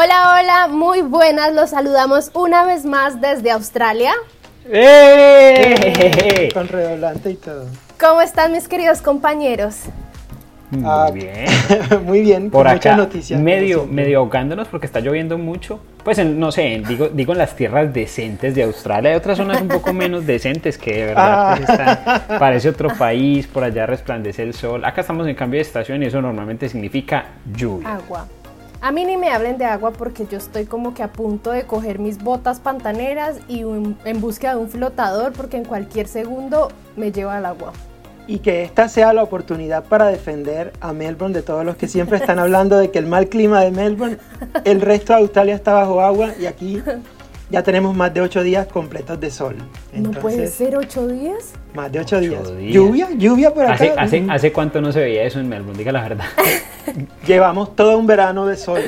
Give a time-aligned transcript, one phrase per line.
[0.00, 1.52] Hola, hola, muy buenas.
[1.52, 4.12] Los saludamos una vez más desde Australia.
[4.70, 6.50] ¡Eh!
[6.54, 7.66] Con redoblante y todo.
[7.98, 9.86] ¿Cómo están mis queridos compañeros?
[10.70, 11.46] Muy ah, bien.
[12.04, 13.40] muy bien, por acá, noticias.
[13.40, 15.80] Medio, medio ahogándonos porque está lloviendo mucho.
[16.04, 19.10] Pues no sé, digo, digo en las tierras decentes de Australia.
[19.10, 22.36] Hay otras zonas un poco menos decentes que de verdad pues, ah.
[22.38, 24.84] parece otro país, por allá resplandece el sol.
[24.84, 27.96] Acá estamos en cambio de estación y eso normalmente significa lluvia.
[27.96, 28.28] Agua.
[28.80, 31.64] A mí ni me hablen de agua porque yo estoy como que a punto de
[31.64, 37.10] coger mis botas pantaneras y en búsqueda de un flotador porque en cualquier segundo me
[37.10, 37.72] lleva al agua.
[38.28, 42.18] Y que esta sea la oportunidad para defender a Melbourne de todos los que siempre
[42.18, 44.18] están hablando de que el mal clima de Melbourne,
[44.64, 46.80] el resto de Australia está bajo agua y aquí
[47.50, 49.56] ya tenemos más de ocho días completos de sol.
[49.92, 51.52] ¿No puede ser ocho días?
[51.74, 52.42] Más de ocho, días.
[52.60, 53.08] ¿Lluvia?
[53.16, 53.94] ¿Lluvia por acá?
[53.96, 55.78] ¿Hace, hace, cuánto no se veía eso en Melbourne?
[55.78, 56.24] Diga la verdad.
[57.26, 58.80] Llevamos todo un verano de sol.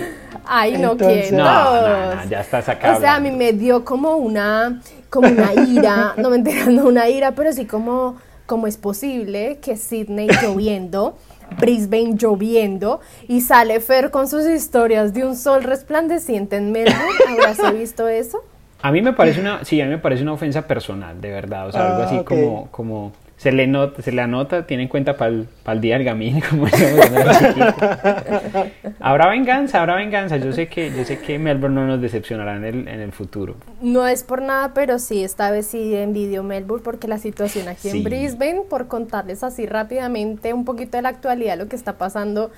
[0.47, 1.37] Ay, no quiero.
[1.37, 2.99] No, no, ya está sacado.
[2.99, 7.09] O sea, a mí me dio como una, como una ira, no me entiendo, una
[7.09, 11.17] ira, pero sí como cómo es posible que Sydney lloviendo,
[11.61, 17.15] Brisbane lloviendo y sale Fer con sus historias de un sol resplandeciente en Melbourne.
[17.29, 18.43] ¿Habrás visto eso?
[18.83, 21.69] A mí me parece una, sí, a mí me parece una ofensa personal, de verdad,
[21.69, 24.91] o sea, algo así ah, como, como se le, nota, se le anota, tiene en
[24.91, 26.67] cuenta para el, día del gamín, como
[29.01, 30.37] Habrá venganza, habrá venganza.
[30.37, 33.55] Yo sé que, yo sé que Melbourne no nos decepcionará en el, en el futuro.
[33.81, 37.89] No es por nada, pero sí, esta vez sí envidio Melbourne porque la situación aquí
[37.89, 42.51] en Brisbane, por contarles así rápidamente un poquito de la actualidad, lo que está pasando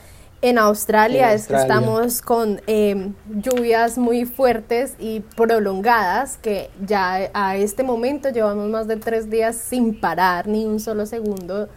[0.43, 7.57] en Australia, es que estamos con em, lluvias muy fuertes y prolongadas que ya a
[7.57, 11.69] este momento llevamos más de tres días sin parar ni un solo segundo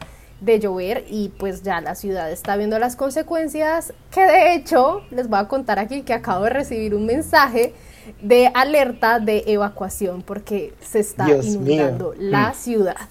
[0.42, 5.30] de llover y pues ya la ciudad está viendo las consecuencias que de hecho les
[5.30, 7.74] voy a contar aquí que acabo de recibir un mensaje
[8.22, 12.54] de alerta de evacuación porque se está inundando la mm.
[12.56, 13.08] ciudad.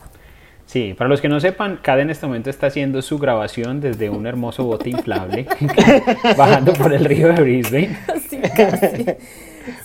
[0.75, 4.11] Sí, para los que no sepan, Cada en este momento está haciendo su grabación desde
[4.11, 5.47] un hermoso bote inflable,
[6.37, 7.97] bajando por el río de Brisbane.
[8.57, 9.07] Casi.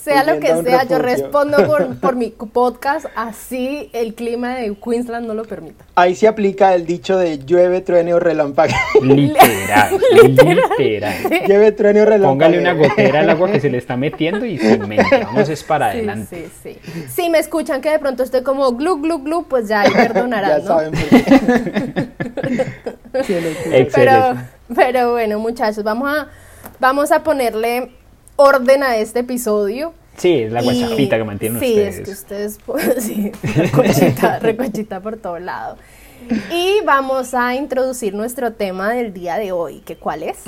[0.00, 1.58] Sea lo que sea, yo respondo
[2.00, 5.84] por, mi podcast, así el clima de Queensland no lo permita.
[5.94, 8.72] Ahí se aplica el dicho de llueve, truene o relámpago.
[9.02, 11.14] Literal, literal.
[11.46, 12.32] Llueve, truene o relámpago.
[12.32, 15.24] Póngale una gotera al agua que se le está metiendo y se mete.
[15.24, 16.50] Vamos es para adelante.
[16.62, 17.06] Sí, sí.
[17.08, 20.60] Si me escuchan que de pronto estoy como glu, glu, glu, pues ya ahí perdonarán,
[20.60, 22.08] ya saben por qué.
[23.94, 24.36] pero,
[24.74, 26.28] pero bueno, muchachos, vamos a,
[26.78, 27.90] vamos a ponerle
[28.40, 29.92] orden a este episodio.
[30.16, 31.94] Sí, es la guachapita que mantienen ustedes.
[31.94, 32.58] Sí, es que ustedes,
[32.98, 35.76] sí, recochita, recochita por todo lado.
[36.50, 40.44] Y vamos a introducir nuestro tema del día de hoy, que cuál es.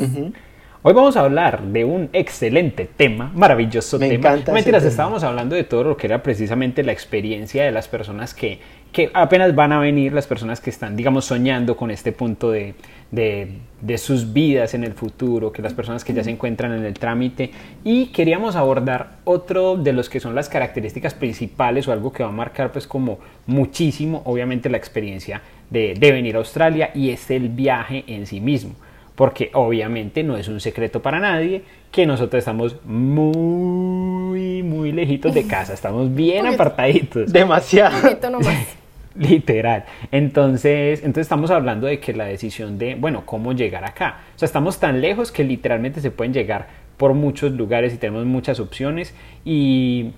[0.85, 4.31] Hoy vamos a hablar de un excelente tema, maravilloso Me tema.
[4.31, 8.35] Encanta mentiras, estábamos hablando de todo lo que era precisamente la experiencia de las personas
[8.35, 8.61] que,
[8.93, 12.75] que apenas van a venir, las personas que están, digamos, soñando con este punto de,
[13.11, 16.95] de, sus vidas en el futuro, que las personas que ya se encuentran en el
[16.95, 17.51] trámite.
[17.85, 22.29] Y queríamos abordar otro de los que son las características principales o algo que va
[22.29, 27.31] a marcar pues como muchísimo obviamente la experiencia de, de venir a Australia y es
[27.31, 28.75] el viaje en sí mismo.
[29.15, 35.47] Porque obviamente no es un secreto para nadie que nosotros estamos muy, muy lejitos de
[35.47, 37.33] casa, estamos bien apartaditos.
[37.33, 37.97] Demasiado.
[39.19, 39.85] Literal.
[40.11, 44.21] Entonces, entonces estamos hablando de que la decisión de, bueno, cómo llegar acá.
[44.35, 48.25] O sea, estamos tan lejos que literalmente se pueden llegar por muchos lugares y tenemos
[48.25, 49.15] muchas opciones
[49.45, 50.13] y,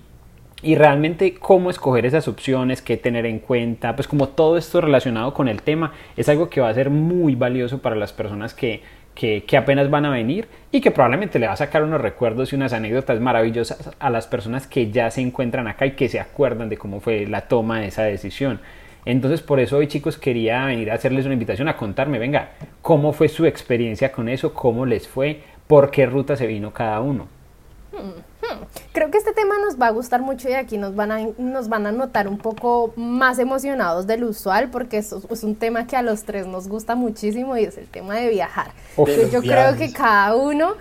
[0.63, 5.35] y realmente cómo escoger esas opciones, qué tener en cuenta, pues como todo esto relacionado
[5.35, 8.83] con el tema es algo que va a ser muy valioso para las personas que,
[9.15, 12.53] que, que, apenas van a venir y que probablemente le va a sacar unos recuerdos
[12.53, 16.21] y unas anécdotas maravillosas a las personas que ya se encuentran acá y que se
[16.21, 18.61] acuerdan de cómo fue la toma de esa decisión.
[19.07, 22.53] Entonces por eso hoy chicos quería venir a hacerles una invitación a contarme, venga,
[22.83, 27.01] cómo fue su experiencia con eso, cómo les fue, por qué ruta se vino cada
[27.01, 27.29] uno.
[28.93, 31.69] Creo que este tema nos va a gustar mucho y aquí nos van a, nos
[31.69, 35.97] van a notar un poco más emocionados del usual porque es, es un tema que
[35.97, 38.73] a los tres nos gusta muchísimo y es el tema de viajar.
[38.97, 40.75] yo creo que cada uno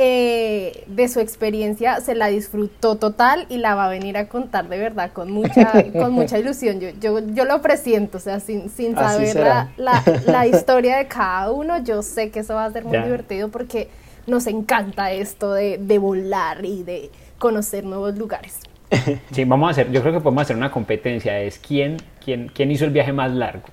[0.00, 4.68] eh, de su experiencia se la disfrutó total y la va a venir a contar
[4.68, 6.78] de verdad con mucha, con mucha ilusión.
[6.78, 11.50] Yo, yo, yo lo presiento, o sea, sin, sin saber la, la, historia de cada
[11.50, 13.88] uno, yo sé que eso va a ser muy divertido porque
[14.28, 18.60] nos encanta esto de, de volar y de conocer nuevos lugares.
[19.32, 22.70] Sí, vamos a hacer, yo creo que podemos hacer una competencia, es quién, quién, quién
[22.70, 23.66] hizo el viaje más largo.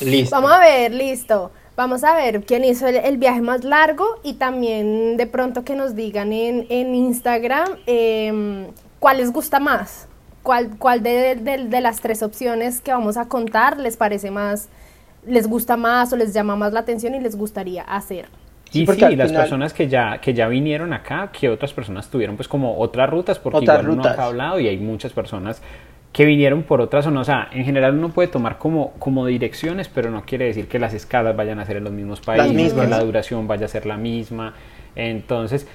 [0.00, 0.34] Listo.
[0.34, 1.50] Vamos a ver, listo.
[1.76, 5.96] Vamos a ver quién hizo el, viaje más largo y también de pronto que nos
[5.96, 8.66] digan en, en Instagram em,
[9.00, 10.06] cuál les gusta más,
[10.44, 14.68] cuál, cuál de, de, las tres opciones que vamos a contar les parece más,
[15.26, 18.26] les gusta más o les llama más la atención y les gustaría hacer.
[18.72, 22.48] Y sí, las personas que ya, que ya vinieron acá, que otras personas tuvieron pues
[22.48, 24.14] como otras rutas, porque igual rutas.
[24.14, 25.60] uno ha hablado y hay muchas personas
[26.14, 27.22] que vinieron por otras zonas.
[27.22, 30.78] O sea, en general uno puede tomar como, como direcciones, pero no quiere decir que
[30.78, 33.84] las escalas vayan a ser en los mismos países, que la duración vaya a ser
[33.84, 34.54] la misma.
[34.94, 35.66] Entonces,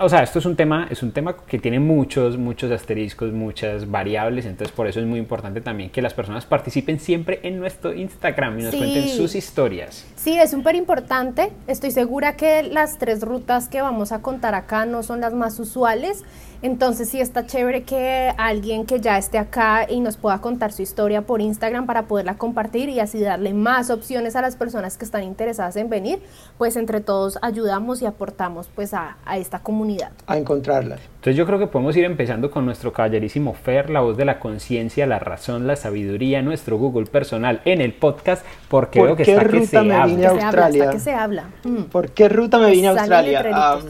[0.00, 3.90] o sea, esto es un tema, es un tema que tiene muchos, muchos asteriscos, muchas
[3.90, 7.92] variables, entonces por eso es muy importante también que las personas participen siempre en nuestro
[7.92, 10.06] Instagram y nos cuenten sus historias.
[10.16, 11.52] Sí, es súper importante.
[11.66, 15.60] Estoy segura que las tres rutas que vamos a contar acá no son las más
[15.60, 16.24] usuales,
[16.62, 20.82] entonces sí está chévere que alguien que ya esté acá y nos pueda contar su
[20.82, 25.04] historia por Instagram para poderla compartir y así darle más opciones a las personas que
[25.04, 26.20] están interesadas en venir,
[26.56, 30.12] pues entre todos ayudamos y aportamos pues a, esta comunidad.
[30.28, 31.00] A encontrarlas.
[31.16, 34.38] Entonces yo creo que podemos ir empezando con nuestro caballerísimo Fer, la voz de la
[34.38, 39.82] conciencia, la razón, la sabiduría, nuestro Google personal en el podcast, porque ¿Por qué ruta
[39.82, 40.90] me vine a Australia?
[40.90, 41.50] Que se habla.
[41.64, 41.82] Mm.
[41.90, 43.80] ¿Por qué ruta me vine a Australia?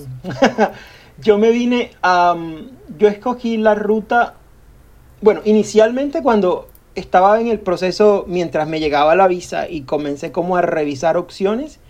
[1.20, 2.34] Yo me vine a...
[2.98, 4.34] yo escogí la ruta,
[5.20, 10.56] bueno, inicialmente cuando estaba en el proceso, mientras me llegaba la visa y comencé como
[10.56, 11.80] a revisar opciones,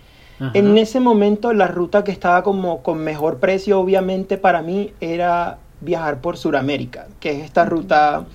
[0.53, 5.57] en ese momento la ruta que estaba como con mejor precio, obviamente para mí, era
[5.81, 8.25] viajar por Sudamérica, que es esta ruta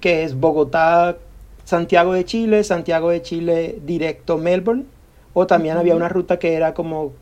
[0.00, 1.16] que es Bogotá,
[1.64, 4.84] Santiago de Chile, Santiago de Chile directo Melbourne,
[5.34, 7.12] o también había una ruta que era como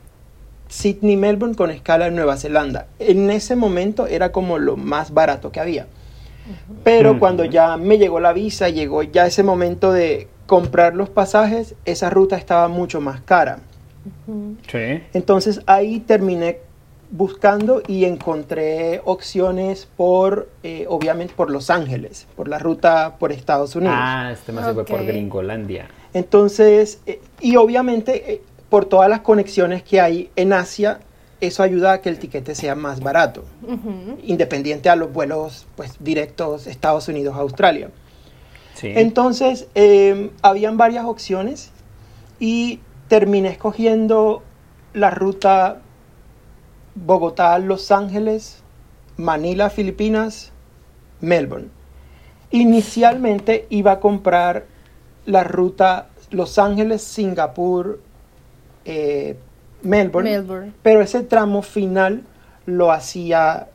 [0.69, 2.87] Sydney, Melbourne con escala en Nueva Zelanda.
[2.99, 5.87] En ese momento era como lo más barato que había.
[6.83, 11.75] Pero cuando ya me llegó la visa, llegó ya ese momento de comprar los pasajes,
[11.85, 13.61] esa ruta estaba mucho más cara.
[15.13, 16.59] Entonces ahí terminé
[17.11, 23.75] buscando y encontré opciones por, eh, obviamente, por Los Ángeles, por la ruta por Estados
[23.75, 23.97] Unidos.
[23.99, 25.89] Ah, este más se fue por Gringolandia.
[26.15, 31.01] Entonces, eh, y obviamente eh, por todas las conexiones que hay en Asia,
[31.41, 33.45] eso ayuda a que el tiquete sea más barato,
[34.23, 37.91] independiente a los vuelos pues, directos Estados Unidos-Australia.
[38.83, 41.71] Entonces, eh, habían varias opciones
[42.39, 42.81] y
[43.11, 44.45] terminé escogiendo
[44.95, 45.81] la ruta
[46.95, 48.63] Bogotá-Los Ángeles,
[49.17, 50.53] Manila-Filipinas,
[51.21, 51.71] Melbourne.
[52.53, 54.67] Inicialmente iba a comprar
[55.27, 57.99] la ruta Los Ángeles-Singapur
[58.85, 59.37] eh,
[59.83, 62.23] Melbourne, pero ese tramo final
[62.67, 63.71] lo hacía,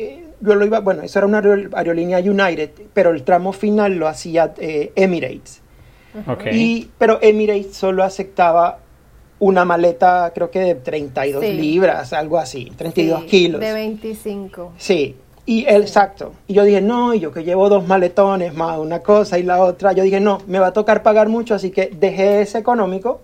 [0.00, 4.08] eh, yo lo iba, bueno, eso era una aerolínea United, pero el tramo final lo
[4.08, 5.62] hacía eh, Emirates.
[6.52, 8.78] Y, pero Emirates solo aceptaba
[9.40, 13.60] una maleta, creo que de 32 libras, algo así, 32 kilos.
[13.60, 14.72] De 25.
[14.78, 15.16] Sí,
[15.46, 16.32] y exacto.
[16.46, 19.62] Y yo dije, no, y yo que llevo dos maletones, más una cosa y la
[19.62, 23.20] otra, yo dije, no, me va a tocar pagar mucho, así que dejé ese económico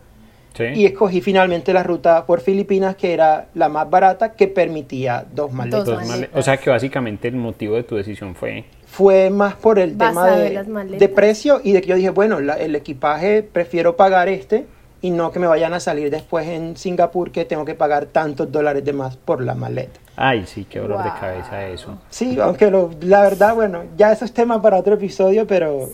[0.74, 5.52] y escogí finalmente la ruta por Filipinas, que era la más barata, que permitía dos
[5.52, 6.28] maletas.
[6.34, 8.64] O sea que básicamente el motivo de tu decisión fue...
[8.90, 10.64] Fue más por el tema de,
[10.98, 14.66] de, precio y de que yo dije, bueno, el equipaje prefiero pagar este
[15.02, 18.50] y no que me vayan a salir después en Singapur que tengo que pagar tantos
[18.52, 19.98] dólares de más por la maleta.
[20.16, 21.98] Ay, sí, qué dolor de cabeza eso.
[22.10, 22.70] Sí, aunque
[23.00, 25.88] la verdad, bueno, ya eso es tema para otro episodio, pero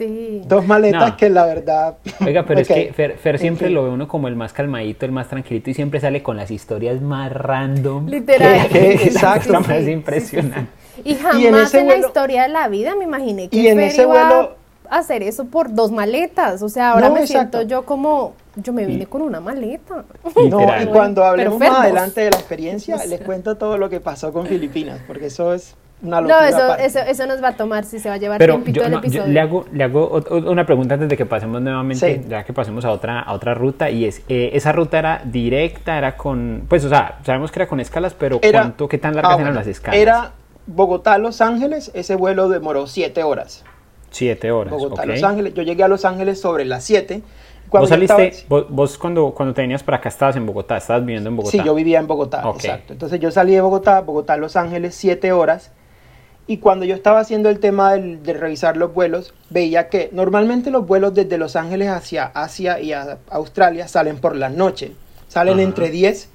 [0.44, 1.98] dos maletas que la verdad...
[2.26, 5.28] Oiga, pero es que Fer, siempre lo ve uno como el más calmadito, el más
[5.28, 8.08] tranquilito y siempre sale con las historias más random.
[8.08, 8.66] Literal.
[8.72, 9.60] exacto.
[9.60, 10.85] más impresionante.
[11.04, 14.56] Y jamás en, la historia de la vida me imaginé que y en ese vuelo
[14.90, 16.62] hacer eso por dos maletas.
[16.62, 20.04] O sea, ahora me siento yo como yo me vine con una maleta.
[20.50, 24.32] No, y cuando hablemos más adelante de la experiencia, les cuento todo lo que pasó
[24.32, 26.40] con Filipinas, porque eso es una locura.
[26.40, 28.84] No, eso, eso, eso, nos va a tomar, si se va a llevar Pero yo,
[28.84, 29.26] el episodio.
[29.26, 32.90] le, hago, le hago una pregunta antes de que pasemos nuevamente, ya que pasemos a
[32.90, 36.88] otra, a otra ruta, y es, eh, ¿esa ruta era directa, era con, pues, o
[36.88, 40.00] sea, sabemos que era con escalas, pero ¿cuánto, qué tan largas ah, eran las escalas?
[40.00, 40.32] Era
[40.66, 43.64] Bogotá-Los Ángeles, ese vuelo demoró siete horas.
[44.10, 47.22] Siete horas, Bogotá-Los Ángeles, yo llegué a Los Ángeles sobre las siete,
[47.70, 51.36] ¿Vos saliste, vos, cuando, cuando te venías para acá estabas en Bogotá, estabas viviendo en
[51.36, 51.50] Bogotá?
[51.50, 52.92] Sí, yo vivía en Bogotá, exacto.
[52.92, 55.72] Entonces yo salí de Bogotá, Bogotá, Los Ángeles, siete horas.
[56.48, 60.86] Y cuando yo estaba haciendo el tema de revisar los vuelos, veía que normalmente los
[60.86, 64.92] vuelos desde Los Ángeles hacia Asia y a Australia salen por la noche.
[65.26, 66.28] Salen entre 10,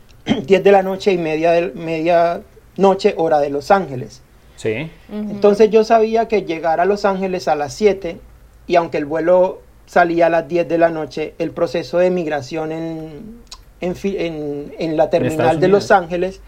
[0.45, 2.41] 10 de la noche y media, de, media
[2.75, 4.20] noche, hora de Los Ángeles.
[4.61, 4.91] Sí.
[5.11, 8.19] Entonces yo sabía que llegar a Los Ángeles a las 7
[8.67, 12.71] y aunque el vuelo salía a las 10 de la noche, el proceso de migración
[12.71, 13.41] en,
[13.81, 16.41] en, en, la terminal de Los Ángeles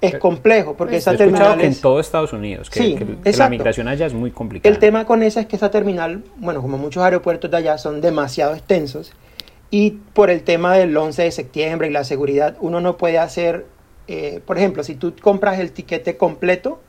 [0.00, 4.30] es complejo, porque esa terminal en todo Estados Unidos, que, la migración allá es muy
[4.30, 4.72] complicada.
[4.72, 8.00] El tema con esa es que esa terminal, bueno, como muchos aeropuertos de allá son
[8.00, 9.12] demasiado extensos,
[9.70, 13.66] y por el tema del 11 de septiembre y la seguridad, uno no puede hacer,
[14.08, 16.80] eh, por ejemplo, si tú compras el tiquete completo,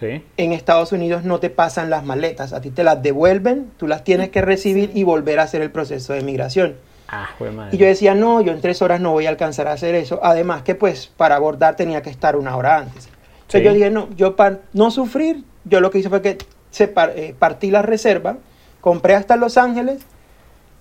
[0.00, 4.04] en Estados Unidos no te pasan las maletas, a ti te las devuelven, tú las
[4.04, 6.76] tienes que recibir y volver a hacer el proceso de migración.
[7.08, 7.30] Ah,
[7.72, 10.20] y yo decía, no, yo en tres horas no voy a alcanzar a hacer eso.
[10.22, 13.08] Además que pues para abordar tenía que estar una hora antes.
[13.40, 16.36] Entonces yo dije, no, yo para no sufrir, yo lo que hice fue que
[16.70, 18.36] se eh, partí la reserva,
[18.82, 20.02] compré hasta Los Ángeles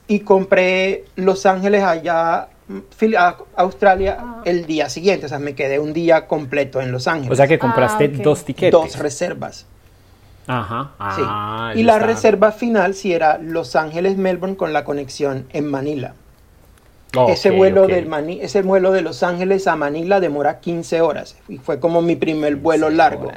[0.09, 2.49] y compré Los Ángeles allá,
[3.55, 4.41] Australia, ah.
[4.45, 5.25] el día siguiente.
[5.25, 7.31] O sea, me quedé un día completo en Los Ángeles.
[7.31, 8.71] O sea que compraste ah, dos tiquetes.
[8.71, 9.65] Dos reservas.
[10.47, 10.91] Ajá.
[10.99, 16.13] Ah, Y la reserva final si era Los Ángeles-Melbourne con la conexión en Manila.
[17.29, 18.09] ese, vuelo del
[18.41, 21.35] ese vuelo de Los Ángeles a Manila demora 15 horas.
[21.49, 23.31] Y fue como mi primer vuelo largo.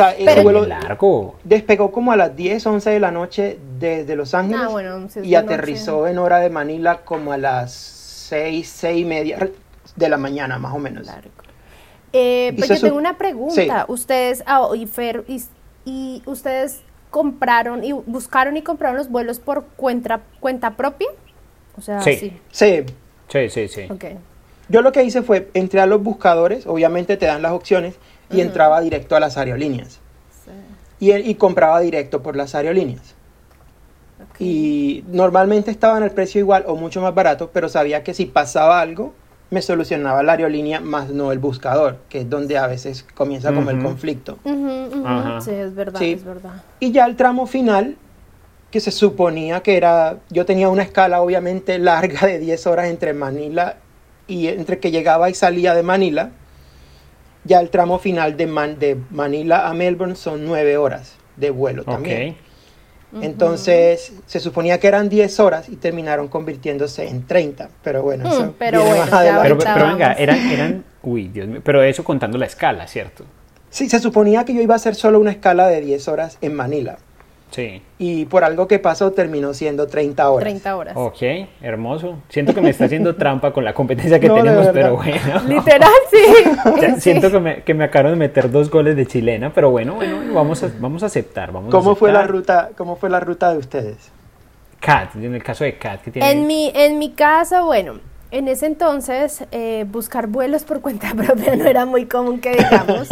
[0.00, 1.36] O vuelo largo.
[1.44, 6.06] Despegó como a las 10, 11 de la noche desde Los Ángeles ah, y aterrizó
[6.06, 9.50] en hora de Manila como a las 6, 6 y media
[9.96, 11.06] de la mañana, más o menos.
[11.06, 11.30] Largo.
[12.12, 13.86] Eh, pues yo tengo una pregunta.
[13.88, 15.24] Ustedes, ah, y, Fer,
[15.84, 21.08] y, ustedes compraron y buscaron y compraron los vuelos por cuenta, cuenta propia?
[21.76, 22.38] O sea, sí.
[22.50, 22.84] Sí,
[23.28, 23.68] sí, sí.
[23.68, 23.88] sí.
[24.68, 27.96] Yo lo que hice fue, entré a los buscadores, obviamente te dan las opciones,
[28.30, 30.00] y entraba directo a las aerolíneas.
[31.00, 33.14] Y, y compraba directo por las aerolíneas.
[34.38, 38.80] Y normalmente estaban al precio igual o mucho más barato, pero sabía que si pasaba
[38.80, 39.12] algo,
[39.50, 43.70] me solucionaba la aerolínea más no el buscador, que es donde a veces comienza como
[43.70, 44.38] el conflicto.
[44.44, 46.62] Sí, es verdad, es verdad.
[46.80, 47.96] Y ya el tramo final,
[48.70, 53.12] que se suponía que era, yo tenía una escala obviamente larga de 10 horas entre
[53.14, 53.76] Manila
[54.26, 56.30] y entre que llegaba y salía de Manila,
[57.44, 58.46] ya el tramo final de,
[58.78, 62.36] de Manila a Melbourne son 9 horas de vuelo también.
[63.20, 67.68] Entonces, se suponía que eran 10 horas y terminaron convirtiéndose en 30.
[67.82, 72.02] Pero bueno, eso mm, pero, bueno pero, venga, eran, eran, uy, Dios mío, pero eso
[72.02, 73.24] contando la escala, ¿cierto?
[73.70, 76.54] Sí, se suponía que yo iba a hacer solo una escala de 10 horas en
[76.54, 76.98] Manila.
[77.54, 77.80] Sí.
[77.98, 80.42] Y por algo que pasó terminó siendo 30 horas.
[80.42, 80.94] 30 horas.
[80.96, 81.22] Ok,
[81.62, 82.18] hermoso.
[82.28, 85.40] Siento que me está haciendo trampa con la competencia que tenemos, pero bueno.
[85.46, 87.00] Literal, sí.
[87.00, 90.34] siento que me, que me acabaron de meter dos goles de chilena, pero bueno, bueno,
[90.34, 91.52] vamos a, vamos a aceptar.
[91.52, 94.10] Vamos ¿Cómo, Fue la ruta, ¿Cómo fue la ruta de ustedes?
[94.80, 96.02] Cat, en el caso de Cat.
[96.02, 96.32] ¿qué tiene?
[96.32, 98.00] En, mi, en mi caso, bueno,
[98.32, 103.08] en ese entonces eh, buscar vuelos por cuenta propia no era muy común que digamos.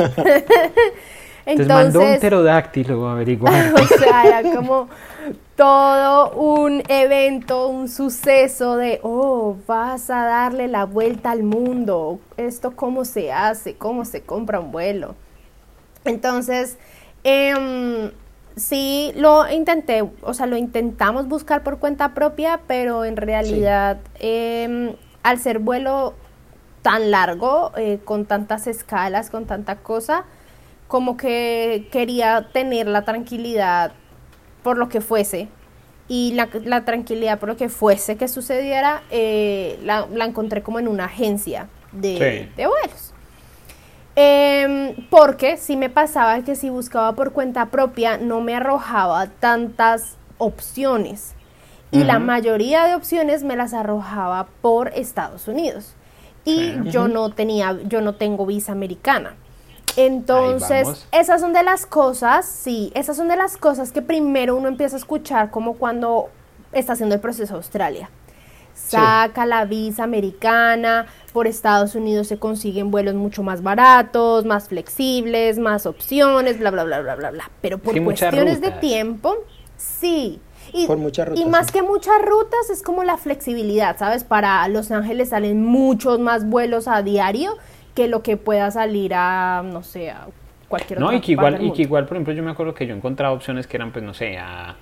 [1.44, 3.74] Entonces, mandó un pterodáctilo a averiguar.
[3.80, 4.88] o sea, era como
[5.56, 12.74] todo un evento, un suceso de, oh, vas a darle la vuelta al mundo, esto
[12.74, 15.14] cómo se hace, cómo se compra un vuelo.
[16.04, 16.78] Entonces,
[17.24, 18.12] eh,
[18.56, 24.94] sí lo intenté, o sea, lo intentamos buscar por cuenta propia, pero en realidad, em,
[25.22, 26.14] al ser vuelo
[26.82, 30.24] tan largo, eh, con tantas escalas, con tanta cosa,
[30.92, 33.92] como que quería tener la tranquilidad
[34.62, 35.48] por lo que fuese.
[36.06, 41.06] Y la, tranquilidad por lo que fuese que sucediera, eh, la, encontré como en una
[41.06, 43.14] agencia de, vuelos.
[44.16, 50.18] Em, porque si me pasaba que si buscaba por cuenta propia no me arrojaba tantas
[50.36, 51.32] opciones.
[51.90, 55.94] Y la mayoría de opciones me las arrojaba por Estados Unidos.
[56.44, 59.36] Y yo no tenía yo no tengo visa americana
[59.96, 64.68] entonces, esas son de las cosas, sí, esas son de las cosas que primero uno
[64.68, 66.30] empieza a escuchar como cuando
[66.72, 68.10] está haciendo el proceso Australia.
[68.74, 75.58] Saca la visa americana, por Estados Unidos se consiguen vuelos mucho más baratos, más flexibles,
[75.58, 77.50] más opciones, bla, bla, bla, bla, bla, bla.
[77.60, 79.34] Pero por cuestiones de tiempo,
[79.76, 80.40] sí.
[80.72, 84.24] Y, por muchas rutas, y más que muchas rutas es como la flexibilidad, ¿sabes?
[84.24, 87.58] Para Los Ángeles salen muchos más vuelos a diario
[87.94, 90.26] que lo que pueda salir a, no sé, a
[90.68, 92.94] cualquier No, y que, igual, y que igual, por ejemplo, yo me acuerdo que yo
[92.94, 94.76] encontraba opciones que eran, pues, no sé, a,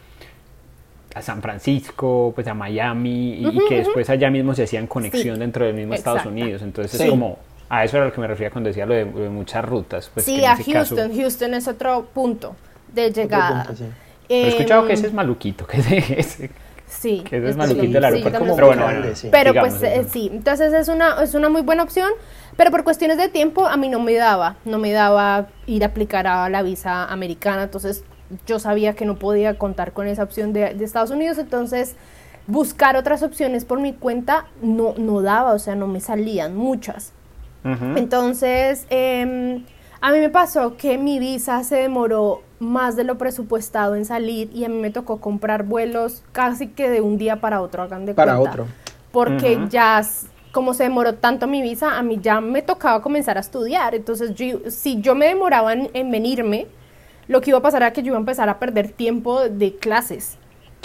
[1.14, 5.64] a San Francisco, pues a Miami, y, que después allá mismo se hacían conexión dentro
[5.64, 6.62] del mismo Estados Unidos.
[6.62, 7.38] Entonces es como,
[7.69, 10.11] a eso era lo que me refería cuando decía lo de, muchas rutas.
[10.12, 12.55] Pues, sí, a Houston, Houston es otro punto
[12.93, 13.67] de llegada.
[14.29, 16.50] he escuchado que ese es maluquito, que ese,
[16.90, 17.23] Sí.
[17.28, 18.54] Que es maluquito el aeropuerto.
[18.56, 18.87] pero bueno,
[19.30, 22.11] pero pues eh, sí, entonces es una, es una muy buena opción.
[22.56, 25.87] Pero por cuestiones de tiempo a mí no me daba, no me daba ir a
[25.87, 28.04] aplicar a la visa americana, entonces
[28.47, 31.97] yo sabía que no podía contar con esa opción de, Estados Unidos, entonces
[32.47, 37.12] buscar otras opciones por mi cuenta no, no daba, o sea, no me salían muchas.
[37.62, 39.64] Entonces, em,
[40.00, 44.50] a mí me pasó que mi visa se demoró más de lo presupuestado en salir
[44.55, 48.07] y a mí me tocó comprar vuelos casi que de un día para otro, hagan
[48.07, 48.67] de para otro.
[49.11, 50.02] Porque ya,
[50.52, 53.95] como se demoró tanto mi visa, a mí ya me tocaba comenzar a estudiar.
[53.95, 54.33] Entonces,
[54.69, 56.67] si yo me demoraba en, venirme,
[57.26, 59.75] lo que iba a pasar era que yo iba a empezar a perder tiempo de
[59.76, 60.37] clases.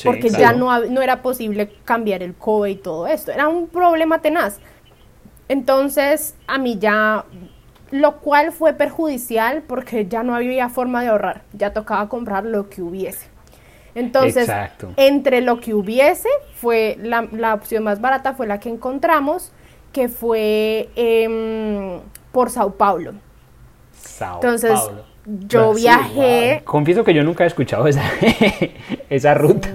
[0.03, 3.31] porque ya no, no era posible cambiar el COE y todo esto.
[3.31, 4.59] Era un problema tenaz.
[5.49, 7.25] Entonces, a mí ya,
[7.91, 12.69] lo cual fue perjudicial porque ya no había forma de ahorrar, ya tocaba comprar lo
[12.69, 13.27] que hubiese.
[13.95, 14.49] Entonces,
[14.97, 19.53] entre lo que hubiese, fue la, opción más barata fue la que encontramos,
[19.93, 22.01] que fue em,
[22.33, 23.13] por Sao Paulo.
[23.93, 24.77] Sao Entonces,
[25.25, 26.61] yo viajé.
[26.65, 28.03] Confieso que yo nunca he escuchado esa,
[29.09, 29.69] esa ruta.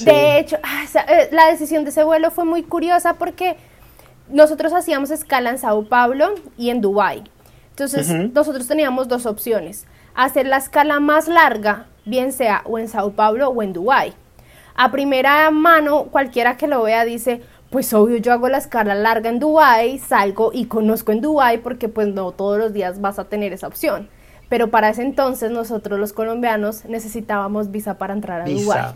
[0.00, 3.56] De hecho, ah, eh, la decisión de ese vuelo fue muy curiosa porque
[4.28, 7.24] nosotros hacíamos escala en Sao Paulo y en Dubái.
[7.70, 9.86] Entonces, nosotros teníamos dos opciones.
[10.14, 14.12] Hacer la escala más larga, bien sea o en Sao Paulo o en Dubái.
[14.74, 19.30] A primera mano, cualquiera que lo vea dice, pues obvio yo hago la escala larga
[19.30, 23.24] en Dubái, salgo y conozco en Dubái porque pues no todos los días vas a
[23.24, 24.08] tener esa opción.
[24.50, 28.92] Pero para ese entonces nosotros los colombianos necesitábamos visa para entrar a Dubái.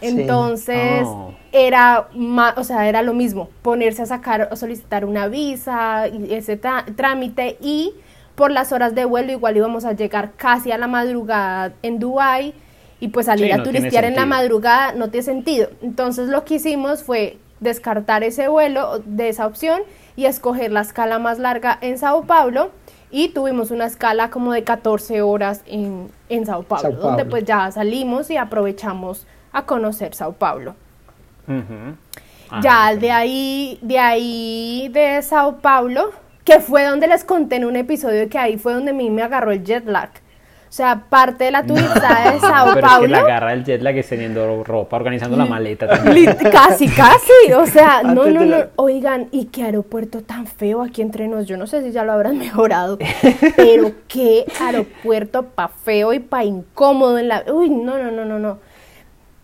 [0.00, 1.34] Entonces, oh.
[1.52, 2.08] era,
[2.56, 7.56] o sea, era lo mismo, ponerse a sacar o solicitar una visa y ese trámite
[7.60, 7.94] y
[8.34, 12.54] por las horas de vuelo igual íbamos a llegar casi a la madrugada en Dubai
[13.00, 15.70] y pues salir a turistear en la madrugada no tiene sentido.
[15.82, 19.82] Entonces lo que hicimos fue descartar ese vuelo de esa opción
[20.16, 22.70] y escoger la escala más larga en Sao Paulo
[23.10, 27.70] y tuvimos una escala como de 14 horas en, en Sao Paulo, donde pues ya
[27.72, 29.26] salimos y aprovechamos
[29.58, 30.74] a conocer Sao Paulo.
[32.62, 36.10] ya de ahí, de ahí de Sao Paulo,
[36.44, 39.22] que fue donde les conté en un episodio que ahí fue donde a mí me
[39.22, 40.10] agarró el jet lag.
[40.68, 43.06] O sea, parte de la turista de Sao Pero Paulo.
[43.06, 45.86] Es que la agarra el jet lag es teniendo ropa, organizando la maleta.
[45.86, 47.32] Casi, casi.
[47.56, 48.56] O sea, no, no, no.
[48.76, 51.46] Oigan, y qué aeropuerto tan feo aquí entre nos.
[51.46, 52.98] Yo no sé si ya lo habrán mejorado.
[53.56, 57.44] pero qué aeropuerto pa' feo y pa' incómodo en la.
[57.50, 58.58] Uy, no, no, no, no, no.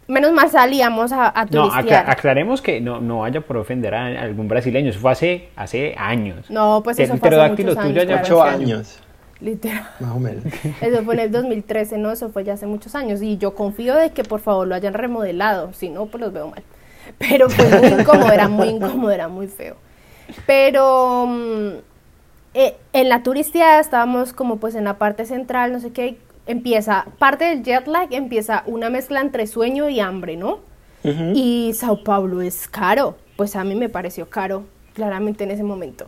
[0.06, 4.48] Menos mal salíamos a, a No, aclaremos que no, no vaya por ofender a algún
[4.48, 4.90] brasileño.
[4.90, 6.50] Eso fue hace, hace años.
[6.50, 8.04] No, pues eso fue hace muchos años.
[8.04, 9.00] Tuyo ocho años.
[9.40, 9.86] Literal.
[10.00, 10.44] Más o menos.
[10.80, 13.20] Eso fue en el 2013, no, eso fue ya hace muchos años.
[13.20, 15.72] Y yo confío de que por favor lo hayan remodelado.
[15.74, 16.62] Si no, pues los veo mal.
[17.18, 19.76] Pero fue muy incómodo, era muy incómodo, era muy feo.
[20.46, 21.68] Pero mm,
[22.54, 27.06] eh, en la turistía estábamos como pues en la parte central, no sé qué, empieza,
[27.18, 30.60] parte del jet lag empieza una mezcla entre sueño y hambre, ¿no?
[31.34, 36.06] Y Sao Paulo es caro, pues a mí me pareció caro, claramente en ese momento.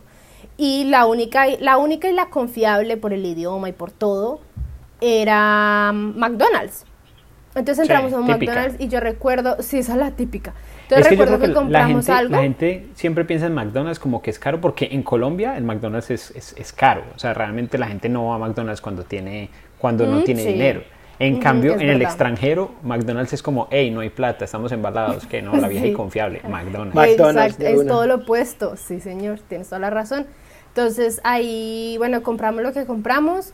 [0.57, 4.41] Y la única, la única y la confiable por el idioma y por todo
[4.99, 6.83] era McDonald's.
[7.53, 10.53] Entonces entramos a un McDonald's y yo recuerdo, sí, esa es la típica.
[10.83, 14.39] Entonces recuerdo que, compramos la gente, La gente siempre piensa en McDonald's como que es
[14.39, 17.03] caro porque en Colombia el McDonald's es, es, es caro.
[17.15, 20.81] O sea, realmente la gente no va a McDonald's cuando tiene cuando no tiene dinero.
[21.19, 25.41] En cambio, en el extranjero, McDonald's es como, hey, no hay plata, estamos embalados, que
[25.41, 27.19] no, la vieja y confiable, McDonald's.
[27.19, 30.27] Exacto, es todo lo opuesto, sí señor, tienes toda la razón.
[30.67, 33.51] Entonces ahí, bueno, compramos lo que compramos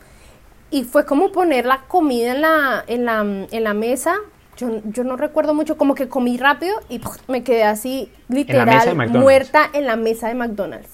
[0.70, 4.16] y fue como poner la comida en la, en la, en la mesa.
[4.58, 9.70] Yo, yo no recuerdo mucho, como que comí rápido y me quedé así literal muerta
[9.72, 10.93] en la mesa de McDonald's.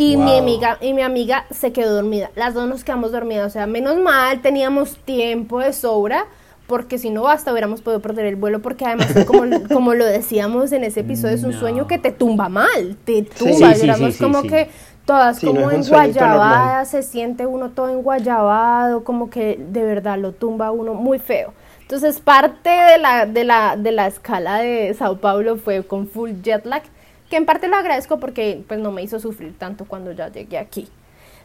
[0.00, 2.30] Y mi amiga y mi amiga se quedó dormida.
[2.34, 3.46] Las dos nos quedamos dormidas.
[3.48, 6.24] O sea, menos mal teníamos tiempo de sobra
[6.66, 10.72] porque si no hasta hubiéramos podido perder el vuelo porque además como, como lo decíamos
[10.72, 14.70] en ese episodio es un sueño que te tumba mal, te tumba, sí, como que
[15.04, 20.70] todas como en enguayabadas, se siente uno todo enguayabado, como que de verdad lo tumba
[20.70, 21.52] uno muy feo.
[21.82, 26.30] Entonces parte de la, de la, de la escala de Sao Paulo fue con full
[26.42, 26.84] jet lag
[27.30, 30.58] que en parte lo agradezco porque pues no me hizo sufrir tanto cuando ya llegué
[30.58, 30.88] aquí.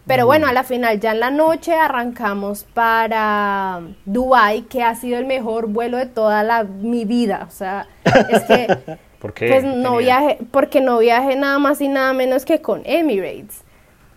[0.08, 5.18] Pero bueno, a la final ya en la noche arrancamos para Dubai, que ha sido
[5.18, 7.46] el mejor vuelo de toda la, mi vida.
[7.48, 7.88] O sea,
[8.30, 8.68] es que
[9.20, 9.48] ¿Por qué?
[9.48, 13.65] Pues no viaje, porque no viaje nada más y nada menos que con Emirates.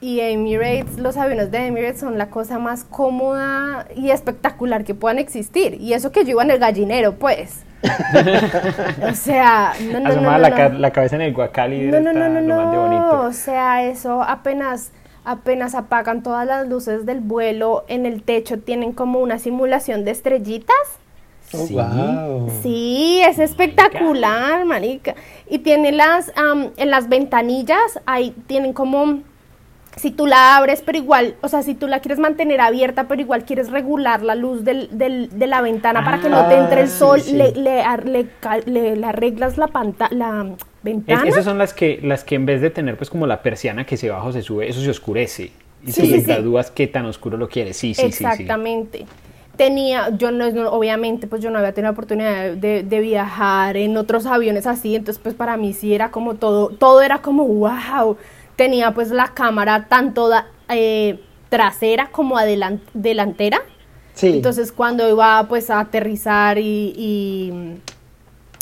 [0.01, 5.19] Y Emirates, los aviones de Emirates son la cosa más cómoda y espectacular que puedan
[5.19, 5.77] existir.
[5.81, 7.65] Y eso que yo iba en el gallinero, pues.
[9.03, 13.23] o sea, no, no, no, la, cabeza en el guacali no, no, no, no, no,
[13.23, 14.91] o sea, eso apenas
[15.25, 20.13] apenas apagan todas las luces del vuelo, en el techo tienen como una simulación de
[20.13, 20.77] estrellitas.
[21.53, 21.77] Oh, sí.
[21.77, 25.15] Sí, Sí, es espectacular, marica.
[25.49, 26.33] Y tiene las,
[26.77, 29.21] en las ventanillas, ahí tienen como
[29.99, 33.21] si tú la abres, pero igual, o sea, si tú la quieres mantener abierta, pero
[33.21, 36.83] igual quieres regular la luz del, del, de la ventana para que no te entre
[36.83, 37.83] el ah, sol, Le, le,
[38.67, 40.47] le, arreglas la, pantalla la
[40.83, 41.29] ventana.
[41.29, 43.97] esas son las que, las que en vez de tener pues como la persiana que
[43.97, 45.51] se baja o se sube, eso se oscurece.
[45.85, 47.77] Y sí, tú sí, dudas qué tan oscuro lo quieres.
[47.77, 48.25] Sí, sí, sí.
[48.25, 49.07] Exactamente.
[49.57, 53.97] Tenía, yo no, obviamente, pues yo no había tenido la oportunidad de, de, viajar en
[53.97, 58.17] otros aviones así, entonces pues para mí sí era como todo, todo era como wow
[58.59, 60.31] tenía pues la cámara tanto
[60.69, 62.37] eh, trasera como
[62.93, 63.63] delantera.
[64.15, 64.31] Sí.
[64.35, 67.79] Entonces cuando iba pues a aterrizar y,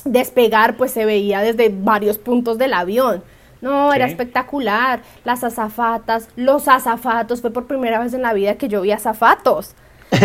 [0.04, 3.24] despegar pues se veía desde varios puntos del avión.
[3.62, 5.00] No, era espectacular.
[5.24, 9.74] Las azafatas, los azafatos, fue por primera vez en la vida que yo vi azafatos.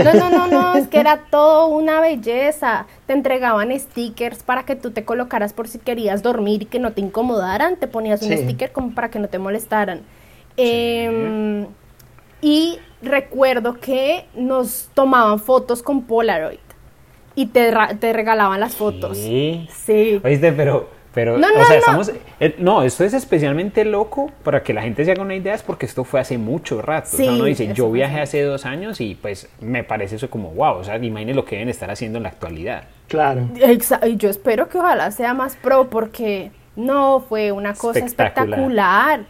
[0.03, 2.85] No, no, no, no, es que era todo una belleza.
[3.07, 6.93] Te entregaban stickers para que tú te colocaras por si querías dormir y que no
[6.93, 7.77] te incomodaran.
[7.77, 10.01] Te ponías un sticker como para que no te molestaran.
[10.57, 11.65] Em,
[12.41, 16.59] y recuerdo que nos tomaban fotos con Polaroid
[17.35, 19.17] y te, te regalaban las fotos.
[19.17, 19.67] Sí.
[19.85, 20.21] Sí.
[20.23, 22.11] Oíste, pero pero, no, o sea, estamos.
[22.39, 25.61] Eh, no, esto es especialmente loco para que la gente se haga una idea, es
[25.61, 27.09] porque esto fue hace mucho rato.
[27.13, 30.51] o sea, uno dice, yo viajé hace dos años y pues me parece eso como,
[30.51, 32.85] wow, o sea, imagínese lo que deben estar haciendo en la actualidad.
[33.09, 33.49] Claro.
[34.05, 39.25] Y yo espero que ojalá sea más pro, porque no, fue una cosa espectacular.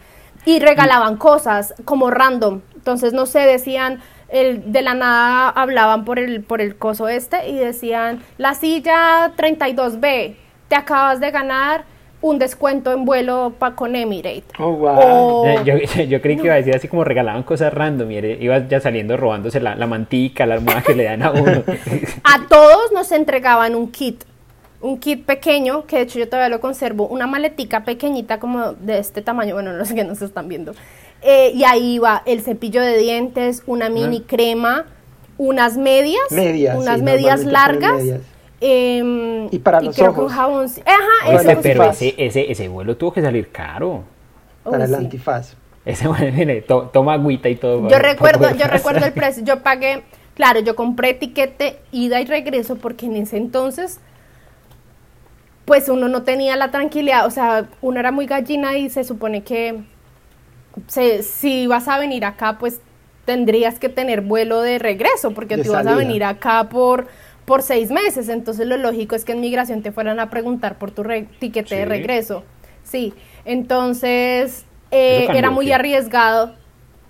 [0.46, 2.62] Y regalaban cosas como random.
[2.76, 4.00] Entonces, no sé, decían.
[4.30, 9.34] El, de la nada hablaban por el, por el coso este y decían la silla
[9.36, 10.36] 32B
[10.72, 11.84] te acabas de ganar
[12.22, 14.46] un descuento en vuelo pa con Emirates.
[14.58, 15.46] Oh, wow.
[15.46, 18.80] Eh, yo, creí que iba a decir así como regalaban cosas random, mire, ibas ya
[18.80, 21.64] saliendo robándose la, la mantica, la almohada que le dan a uno.
[22.24, 24.24] a todos nos entregaban un kit,
[24.80, 29.00] un kit pequeño, que de hecho yo todavía lo conservo, una maletica pequeñita como de
[29.00, 30.72] este tamaño, bueno, no sé qué nos están viendo.
[31.22, 34.86] Eh, y ahí iba el cepillo de dientes, una mini crema,
[35.38, 38.02] unas medias, unas medias largas.
[38.64, 40.32] Em, y para los ojos.
[40.32, 44.04] Jabón, ajá, pero ese, ese, ese, vuelo tuvo que salir caro.
[44.64, 45.56] Para el antifaz.
[45.84, 47.90] Ese vuelo, mire, toma agüita y todo.
[47.90, 49.44] Yo recuerdo, yo recuerdo el precio.
[49.44, 50.04] Yo pagué,
[50.36, 54.00] claro, yo compré etiquete ida y regreso porque en ese entonces
[55.66, 59.44] pues uno no tenía la tranquilidad, o sea, uno era muy gallina y se supone
[59.44, 59.80] que
[60.88, 62.82] se, si vas a venir acá, pues
[63.26, 67.08] tendrías que tener vuelo de regreso, porque tú vas a venir acá por
[67.46, 68.30] por seis meses.
[68.30, 71.04] Entonces lo lógico es que en migración te fueran a preguntar por tu
[71.40, 72.44] tiquete de regreso.
[72.84, 73.14] Sí,
[73.46, 76.56] entonces eh, era muy arriesgado.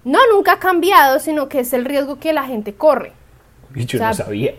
[0.03, 3.13] No, nunca ha cambiado, sino que es el riesgo que la gente corre.
[3.73, 4.53] yo no sabía.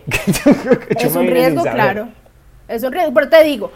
[0.97, 2.09] es un riesgo, claro.
[2.67, 3.71] Es un riesgo, pero te digo,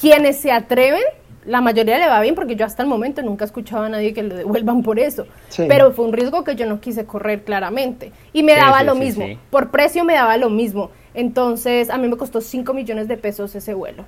[0.00, 1.02] quienes se atreven,
[1.44, 4.12] la mayoría le va bien porque yo hasta el momento nunca he escuchado a nadie
[4.14, 5.26] que le devuelvan por eso.
[5.56, 8.12] Pero fue un riesgo que yo no quise correr claramente.
[8.32, 9.26] Y me daba lo mismo.
[9.50, 10.90] Por precio me daba lo mismo.
[11.14, 14.04] Entonces, a mí me costó 5 millones de pesos ese vuelo.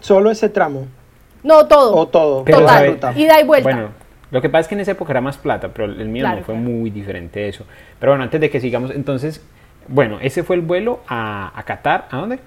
[0.00, 0.86] ¿Solo ese tramo?
[1.42, 1.94] No, todo.
[1.96, 2.44] O todo.
[2.44, 2.98] Total.
[3.16, 3.70] Ida y vuelta.
[3.70, 3.88] Bueno,
[4.30, 6.42] lo que pasa es que en esa época era más plata, pero el mío no
[6.42, 7.64] fue muy diferente de eso.
[7.98, 9.42] Pero bueno, antes de que sigamos, entonces,
[9.88, 12.08] bueno, ese fue el vuelo a, a Qatar.
[12.10, 12.38] ¿A dónde?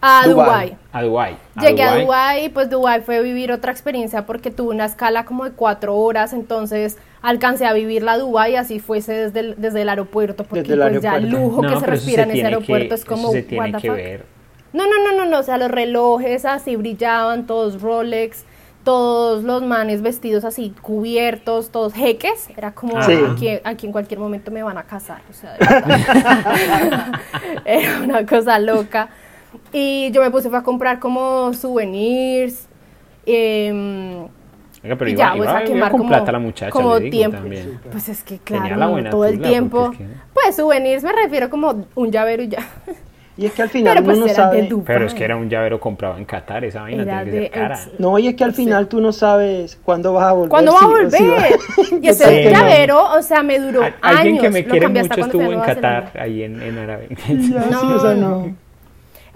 [0.00, 0.76] A Dubái.
[0.92, 1.36] A Dubái.
[1.60, 5.44] Llegué a Dubái y pues Dubái fue vivir otra experiencia porque tuve una escala como
[5.44, 9.88] de cuatro horas, entonces alcancé a vivir la Dubái así fuese desde el, desde el
[9.88, 13.32] aeropuerto, porque pues ya el lujo que se respira en ese aeropuerto es como...
[13.32, 14.26] Se tiene que ver.
[14.72, 18.44] No, no, no, no, no, o sea, los relojes así brillaban, todos Rolex,
[18.84, 24.52] todos los manes vestidos así cubiertos, todos jeques, era como aquí, aquí, en cualquier momento
[24.52, 25.56] me van a casar, o sea,
[27.64, 29.08] era una cosa loca.
[29.72, 32.68] Y yo me puse a comprar como souvenirs.
[33.24, 34.28] Eh,
[34.98, 37.38] pero y ya, pues a quemar con plata la muchacha, como tiempo.
[37.90, 39.92] Pues es que claro, todo el tiempo.
[40.32, 42.66] Pues souvenirs me refiero como un llavero y ya.
[43.38, 44.68] Y es que al final pues, uno no sabe.
[44.86, 47.78] Pero es que era un llavero comprado en Qatar, esa vaina tiene que ser cara.
[47.98, 50.50] No, y es que al final tú no sabes cuándo vas a volver.
[50.50, 51.58] ¿Cuándo vas a volver?
[52.00, 53.96] Y ese llavero, o sea, me duró años.
[54.00, 57.08] Alguien que me quiere mucho estuvo en Qatar, ahí en, en Arabia.
[57.28, 58.65] No, no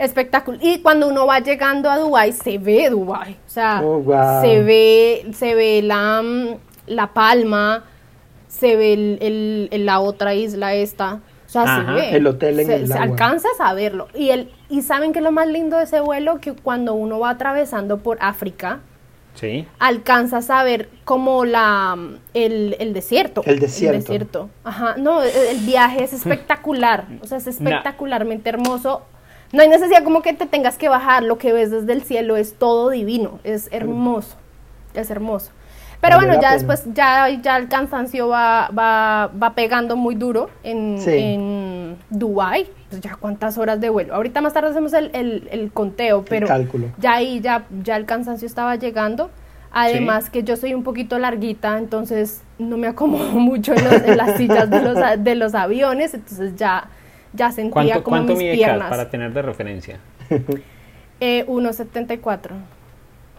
[0.01, 0.61] espectacular.
[0.63, 4.03] Y cuando uno va llegando a Dubai se ve Dubai, o sea, oh,
[4.41, 7.85] se ve, se ve la, mm, la palma,
[8.49, 12.17] se ve el, el, la otra isla esta, o sea, se ve.
[12.17, 14.09] El hotel en se, el se alcanzas a verlo.
[14.15, 17.31] Y el, y saben que lo más lindo de ese vuelo que cuando uno va
[17.31, 18.81] atravesando por África,
[19.35, 19.65] Sí.
[19.79, 21.97] alcanzas a ver como la
[22.35, 23.43] el, el desierto.
[23.47, 23.97] El desierto.
[23.97, 24.51] El desierto.
[24.65, 24.97] Ajá.
[24.97, 27.07] No, el, viaje es espectacular.
[27.23, 29.03] O sea, es espectacularmente hermoso
[29.53, 32.37] no hay necesidad como que te tengas que bajar, lo que ves desde el cielo
[32.37, 34.37] es todo divino, es hermoso,
[34.95, 35.53] es hermoso.
[36.01, 40.99] Pero bueno, ya después, ya, ya el cansancio va, va, va pegando muy duro en,
[41.07, 42.67] en Dubái.
[42.89, 44.15] Pues ya cuántas horas de vuelo.
[44.15, 45.11] Ahorita más tarde hacemos el,
[45.51, 46.49] el, conteo, pero
[46.99, 49.31] ya ahí ya, ya el cansancio estaba llegando.
[49.73, 54.69] Además que yo soy un poquito larguita, entonces no me acomodo mucho en, las sillas
[54.71, 56.89] de los, de los aviones, entonces ya,
[57.33, 58.89] ya sentía como ¿cuánto mis piernas.
[58.89, 59.99] para tener de referencia?
[61.23, 62.53] Eh, 1,74.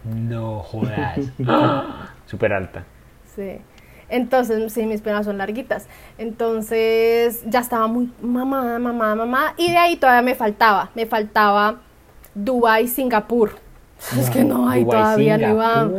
[0.04, 1.18] No jodas.
[2.26, 2.84] Súper alta.
[3.34, 3.58] Sí.
[4.08, 5.88] Entonces, sí, mis piernas son larguitas.
[6.16, 9.54] Entonces, ya estaba muy mamá, mamá, mamá.
[9.56, 10.90] Y de ahí todavía me faltaba.
[10.94, 11.80] Me faltaba
[12.34, 13.56] Dubai, Singapur.
[14.18, 15.90] es que no hay todavía, no iba.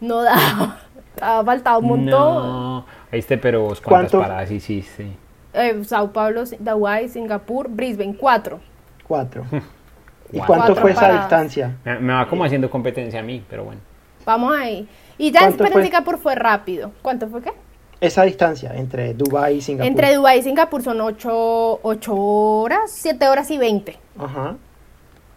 [0.00, 0.78] No daba.
[1.20, 2.34] Ha faltado un montón.
[2.34, 5.12] No, este, pero ¿cuántas paradas hiciste?
[5.54, 8.60] Eh, Sao Paulo, Dubái, Singapur, Brisbane, cuatro.
[9.06, 9.44] Cuatro.
[10.32, 11.76] ¿Y cuánto fue esa distancia?
[11.84, 13.80] Me, va como haciendo competencia a mí, pero bueno.
[14.24, 14.88] Vamos ahí.
[15.18, 16.92] Y ya en Singapur fue rápido.
[17.02, 17.52] ¿Cuánto fue qué?
[18.00, 19.86] Esa distancia entre Dubái y Singapur.
[19.86, 23.98] Entre Dubái y Singapur son 8, horas, 7 horas y 20.
[24.18, 24.56] Ajá.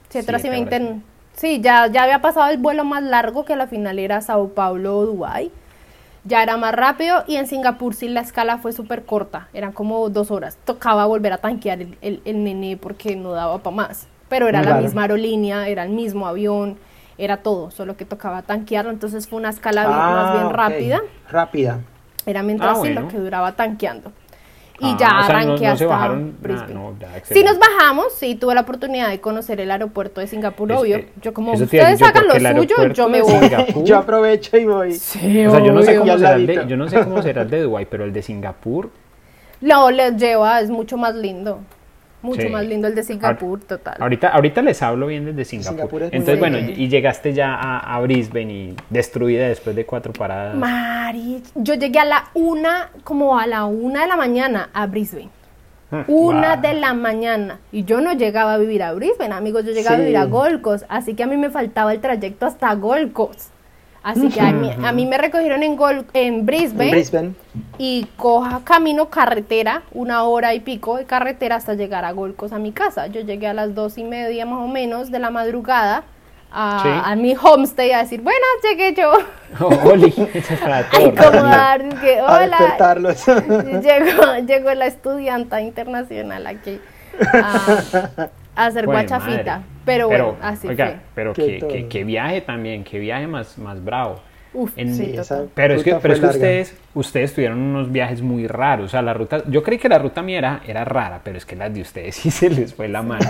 [0.10, 1.02] 7 horas y 20.
[1.34, 4.98] Sí, ya, ya había pasado el vuelo más largo que la final era Sao Paulo
[4.98, 5.52] o Dubái.
[6.26, 10.10] Ya era más rápido y en Singapur sí la escala fue súper corta, eran como
[10.10, 10.58] dos horas.
[10.66, 14.08] Tocaba volver a tanquear el, el, nene porque no daba para más.
[14.28, 16.78] Pero era la misma aerolínea, era el mismo avión
[17.18, 21.02] era todo, solo que tocaba tanquearlo, entonces fue una escala más bien ah, rápida.
[21.30, 21.80] Rápida.
[22.26, 24.12] Era mientras ah, lo que duraba tanqueando.
[24.80, 26.16] Y ah, ya arranqué hasta
[27.24, 31.06] sí nos bajamos, sí, tuve la oportunidad de conocer el aeropuerto de Singapur, obvio.
[31.22, 33.50] Yo como, ustedes hagan lo suyo, yo me voy.
[33.86, 34.94] yo aprovecho y voy.
[34.94, 37.44] Sí, o sea, yo no, sé cómo será el de, yo no sé cómo será
[37.44, 38.90] el de Dubái, pero el de Singapur...
[39.62, 41.62] No, les lleva, es mucho más lindo.
[42.26, 43.96] Mucho más lindo el de Singapur, total.
[44.00, 46.04] Ahorita, ahorita les hablo bien desde Singapur.
[46.04, 50.56] Entonces, bueno, y llegaste ya a, Brisbane y destruida después de cuatro paradas.
[50.56, 55.30] Mari, yo llegué a la una, como a la una de la mañana a Brisbane.
[55.92, 57.60] Ah, una de la mañana.
[57.72, 60.62] Y yo no llegaba a vivir a Brisbane, amigos, yo llegaba a vivir a Gold
[60.62, 60.86] Coast.
[60.90, 63.55] Así que a mí me faltaba el trayecto hasta Gold Coast.
[64.06, 64.52] Así que a
[64.92, 65.80] mí, me recogieron en,
[66.14, 67.34] en, Brisbane,
[67.80, 72.60] y coja camino carretera, una hora y pico de carretera hasta llegar a Golcos a
[72.60, 73.08] mi casa.
[73.08, 76.04] Yo llegué a las dos y media más o menos de la madrugada
[76.52, 79.12] a, mi homestay a decir, bueno, llegué yo.
[79.60, 80.90] Oh, Oli, a
[82.00, 83.02] que, hola.
[83.82, 86.80] llegó, llegó la estudianta internacional aquí.
[87.34, 89.64] a, hacer guachafita.
[89.86, 90.98] Pero, bueno, así fue.
[91.14, 94.20] Pero qué, qué, viaje también, qué viaje más, más bravo.
[94.56, 95.16] Uf, sí,
[95.54, 98.86] pero es que, pero es que ustedes, ustedes tuvieron unos viajes muy raros.
[98.86, 101.58] O sea, la ruta, yo creí que la ruta mía era, rara, pero es que
[101.58, 103.26] las de ustedes sí se les fue la mano.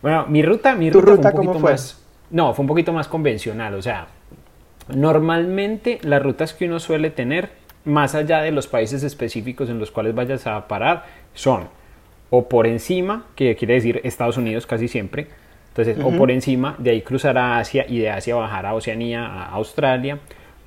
[0.00, 1.72] bueno, mi ruta, mi ruta, ruta, fue un poquito fue?
[1.72, 2.04] más.
[2.30, 3.74] No, fue un poquito más convencional.
[3.74, 4.06] O sea,
[4.94, 7.50] normalmente las rutas que uno suele tener,
[7.84, 11.04] más allá de los países específicos en los cuales vayas a parar,
[11.34, 11.68] son
[12.34, 15.26] o por encima, que quiere decir Estados Unidos casi siempre,
[15.68, 19.26] entonces, o por encima, de ahí cruzar a Asia y de Asia bajar a Oceanía,
[19.26, 20.18] a Australia,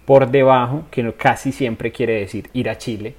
[0.06, 3.16] por debajo, que casi siempre quiere decir ir a Chile,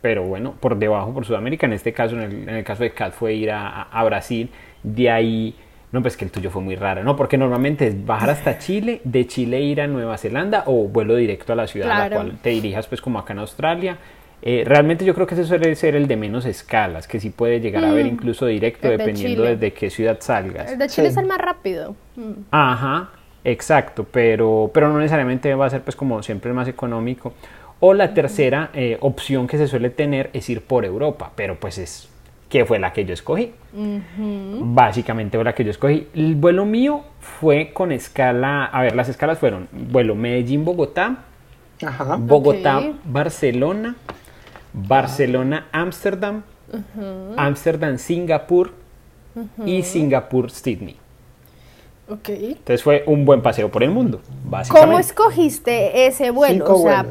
[0.00, 3.34] pero bueno, por debajo, por Sudamérica, en este caso, en el, caso de Cat fue
[3.34, 4.48] ir a, Brasil,
[4.84, 5.56] de ahí,
[5.90, 7.16] no, pues que el tuyo fue muy raro, ¿no?
[7.16, 11.52] Porque normalmente es bajar hasta Chile, de Chile ir a Nueva Zelanda o vuelo directo
[11.52, 13.98] a la ciudad a la cual te dirijas, pues como acá en Australia,
[14.40, 17.60] eh, realmente yo creo que ese suele ser el de menos escalas, que sí puede
[17.60, 18.08] llegar a ver mm.
[18.08, 20.70] incluso directo dependiendo desde qué ciudad salgas.
[20.72, 21.96] El de Chile es el más rápido.
[22.16, 22.32] Mm.
[22.50, 23.10] Ajá,
[23.44, 27.34] exacto, pero, pero no necesariamente va a ser pues como siempre el más económico.
[27.80, 31.78] O la tercera eh, opción que se suele tener es ir por Europa, pero pues
[31.78, 32.08] es
[32.48, 33.52] que fue la que yo escogí.
[33.72, 36.08] Básicamente fue la que yo escogí.
[36.14, 41.24] El vuelo mío fue con escala, a ver, las escalas fueron vuelo Medellín-Bogotá,
[42.18, 43.96] Bogotá-Barcelona,
[44.72, 46.42] Barcelona, Ámsterdam,
[47.36, 48.72] Ámsterdam, Singapur
[49.64, 50.96] y Singapur, Sydney.
[52.10, 52.52] Okay.
[52.52, 54.86] Entonces fue un buen paseo por el mundo, básicamente.
[54.86, 56.64] ¿Cómo escogiste ese vuelo?
[56.66, 57.06] o sea,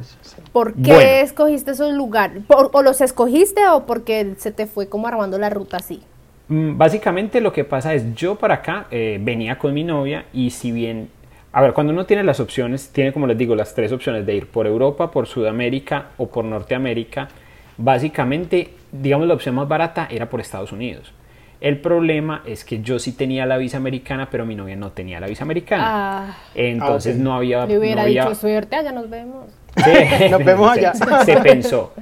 [0.52, 2.44] ¿por qué escogiste esos lugares?
[2.48, 6.02] ¿O los escogiste o porque se te fue como armando la ruta así?
[6.48, 10.50] Mm, básicamente lo que pasa es, yo para acá eh, venía con mi novia y
[10.50, 11.10] si bien,
[11.52, 14.36] a ver, cuando uno tiene las opciones, tiene como les digo las tres opciones de
[14.36, 17.28] ir por Europa, por Sudamérica o por Norteamérica,
[17.78, 21.14] Básicamente, digamos, la opción más barata era por Estados Unidos.
[21.60, 25.20] El problema es que yo sí tenía la visa americana, pero mi novia no tenía
[25.20, 25.84] la visa americana.
[25.86, 26.38] Ah.
[26.54, 27.66] Entonces ah, no había...
[27.66, 29.46] Le hubiera dicho suerte, allá nos vemos.
[30.32, 30.94] Nos vemos allá.
[31.24, 31.94] Se, pensó.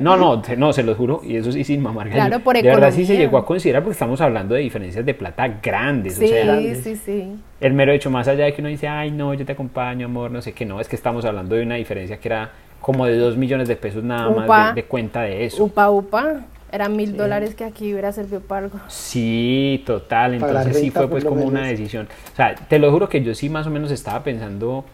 [0.00, 2.10] no, no, no, se lo juro, y eso sí sin mamar.
[2.10, 5.14] Claro, por De verdad sí se llegó a considerar porque estamos hablando de diferencias de
[5.14, 6.14] plata grandes.
[6.16, 7.36] Sí, o sea, sí, sí.
[7.60, 10.32] El mero hecho, más allá de que uno dice, ay, no, yo te acompaño, amor,
[10.32, 13.16] no sé qué, no, es que estamos hablando de una diferencia que era como de
[13.16, 15.64] dos millones de pesos nada más de, cuenta de eso.
[15.64, 16.42] Upa, upa.
[16.70, 18.78] Eran mil dólares que aquí hubiera servido para algo.
[18.88, 20.34] Sí, total.
[20.34, 22.08] Entonces sí fue pues como una decisión.
[22.32, 24.84] O sea, te lo juro que yo sí más o menos estaba pensando,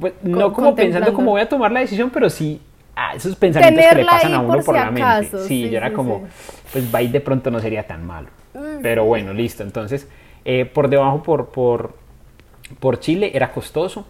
[0.00, 2.60] pues, no como pensando cómo voy a tomar la decisión, pero sí
[2.96, 5.38] ah, esos pensamientos que le pasan a uno por, la mente.
[5.46, 6.24] Sí, yo era como,
[6.72, 8.28] pues va de pronto no sería tan malo.
[8.82, 9.62] Pero bueno, listo.
[9.62, 10.08] Entonces,
[10.44, 11.94] eh, por debajo, por, por,
[12.80, 14.06] por Chile era costoso.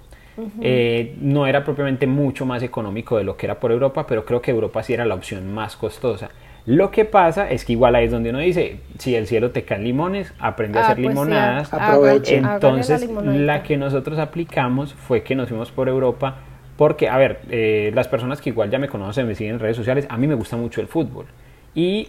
[0.60, 4.42] Eh, no era propiamente mucho más económico de lo que era por Europa, pero creo
[4.42, 6.30] que Europa sí era la opción más costosa.
[6.66, 9.62] Lo que pasa es que igual ahí es donde uno dice, si el cielo te
[9.62, 11.70] caen limones, aprende a ah, hacer pues limonadas.
[12.28, 16.38] Entonces, la, que nosotros aplicamos fue que nos fuimos por Europa
[16.76, 19.76] porque, a ver, eh, las personas que igual ya me conocen, me siguen en redes
[19.76, 21.26] sociales, a mí me gusta mucho el fútbol.
[21.76, 22.08] Y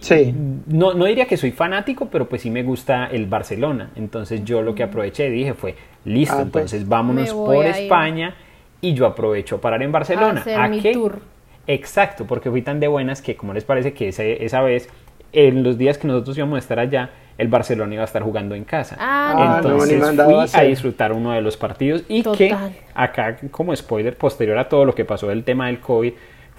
[0.66, 3.90] no, no diría que soy fanático, pero pues sí me gusta el Barcelona.
[3.96, 5.74] Entonces yo lo que aproveché y dije fue,
[6.06, 8.34] listo, ah, pues, entonces vámonos por España
[8.80, 10.42] y yo aprovecho parar en Barcelona.
[10.56, 10.92] ¿A, qué?
[10.92, 11.20] Tour.
[11.66, 14.88] Exacto, porque fui tan de buenas que como les parece que esa vez,
[15.32, 18.54] en los días que nosotros íbamos a estar allá, el Barcelona iba a estar jugando
[18.54, 18.96] en casa.
[18.98, 22.56] Ah, Entonces fui a, disfrutar uno de los partidos y que
[22.94, 26.14] acá como spoiler posterior a todo lo que pasó del tema del COVID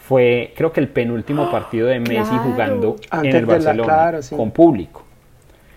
[0.10, 5.06] fue creo que el penúltimo partido de Messi jugando en el Barcelona con público.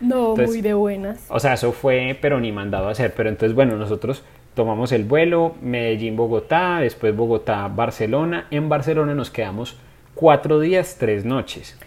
[0.01, 1.27] No, muy de buenas.
[1.29, 5.05] O sea, eso fue pero ni mandado a hacer, pero entonces bueno, nosotros tomamos el
[5.05, 8.47] vuelo, Medellín-Bogotá, después Bogotá-Barcelona.
[8.51, 9.79] En Barcelona nos quedamos
[10.15, 11.79] cuatro días, tres noches.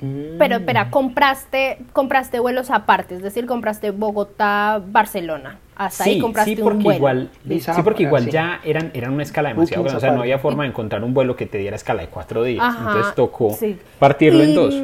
[0.00, 0.36] Mm.
[0.38, 5.58] Pero espera, compraste, compraste vuelos aparte, es decir, compraste Bogotá-Barcelona.
[5.76, 6.96] Hasta ahí compraste porque un vuelo.
[6.98, 9.96] Igual, sí, porque igual ya eran, eran una escala demasiado grande.
[9.98, 12.42] O sea, no había forma de encontrar un vuelo que te diera escala de cuatro
[12.44, 12.74] días.
[12.78, 13.56] Entonces tocó
[13.98, 14.74] partirlo en dos.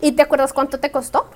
[0.00, 1.26] ¿Y te acuerdas cuánto te costó?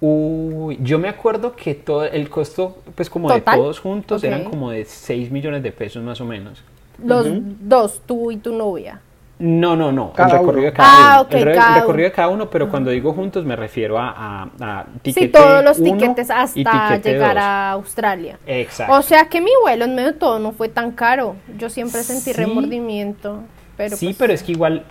[0.00, 4.70] Uy, yo me acuerdo que todo el costo, pues como de todos juntos, eran como
[4.70, 6.62] de 6 millones de pesos más o menos.
[7.02, 7.26] Los
[7.60, 9.00] dos, tú y tu novia.
[9.38, 10.12] No, no, no.
[10.16, 11.28] el recorrido de cada uno.
[11.30, 15.28] el, recorrido de cada uno, pero cuando digo juntos me refiero a, a, a Sí,
[15.28, 18.38] todos los tiquetes hasta llegar a Australia.
[18.46, 18.94] Exacto.
[18.94, 21.36] O sea que mi vuelo en medio de todo no fue tan caro.
[21.58, 23.40] Yo siempre sentí remordimiento.
[23.76, 24.84] Pero sí, pues pero es que igual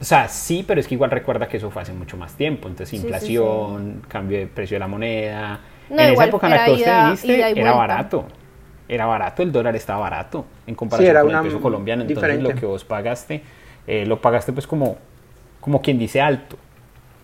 [0.00, 2.68] o sea, sí, pero es que igual recuerda que eso fue hace mucho más tiempo.
[2.68, 5.60] Entonces, inflación, cambio de precio de la moneda.
[5.90, 8.26] en esa época en la que usted viniste era barato.
[8.88, 12.02] Era barato, el dólar estaba barato en comparación con el peso colombiano.
[12.02, 13.42] Entonces, lo que vos pagaste,
[13.86, 14.96] eh, lo pagaste pues como,
[15.60, 16.56] como quien dice alto.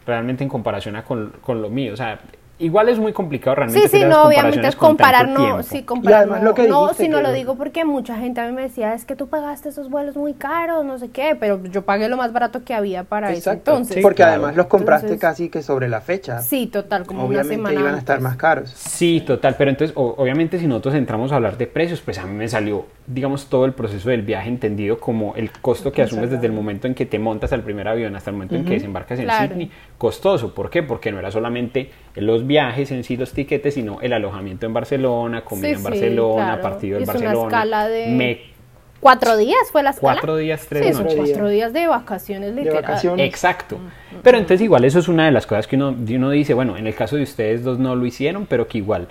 [0.06, 1.94] Realmente en comparación a con, con lo mío.
[1.94, 2.20] O sea,
[2.64, 3.88] Igual es muy complicado realmente.
[3.88, 7.20] Sí, sí, no, obviamente es comparar, no, sí, comparar, no, lo que no, si no
[7.20, 10.16] lo digo porque mucha gente a mí me decía, es que tú pagaste esos vuelos
[10.16, 13.50] muy caros, no sé qué, pero yo pagué lo más barato que había para eso
[13.50, 14.02] entonces.
[14.02, 16.40] porque además los compraste casi que sobre la fecha.
[16.40, 18.70] Sí, total, como obviamente una semana iban a estar más caros.
[18.70, 22.32] Sí, total, pero entonces, obviamente si nosotros entramos a hablar de precios, pues a mí
[22.32, 26.46] me salió, digamos, todo el proceso del viaje entendido como el costo que asumes desde
[26.46, 29.18] el momento en que te montas al primer avión hasta el momento en que desembarcas
[29.18, 30.54] en Sydney, costoso.
[30.54, 30.82] ¿Por qué?
[30.82, 35.44] Porque no era solamente los viajes en sí, los tiquetes, sino el alojamiento en Barcelona,
[35.44, 37.38] comida en Barcelona, partido en Barcelona.
[37.38, 38.54] Una escala de...
[39.00, 40.14] ¿Cuatro días fue la escala?
[40.14, 41.14] Cuatro días, tres noches.
[41.16, 43.20] cuatro días de vacaciones, literal.
[43.20, 43.78] Exacto.
[44.22, 46.86] Pero entonces igual eso es una de las cosas que uno, uno dice, bueno, en
[46.86, 49.08] el caso de ustedes dos no lo hicieron, pero que igual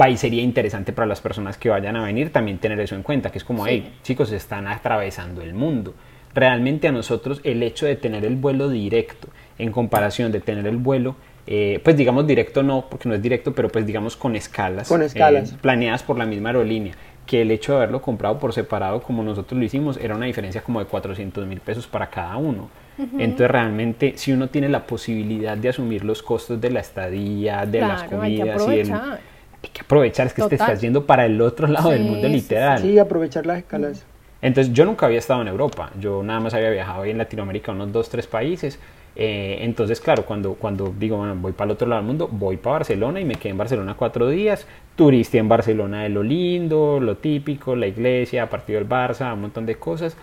[0.00, 3.02] va y sería interesante para las personas que vayan a venir también tener eso en
[3.02, 5.94] cuenta, que es como, hey, chicos, están atravesando el mundo.
[6.34, 9.28] Realmente a nosotros el hecho de tener el vuelo directo
[9.58, 11.16] en comparación de tener el vuelo
[11.50, 15.00] eh, pues digamos directo no, porque no es directo, pero pues digamos con escalas, con
[15.00, 15.52] escalas.
[15.52, 16.92] Eh, planeadas por la misma aerolínea,
[17.24, 20.60] que el hecho de haberlo comprado por separado como nosotros lo hicimos era una diferencia
[20.60, 22.68] como de 400 mil pesos para cada uno.
[22.98, 27.80] Entonces realmente si uno tiene la posibilidad de asumir los costos de la estadía, de
[27.80, 31.66] las comidas y el, hay que aprovechar, es que te estás yendo para el otro
[31.66, 32.82] lado del mundo literal.
[32.82, 34.04] Sí, aprovechar las escalas.
[34.42, 37.90] Entonces yo nunca había estado en Europa, yo nada más había viajado en Latinoamérica unos
[37.90, 38.78] dos, tres países,
[39.20, 42.56] eh, entonces, claro, cuando, cuando digo, bueno, voy para el otro lado del mundo, voy
[42.56, 44.64] para Barcelona y me quedé en Barcelona cuatro días.
[44.94, 49.66] Turista en Barcelona de lo lindo, lo típico, la iglesia, partido del Barça, un montón
[49.66, 50.16] de cosas.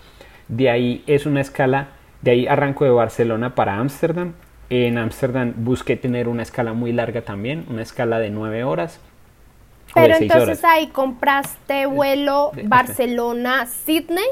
[0.47, 1.89] De ahí es una escala,
[2.21, 4.31] de ahí arranco de Barcelona para Ámsterdam.
[4.69, 9.01] En Ámsterdam busqué tener una escala muy larga también, una escala de nueve horas.
[9.93, 14.25] Pero entonces ahí compraste vuelo Barcelona-Sydney.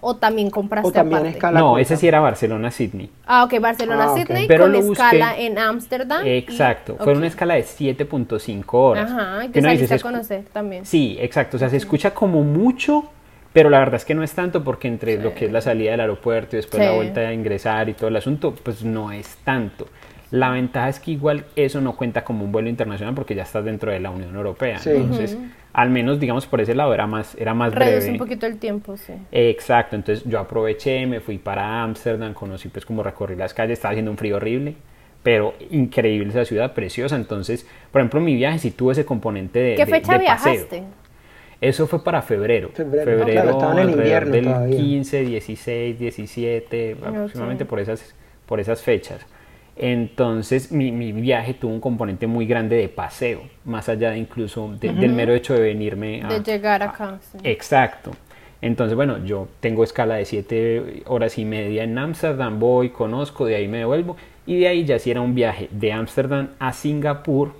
[0.00, 3.10] ¿O también compraste o también Escala no, ese sí era Barcelona-Sydney.
[3.26, 6.26] Ah, ok, Barcelona-Sydney ah, con escala en Ámsterdam.
[6.26, 9.10] Exacto, fue una escala de 7.5 horas.
[9.10, 10.86] Ajá, que saliste a conocer también.
[10.86, 13.10] Sí, exacto, o sea, se escucha como mucho,
[13.52, 15.90] pero la verdad es que no es tanto porque entre lo que es la salida
[15.92, 19.36] del aeropuerto y después la vuelta a ingresar y todo el asunto, pues no es
[19.44, 19.86] tanto.
[20.30, 23.64] La ventaja es que igual eso no cuenta como un vuelo internacional porque ya estás
[23.64, 24.78] dentro de la Unión Europea.
[24.84, 25.36] Entonces,
[25.72, 28.96] al menos digamos por ese lado era más, era más Reduce un poquito el tiempo,
[28.96, 29.14] sí.
[29.30, 33.92] Exacto, entonces yo aproveché, me fui para Ámsterdam, conocí pues como recorrí las calles, estaba
[33.92, 34.74] haciendo un frío horrible,
[35.22, 37.16] pero increíble esa ciudad, preciosa.
[37.16, 40.84] Entonces, por ejemplo, mi viaje sí tuvo ese componente de ¿Qué fecha viajaste?
[41.60, 42.70] Eso fue para febrero.
[42.72, 48.14] Febrero, febrero en invierno del 15, 16, 17, aproximadamente por esas,
[48.46, 49.26] por esas fechas.
[49.82, 54.76] Entonces mi, mi, viaje tuvo un componente muy grande de paseo, más allá de incluso
[54.78, 56.28] del mero hecho de venirme a...
[56.28, 57.18] De llegar acá.
[57.44, 58.10] Exacto.
[58.60, 63.56] Entonces, bueno, yo tengo escala de 7 horas y media en Ámsterdam, voy, conozco, de
[63.56, 67.54] ahí me devuelvo y de ahí ya sí era un viaje de Ámsterdam a Singapur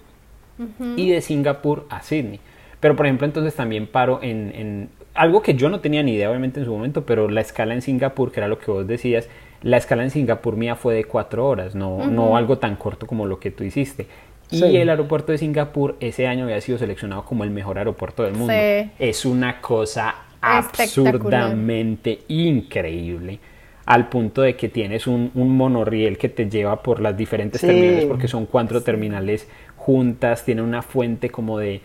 [0.97, 2.39] y de Singapur a Sydney.
[2.81, 6.29] Pero por ejemplo, entonces también paro en, en, algo que yo no tenía ni idea
[6.29, 9.27] obviamente en su momento, pero la escala en Singapur, que era lo que vos decías,
[9.63, 13.27] la escala en Singapur mía fue de cuatro horas, no, no algo tan corto como
[13.27, 14.07] lo que tú hiciste.
[14.51, 18.35] Y el aeropuerto de Singapur ese año había sido seleccionado como el mejor aeropuerto del
[18.35, 18.53] mundo.
[18.99, 23.39] Es una cosa absurdamente increíble
[23.87, 28.05] al punto de que tienes un, un, monorriel que te lleva por las diferentes terminales
[28.05, 31.81] porque son cuatro terminales juntas, tiene una fuente como de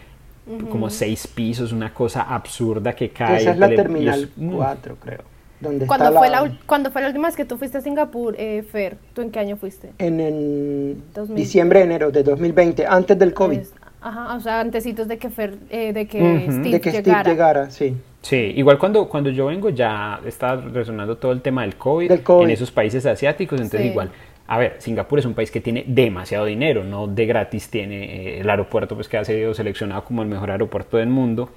[0.69, 3.37] como seis pisos, una cosa absurda que cae.
[3.37, 5.34] Esa es la terminal 4, creo.
[5.65, 6.51] Donde ¿Cuándo, fue la...
[6.65, 8.97] ¿Cuándo fue la última vez que tú fuiste a Singapur, eh, Fer?
[9.13, 9.91] ¿Tú en qué año fuiste?
[9.97, 13.57] En, diciembre, enero de 2020, antes del COVID.
[13.57, 17.21] Pues, ajá, o sea, antesitos de que, Fer, eh, de que Steve de que llegara.
[17.21, 17.97] Steve llegara, sí.
[18.21, 22.23] Sí, igual cuando, cuando yo vengo ya está resonando todo el tema del COVID, del
[22.23, 22.45] COVID.
[22.45, 24.09] en esos países asiáticos, entonces igual
[24.47, 28.39] a ver, Singapur es un país que tiene demasiado dinero, no de gratis tiene eh,
[28.41, 31.49] el aeropuerto pues que ha sido seleccionado como el mejor aeropuerto del mundo.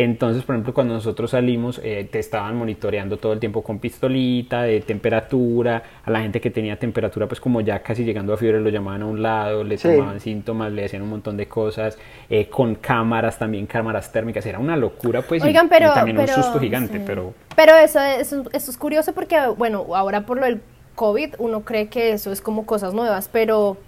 [0.00, 4.62] Entonces, por ejemplo, cuando nosotros salimos, eh, te estaban monitoreando todo el tiempo con pistolita,
[4.62, 8.60] de temperatura, a la gente que tenía temperatura, pues como ya casi llegando a fiebre,
[8.60, 11.98] lo llamaban a un lado, le tomaban síntomas, le hacían un montón de cosas,
[12.30, 16.28] eh, con cámaras también, cámaras térmicas, era una locura, pues, Oigan, y, pero, también un
[16.28, 17.34] susto gigante, pero...
[17.56, 20.60] Pero eso, eso, eso, es curioso porque, bueno, ahora por lo del
[20.94, 23.78] COVID, uno cree que eso es como cosas nuevas, pero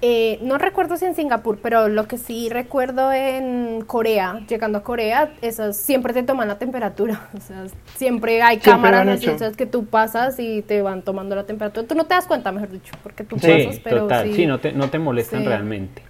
[0.00, 4.82] eh, no recuerdo si en Singapur, pero lo que sí recuerdo en Corea, llegando a
[4.82, 7.64] Corea, esas siempre te toman la temperatura, o sea,
[7.96, 9.20] siempre hay cámaras
[9.56, 11.86] que tú pasas y te van tomando la temperatura.
[11.86, 14.32] Tú no te das cuenta, mejor dicho, porque tú pasas, pero total.
[14.32, 14.46] sí.
[14.46, 16.02] no te, no te molestan realmente.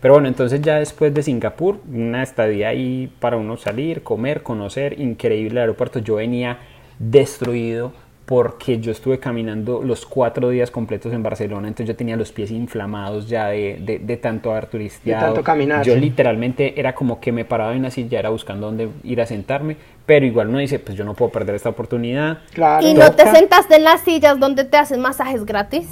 [0.00, 5.00] Pero bueno, entonces ya después de Singapur, una estadía ahí para uno salir, comer, conocer,
[5.00, 5.98] increíble aeropuerto.
[5.98, 6.58] Yo venía
[6.98, 7.92] destruido
[8.26, 12.50] porque yo estuve caminando los cuatro días completos en Barcelona, entonces yo tenía los pies
[12.50, 15.20] inflamados ya de, de, tanto haber turisteado.
[15.20, 15.84] De tanto caminar.
[15.84, 19.26] Yo literalmente era como que me paraba en una silla, era buscando dónde ir a
[19.26, 22.38] sentarme, pero igual uno dice, pues yo no puedo perder esta oportunidad.
[22.54, 22.86] Claro.
[22.86, 25.86] ¿Y no te sentaste en las sillas donde te hacen masajes gratis?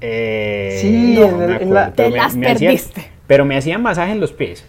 [0.00, 3.10] Eh, sí, en, la, te las perdiste.
[3.26, 4.64] pero me hacían masaje en los pies.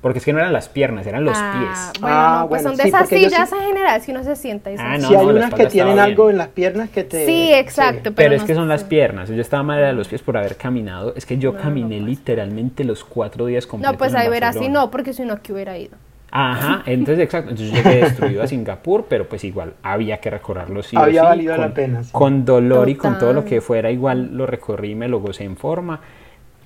[0.00, 2.00] Porque es que no eran las piernas, eran los ah, pies.
[2.00, 4.70] Bueno, ah, pues son de esas sillas en general, si uno se sienta.
[4.70, 7.26] Y ah, no, sí, hay unas que tienen algo en las piernas que te...
[7.26, 8.12] Sí, exacto.
[8.14, 9.28] Pero, es que son las piernas.
[9.28, 11.14] Yo estaba mal de los pies por haber caminado.
[11.16, 14.90] Es que yo caminé literalmente los cuatro días completos No, pues ahí verás, si no,
[14.90, 15.96] porque si no aquí hubiera ido.
[16.30, 17.50] Ajá, entonces exacto.
[17.50, 21.56] Entonces yo llegué destruido a Singapur, pero pues igual había que recorrerlo sí Había valido
[21.56, 22.02] la pena.
[22.12, 25.44] Con dolor y con todo lo que fuera, igual lo recorrí y me lo gocé
[25.44, 26.00] en forma.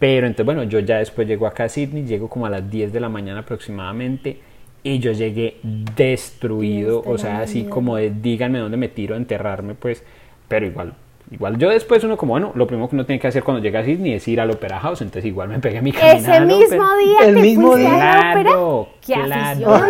[0.03, 2.93] Pero entonces, bueno, yo ya después llego acá a Sydney, llego como a las 10
[2.93, 4.37] de la mañana aproximadamente
[4.83, 9.77] y yo llegué destruido, o sea, así como de díganme dónde me tiro a enterrarme,
[9.77, 10.03] pues,
[10.49, 10.95] pero igual
[11.33, 13.81] Igual yo después uno como, bueno, lo primero que uno tiene que hacer cuando llega
[13.81, 16.37] a Sydney es ir al Opera House, entonces igual me pegué mi caminada.
[16.37, 17.89] Ese mismo día el mismo día.
[17.89, 19.81] Claro, ¿Qué claro.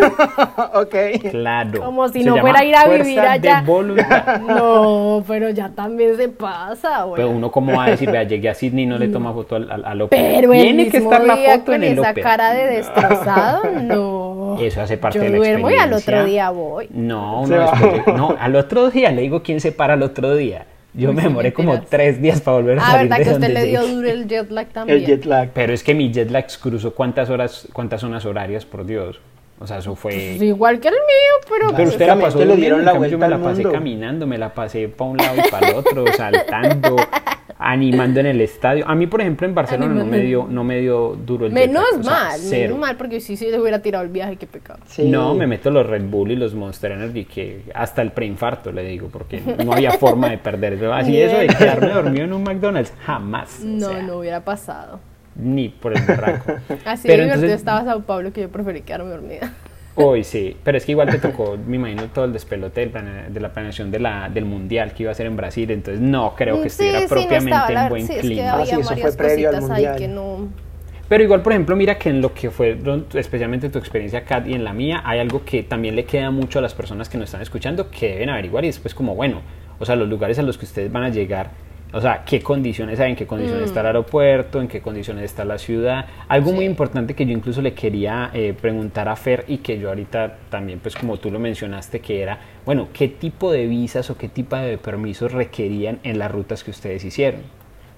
[0.81, 0.95] ok.
[1.31, 1.83] Claro.
[1.83, 3.61] Como si no fuera a ir a vivir allá.
[4.47, 7.17] no, pero ya también se pasa, güey.
[7.17, 9.57] Pero uno como va a decir, vea, llegué a Sydney y no le toma foto
[9.57, 10.23] al, al, Opera.
[10.35, 14.57] Pero tiene que estar la foto con en el esa cara de destrozado, no.
[14.61, 15.67] Eso hace parte de la experiencia.
[15.67, 16.87] duermo y al otro día voy.
[16.91, 20.67] No, uno después, no, al otro día le digo quién se para al otro día.
[20.93, 23.65] Yo me demoré como tres días para volver a ah, salir verdad que usted le
[23.65, 24.99] dio duro el jet lag también.
[24.99, 25.49] El jet lag.
[25.53, 29.19] Pero es que mi jet lag cruzó cuántas horas, cuántas zonas horarias, por Dios.
[29.63, 30.11] O sea, eso fue...
[30.11, 31.73] Pues igual que el mío, pero...
[31.73, 34.53] Pero usted la pasó le dieron la vuelta Yo me la pasé caminando, me la
[34.53, 36.97] pasé para un lado y para el otro, saltando,
[37.57, 38.85] animando en el estadio.
[38.85, 41.85] A mí, por ejemplo, en Barcelona no me dio, no me dio duro el Menos
[42.03, 44.79] mal, menos mal, porque si sí, se hubiera tirado el viaje, qué pecado.
[45.05, 48.83] No, me meto los Red Bull y los Monster Energy, que hasta el preinfarto le
[48.83, 50.83] digo, porque no había forma de perder.
[50.91, 53.61] Así eso de quedarme dormido en un McDonald's, jamás.
[53.61, 54.99] No, no hubiera pasado.
[55.35, 56.53] Ni por el barraco.
[56.85, 59.53] Así Pero divertido estaba Sao Paulo que yo preferí quedarme dormida.
[59.95, 62.87] Uy, sí, pero es que igual te tocó, me imagino, todo el despelote
[63.29, 66.33] de la planeación de la, del mundial que iba a ser en Brasil, entonces no
[66.35, 68.21] creo que estuviera propiamente en buen clima.
[68.21, 70.49] Es que había varias cositas ahí que no
[71.13, 72.75] pero igual, por ejemplo, mira que en lo que fue
[73.13, 76.59] especialmente tu experiencia, Kat, y en la mía, hay algo que también le queda mucho
[76.59, 79.41] a las personas que nos están escuchando que deben averiguar y después como, bueno,
[79.79, 81.51] o sea, los lugares a los que ustedes van a llegar,
[81.93, 85.45] o sea, qué condiciones hay, en qué condiciones está el aeropuerto, en qué condiciones está
[85.45, 86.07] la ciudad.
[86.27, 89.89] Algo muy importante que yo incluso le quería eh, preguntar a Fer y que yo
[89.89, 94.17] ahorita también, pues como tú lo mencionaste, que era, bueno, ¿qué tipo de visas o
[94.17, 97.41] qué tipo de permisos requerían en las rutas que ustedes hicieron?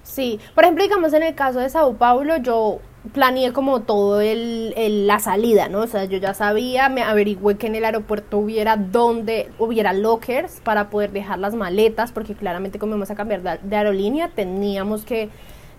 [0.04, 2.80] Sí, por ejemplo, digamos en el caso de Sao Paulo, yo
[3.14, 4.74] planeé como todo el,
[5.08, 5.82] la salida, ¿no?
[5.82, 10.60] O sea, yo ya sabía, me averigüé que en el aeropuerto hubiera donde hubiera lockers
[10.64, 15.30] para poder dejar las maletas, porque claramente como íbamos a cambiar de aerolínea, teníamos que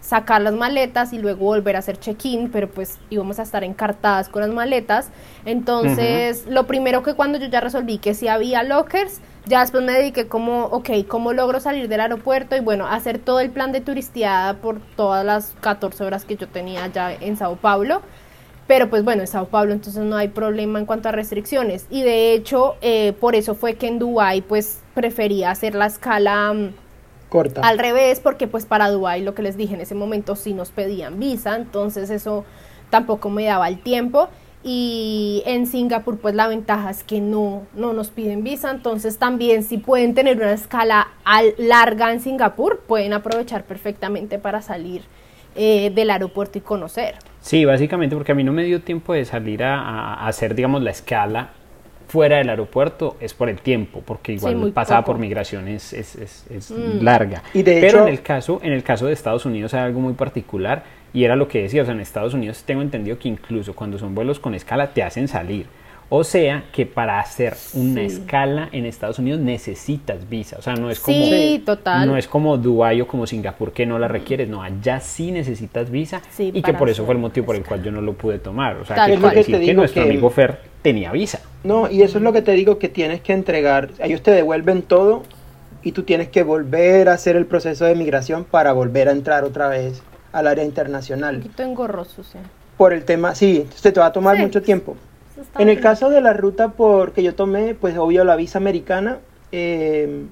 [0.07, 4.29] sacar las maletas y luego volver a hacer check-in, pero pues íbamos a estar encartadas
[4.29, 5.11] con las maletas.
[5.45, 9.93] Entonces, lo primero que cuando yo ya resolví que si había lockers, ya después me
[9.93, 12.55] dediqué como, ok, ¿cómo logro salir del aeropuerto?
[12.55, 16.47] Y bueno, hacer todo el plan de turisteada por todas las 14 horas que yo
[16.47, 18.01] tenía ya en Sao Paulo.
[18.69, 21.87] Pero pues bueno, en Sao Paulo entonces no hay problema en cuanto a restricciones.
[21.91, 26.53] Y de hecho, eh, por eso fue que en Dubái pues prefería hacer la escala
[26.53, 26.86] mm,
[27.29, 27.61] corta.
[27.63, 30.71] Al revés, porque pues para Dubái lo que les dije en ese momento sí nos
[30.71, 32.45] pedían visa, entonces eso
[32.91, 34.29] tampoco me daba el tiempo
[34.63, 39.63] y en Singapur pues la ventaja es que no, no nos piden visa, entonces también
[39.63, 41.09] si pueden tener una escala
[41.59, 45.03] larga en Singapur, pueden aprovechar perfectamente para salir
[45.55, 47.15] eh, del aeropuerto y conocer.
[47.41, 50.91] Sí, básicamente porque a mí no me dio tiempo de salir a, hacer, digamos, la
[50.91, 51.51] escala
[52.09, 56.17] fuera del aeropuerto es por el tiempo, porque igual pasaba por migraciones es,
[56.51, 57.03] es, mm.
[57.03, 57.43] larga.
[57.53, 60.15] Y de Pero en, el caso, en el caso de Estados Unidos hay algo muy
[60.15, 63.75] particular y era lo que decía, o sea, en Estados Unidos tengo entendido que incluso
[63.75, 65.67] cuando son vuelos con escala te hacen salir.
[66.09, 70.57] O sea que para hacer una escala en Estados Unidos necesitas visa.
[70.57, 71.27] O sea, no es como,
[72.07, 74.49] No es como Dubái o como Singapur que no la requieres.
[74.49, 76.23] No, allá sí necesitas visa.
[76.39, 78.77] y que por eso fue el motivo por el cual yo no lo pude tomar.
[78.77, 81.41] O sea, que, decir que nuestro amigo Fer tenía visa.
[81.65, 83.91] No, y eso es lo que te digo que tienes que entregar.
[83.99, 85.25] Ellos te devuelven todo
[85.83, 89.43] y tú tienes que volver a hacer el proceso de migración para volver a entrar
[89.43, 90.03] otra vez
[90.33, 91.37] al área internacional.
[91.37, 92.39] Un poquito engorroso, sí.
[92.77, 94.97] Por el tema, sí, se te va a tomar mucho tiempo.
[95.59, 99.19] En el caso de la ruta por que yo tomé, pues obvio la visa americana,
[99.53, 100.25] eh,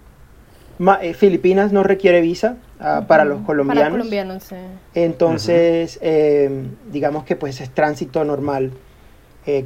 [1.02, 3.82] eh, Filipinas no requiere visa ah, para los colombianos.
[3.82, 4.56] Para colombianos, sí.
[4.94, 8.72] Entonces, eh, digamos que pues es tránsito normal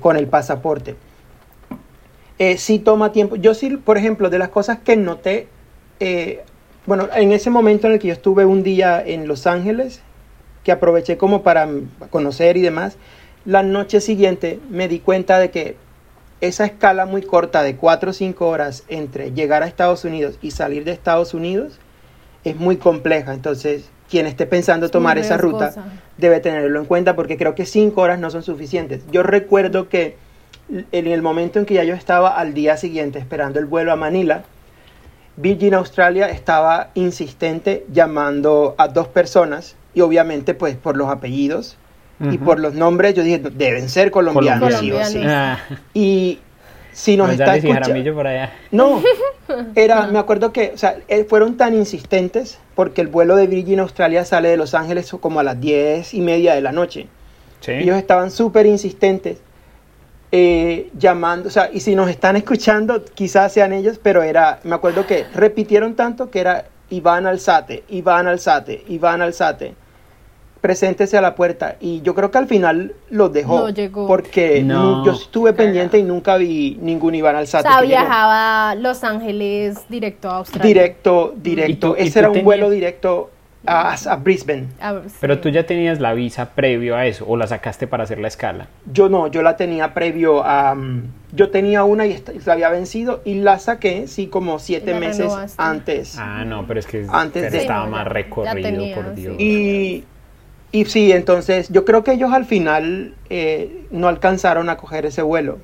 [0.01, 0.97] con el pasaporte.
[2.57, 3.36] sí toma tiempo.
[3.36, 5.47] Yo sí, por ejemplo, de las cosas que noté,
[6.84, 10.03] bueno, en ese momento en el que yo estuve un día en Los Ángeles,
[10.64, 11.68] que aproveché como para
[12.11, 12.97] conocer y demás,
[13.45, 15.76] la noche siguiente me di cuenta de que
[16.41, 20.53] esa escala muy corta de 4 o 5 horas entre llegar a Estados Unidos y
[20.53, 21.78] salir de Estados Unidos
[22.45, 23.34] es muy compleja.
[23.34, 25.74] Entonces, quien esté pensando tomar esa ruta
[26.16, 29.03] debe tenerlo en cuenta porque creo que 5 horas no son suficientes.
[29.11, 30.16] Yo recuerdo que
[30.93, 33.97] en el momento en que ya yo estaba al día siguiente esperando el vuelo a
[33.97, 34.45] Manila,
[35.36, 41.76] Virgin Australia estaba insistente llamando a dos personas y obviamente pues por los apellidos
[42.21, 45.23] y por los nombres yo dije deben ser colombianos, sí o sí.
[45.25, 45.59] Ah.
[45.95, 46.41] Y
[46.93, 48.53] si nos está escuchando por allá.
[48.73, 49.01] No,
[49.77, 53.81] era me acuerdo que o sea, eh, fueron tan insistentes porque el vuelo de Virgin
[53.81, 57.07] Australia sale de Los Ángeles como a las diez y media de la noche.
[57.61, 57.73] ¿Sí?
[57.73, 59.39] Ellos estaban súper insistentes.
[60.31, 64.75] Eh, llamando, o sea, y si nos están escuchando, quizás sean ellos, pero era, me
[64.75, 69.75] acuerdo que repitieron tanto que era Iván Alzate, Iván Alzate, Iván Alzate
[70.61, 71.76] preséntese a la puerta.
[71.80, 73.61] Y yo creo que al final los dejó.
[73.61, 74.06] No llegó.
[74.06, 77.68] Porque yo estuve pendiente y nunca vi ningún Iván Alzate.
[77.68, 80.66] O sea, viajaba a Los Ángeles directo a Australia.
[80.66, 81.96] Directo, directo.
[81.96, 83.30] Ese era un vuelo directo
[83.66, 84.68] a, Brisbane.
[85.20, 88.28] Pero tú ya tenías la visa previo a eso o la sacaste para hacer la
[88.28, 88.68] escala.
[88.90, 90.74] Yo no, yo la tenía previo a...
[90.74, 95.30] Mm, yo tenía una y se había vencido y la saqué, sí, como siete meses
[95.59, 96.16] antes.
[96.18, 99.36] Ah, no, pero es que antes estaba más recorrido, por Dios.
[99.38, 100.04] Y
[100.71, 105.23] y sí, entonces yo creo que ellos al final eh, no alcanzaron a coger ese
[105.23, 105.59] vuelo.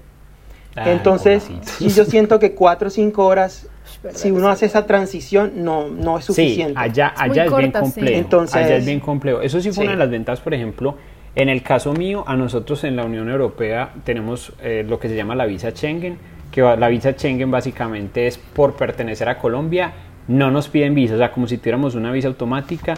[0.77, 1.49] entonces,
[1.81, 3.69] y yo siento que cuatro o cinco horas,
[4.15, 6.73] si uno hace esa transición, no, no es suficiente.
[6.73, 8.19] Sí, allá, allá es, bien complejo.
[8.19, 9.41] Entonces, allá es bien complejo.
[9.41, 10.97] Eso sí fue una de las ventajas, por ejemplo,
[11.37, 15.17] en el caso mío, a nosotros en la Unión Europea tenemos eh, lo que se
[15.17, 16.17] llama la visa Schengen,
[16.53, 19.93] que la visa Schengen básicamente es por pertenecer a Colombia,
[20.29, 22.95] no nos piden visa, o sea, como si tuviéramos una visa automática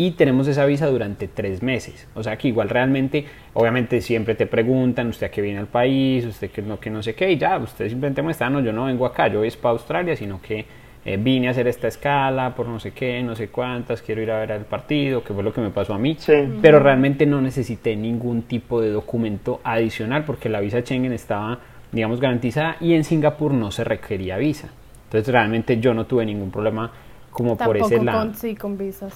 [0.00, 2.08] y tenemos esa visa durante tres meses.
[2.14, 6.24] O sea que igual realmente, obviamente siempre te preguntan, usted a qué viene al país,
[6.24, 8.86] usted que no, que no sé qué, y ya, usted simplemente muestra, no, yo no
[8.86, 10.64] vengo acá, yo voy para Australia, sino que
[11.04, 14.30] eh, vine a hacer esta escala por no sé qué, no sé cuántas, quiero ir
[14.30, 16.16] a ver el partido, que fue lo que me pasó a mí.
[16.62, 21.58] Pero realmente no necesité ningún tipo de documento adicional porque la visa Schengen estaba,
[21.92, 24.70] digamos, garantizada y en Singapur no se requería visa.
[25.08, 26.90] Entonces realmente yo no tuve ningún problema
[27.30, 28.20] como por ese lado.
[28.20, 29.12] Con, sí, con visas.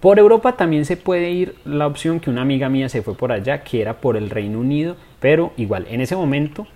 [0.00, 3.32] Por Europa también se puede ir la opción que una amiga mía se fue por
[3.32, 6.66] allá, que era por el Reino Unido, pero igual en ese momento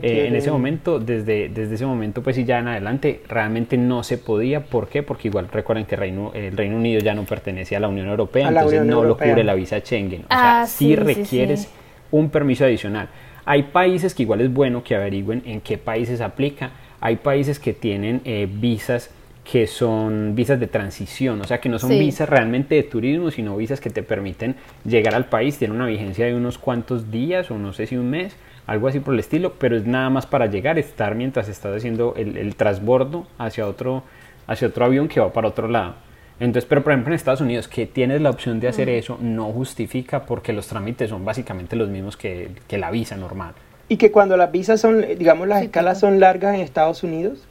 [0.00, 4.04] eh, en ese momento, desde, desde ese momento, pues y ya en adelante, realmente no
[4.04, 4.64] se podía.
[4.64, 5.02] ¿Por qué?
[5.02, 8.48] Porque igual recuerden que Reino, el Reino Unido ya no pertenece a la Unión Europea,
[8.48, 10.22] entonces no lo cubre la visa Schengen.
[10.22, 11.68] O sea, ah, sí, requieres
[12.12, 13.08] un permiso adicional.
[13.44, 16.70] Hay países que igual es bueno que averigüen en qué países aplica.
[17.00, 19.10] Hay países que tienen eh, visas
[19.44, 23.56] que son visas de transición, o sea que no son visas realmente de turismo, sino
[23.56, 27.58] visas que te permiten llegar al país, tienen una vigencia de unos cuantos días o
[27.58, 28.36] no sé si un mes,
[28.66, 32.14] algo así por el estilo, pero es nada más para llegar, estar mientras estás haciendo
[32.16, 34.04] el, el transbordo hacia otro,
[34.46, 35.94] hacia otro avión que va para otro lado.
[36.38, 39.46] Entonces, pero por ejemplo en Estados Unidos, que tienes la opción de hacer eso, no
[39.52, 43.54] justifica porque los trámites son básicamente los mismos que, que la visa normal.
[43.88, 47.46] Y que cuando las visas son, digamos, las escalas son largas en Estados Unidos,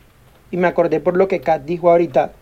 [0.52, 2.34] y me acordé por lo que Kat dijo ahorita,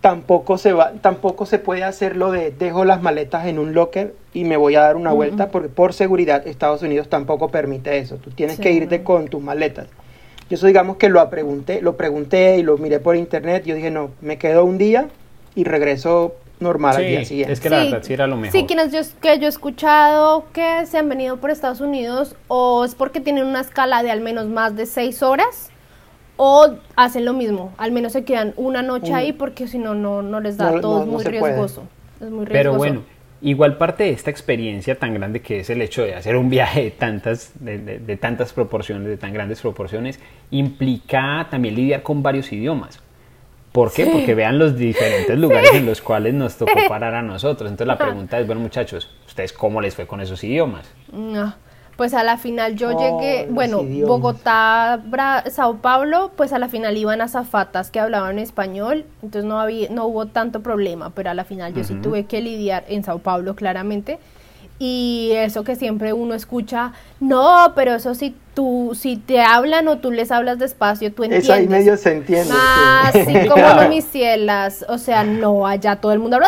[0.00, 4.14] tampoco se va, tampoco se puede hacer lo de dejo las maletas en un locker
[4.32, 8.16] y me voy a dar una vuelta porque por seguridad Estados Unidos tampoco permite eso.
[8.16, 9.88] Tú tienes que irte con tus maletas.
[10.48, 13.64] Yo eso digamos que lo pregunté, lo pregunté y lo miré por internet.
[13.64, 15.08] Yo dije, no, me quedo un día
[15.56, 17.52] y regreso normal al día siguiente.
[17.52, 18.52] Es que la verdad sí era lo mejor.
[18.52, 22.84] Sí, quienes yo, que yo he escuchado que se han venido por Estados Unidos o
[22.84, 25.70] es porque tienen una escala de al menos más de seis horas
[26.36, 30.40] o hacen lo mismo, al menos se quedan una noche ahí porque si no, no
[30.40, 31.84] les da, todo es muy riesgoso.
[32.20, 32.52] Es muy riesgoso.
[32.52, 33.02] Pero bueno,
[33.40, 36.84] igual parte de esta experiencia tan grande que es el hecho de hacer un viaje
[36.84, 40.20] de tantas, de, tantas proporciones, de tan grandes proporciones,
[40.50, 43.00] implica también lidiar con varios idiomas.
[43.72, 44.06] ¿Por qué?
[44.06, 47.70] Porque vean los diferentes lugares en los cuales nos tocó parar a nosotros.
[47.70, 50.90] Entonces la pregunta es, bueno muchachos, ¿ustedes cómo les fue con esos idiomas?
[51.12, 51.54] No.
[51.96, 55.00] Pues a la final yo llegué, bueno, Bogotá,
[55.50, 59.88] Sao Paulo, pues a la final iban a zafatas que hablaban español, entonces no había,
[59.88, 63.20] no hubo tanto problema, pero a la final yo sí tuve que lidiar en Sao
[63.20, 64.18] Paulo claramente.
[64.78, 69.96] Y eso que siempre uno escucha, no, pero eso si tú, si te hablan o
[69.98, 71.48] tú les hablas despacio, tú entiendes.
[71.48, 72.52] Eso ahí medio se entiende.
[72.52, 76.38] Ah, sí, como no mis cielas, o sea, no, allá todo el mundo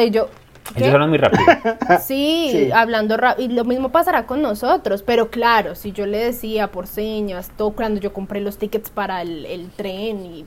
[0.00, 0.30] y yo,
[0.76, 1.44] ellos hablan muy rápido.
[2.00, 3.50] Sí, hablando rápido.
[3.50, 5.02] Y lo mismo pasará con nosotros.
[5.02, 9.22] Pero claro, si yo le decía por señas, todo cuando yo compré los tickets para
[9.22, 10.44] el, tren y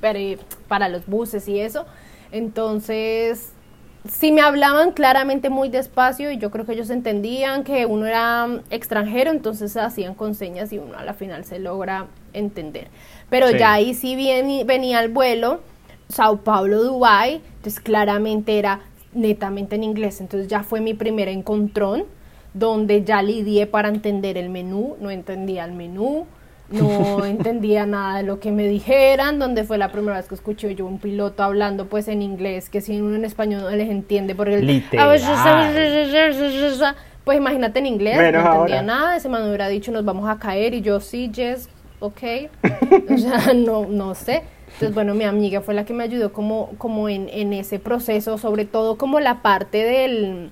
[0.68, 1.86] para, los buses y eso,
[2.32, 3.52] entonces
[4.10, 8.48] si me hablaban claramente muy despacio y yo creo que ellos entendían que uno era
[8.70, 12.88] extranjero, entonces hacían con señas y uno a la final se logra entender.
[13.32, 14.16] Pero ya ahí sí
[14.64, 15.62] venía el vuelo,
[16.08, 18.82] Sao Paulo, Dubai, entonces claramente era
[19.16, 20.22] netamente en inglés.
[20.22, 22.06] Entonces ya fue mi primer encontrón
[22.54, 26.26] donde ya lidié para entender el menú, no entendía el menú,
[26.70, 30.74] no entendía nada de lo que me dijeran, donde fue la primera vez que escuché
[30.74, 34.36] yo un piloto hablando pues en inglés, que si uno en español no les entiende,
[34.36, 34.66] porque el...
[37.26, 40.38] Pues imagínate en inglés, no entendía nada, ese man me hubiera dicho nos vamos a
[40.38, 42.22] caer y yo sí, yes, ok,
[43.10, 44.44] o sea, no, no sé.
[44.76, 48.38] Entonces, bueno, mi amiga fue la que me ayudó como, como en, en ese proceso,
[48.38, 50.52] sobre todo como la parte del,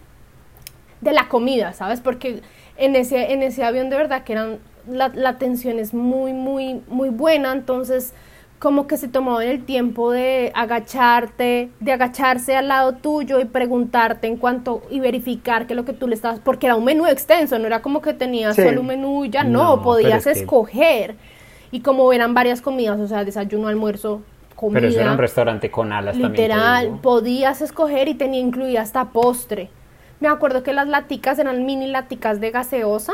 [1.01, 1.99] de la comida, ¿sabes?
[1.99, 2.41] Porque
[2.77, 6.81] en ese, en ese avión de verdad que eran, la, la atención es muy, muy,
[6.87, 8.13] muy buena, entonces
[8.59, 14.27] como que se tomaban el tiempo de agacharte, de agacharse al lado tuyo y preguntarte
[14.27, 17.59] en cuanto y verificar que lo que tú le estabas, porque era un menú extenso,
[17.59, 21.17] no era como que tenías solo un menú y ya no, podías escoger.
[21.73, 24.21] Y como eran varias comidas, o sea, desayuno, almuerzo,
[24.55, 24.79] comida.
[24.79, 27.01] Pero eso era un restaurante con alas literal, también.
[27.01, 29.69] podías escoger y tenía incluida hasta postre.
[30.19, 33.13] Me acuerdo que las laticas eran mini laticas de gaseosa,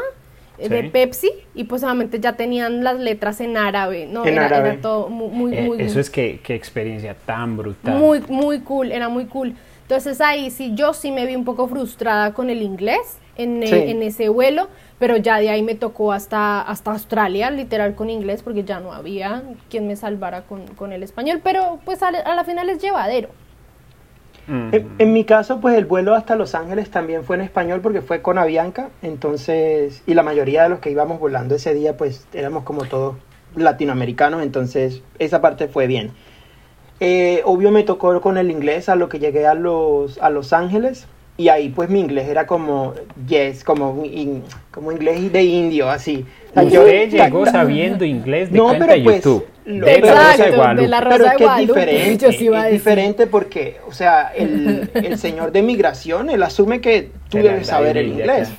[0.57, 4.25] eh, de Pepsi, y pues obviamente ya tenían las letras en árabe, ¿no?
[4.25, 7.97] era, todo muy, muy, eh, Eso es que, qué experiencia tan brutal.
[7.97, 9.55] Muy, muy cool, era muy cool.
[9.83, 14.03] Entonces ahí sí, yo sí me vi un poco frustrada con el inglés en, en
[14.03, 14.67] ese vuelo,
[14.99, 18.91] pero ya de ahí me tocó hasta, hasta Australia, literal con inglés, porque ya no
[18.91, 23.29] había quien me salvara con, el español, pero pues a, la final es llevadero.
[24.47, 28.23] En, mi caso, pues el vuelo hasta Los Ángeles también fue en español porque fue
[28.23, 32.63] con Avianca, entonces, y la mayoría de los que íbamos volando ese día, pues éramos
[32.63, 33.15] como todos
[33.55, 36.13] latinoamericanos, entonces esa parte fue bien.
[36.99, 40.51] Eh, obvio me tocó con el inglés a lo que llegué a Los, a los
[40.51, 41.07] Ángeles,
[41.39, 42.93] y ahí pues mi inglés era como
[43.25, 44.03] yes, como,
[44.71, 46.25] como inglés de indio, así.
[46.53, 49.47] Usted llegó sabiendo inglés de no, pero pues, YouTube.
[49.65, 50.81] de, la Rosa de Guadalupe.
[50.81, 55.17] De la Rosa pero es que es diferente, es diferente porque, o sea, el, el,
[55.17, 58.49] señor de migración, él asume que tú debes saber el inglés.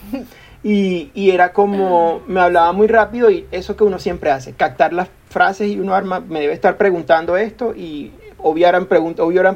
[0.63, 4.95] Y, y, era como, me hablaba muy rápido y eso que uno siempre hace, captar
[4.95, 8.13] las frases y uno arma, me debe estar preguntando esto y
[8.43, 8.87] obvio eran,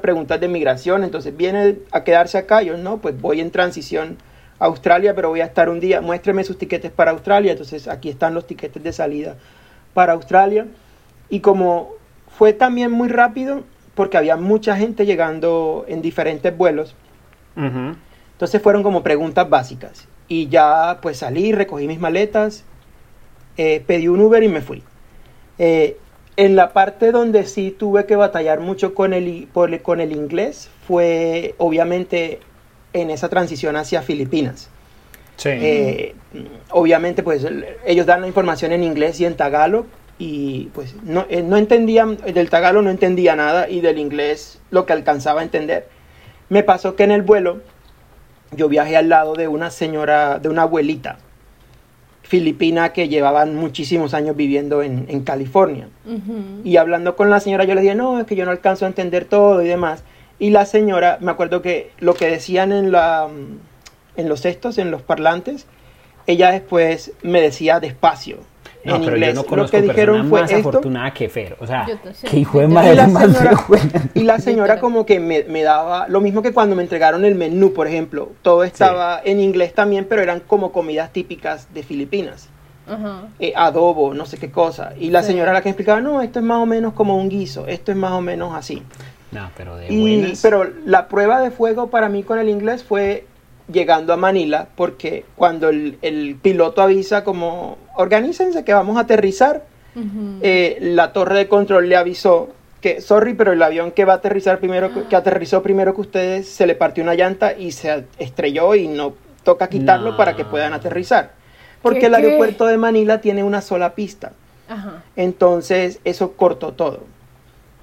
[0.00, 4.18] preguntas de migración, entonces viene a quedarse acá, yo no, pues voy en transición
[4.58, 8.08] a Australia, pero voy a estar un día, muéstreme sus tiquetes para Australia, entonces aquí
[8.08, 9.36] están los tiquetes de salida
[9.92, 10.66] para Australia.
[11.28, 11.90] Y como
[12.28, 13.64] fue también muy rápido,
[13.94, 16.94] porque había mucha gente llegando en diferentes vuelos,
[17.56, 20.08] entonces fueron como preguntas básicas.
[20.26, 22.64] Y ya pues salí, recogí mis maletas,
[23.56, 24.82] eh, pedí un Uber y me fui.
[25.58, 25.98] Eh,
[26.36, 29.48] en la parte donde sí tuve que batallar mucho con el,
[29.82, 32.40] con el inglés fue obviamente
[32.92, 34.68] en esa transición hacia Filipinas.
[35.36, 35.50] Sí.
[35.50, 36.14] Eh,
[36.70, 37.46] obviamente pues
[37.84, 39.86] ellos dan la información en inglés y en tagalo
[40.18, 44.86] y pues no, eh, no entendían, del tagalo no entendía nada y del inglés lo
[44.86, 45.88] que alcanzaba a entender.
[46.48, 47.60] Me pasó que en el vuelo
[48.52, 51.18] yo viajé al lado de una señora, de una abuelita
[52.24, 55.88] filipina que llevaban muchísimos años viviendo en, en California.
[56.64, 58.88] Y hablando con la señora yo le dije, no, es que yo no alcanzo a
[58.88, 60.02] entender todo y demás.
[60.38, 63.28] Y la señora, me acuerdo que lo que decían en, la,
[64.16, 65.66] en los textos, en los parlantes,
[66.26, 68.38] ella después me decía despacio
[68.84, 71.56] no, pero Yo no conozco lo que dijeron fue más afortunada que Fer.
[71.60, 71.86] O sea,
[72.28, 73.64] que hijo de madre y la señora,
[74.14, 77.34] y la señora como que me, me, daba lo mismo que cuando me entregaron el
[77.34, 78.32] menú, por ejemplo.
[78.42, 82.48] Todo estaba en inglés también, pero eran como comidas típicas de Filipinas.
[83.38, 84.92] Eh, adobo, no sé qué cosa.
[84.98, 87.66] Y la señora la que explicaba, no, esto es más o menos como un guiso,
[87.66, 88.82] esto es más o menos así.
[89.32, 93.26] No, pero de y, Pero la prueba de fuego para mí con el inglés fue
[93.72, 99.64] llegando a Manila, porque cuando el, piloto avisa como, organícense que vamos a aterrizar,
[100.42, 102.50] eh, la torre de control le avisó
[102.80, 106.48] que, sorry, pero el avión que va a aterrizar primero, que aterrizó primero que ustedes,
[106.48, 110.72] se le partió una llanta y se estrelló y no toca quitarlo para que puedan
[110.72, 111.32] aterrizar.
[111.80, 114.32] Porque el aeropuerto de Manila tiene una sola pista.
[115.16, 117.04] Entonces eso cortó todo.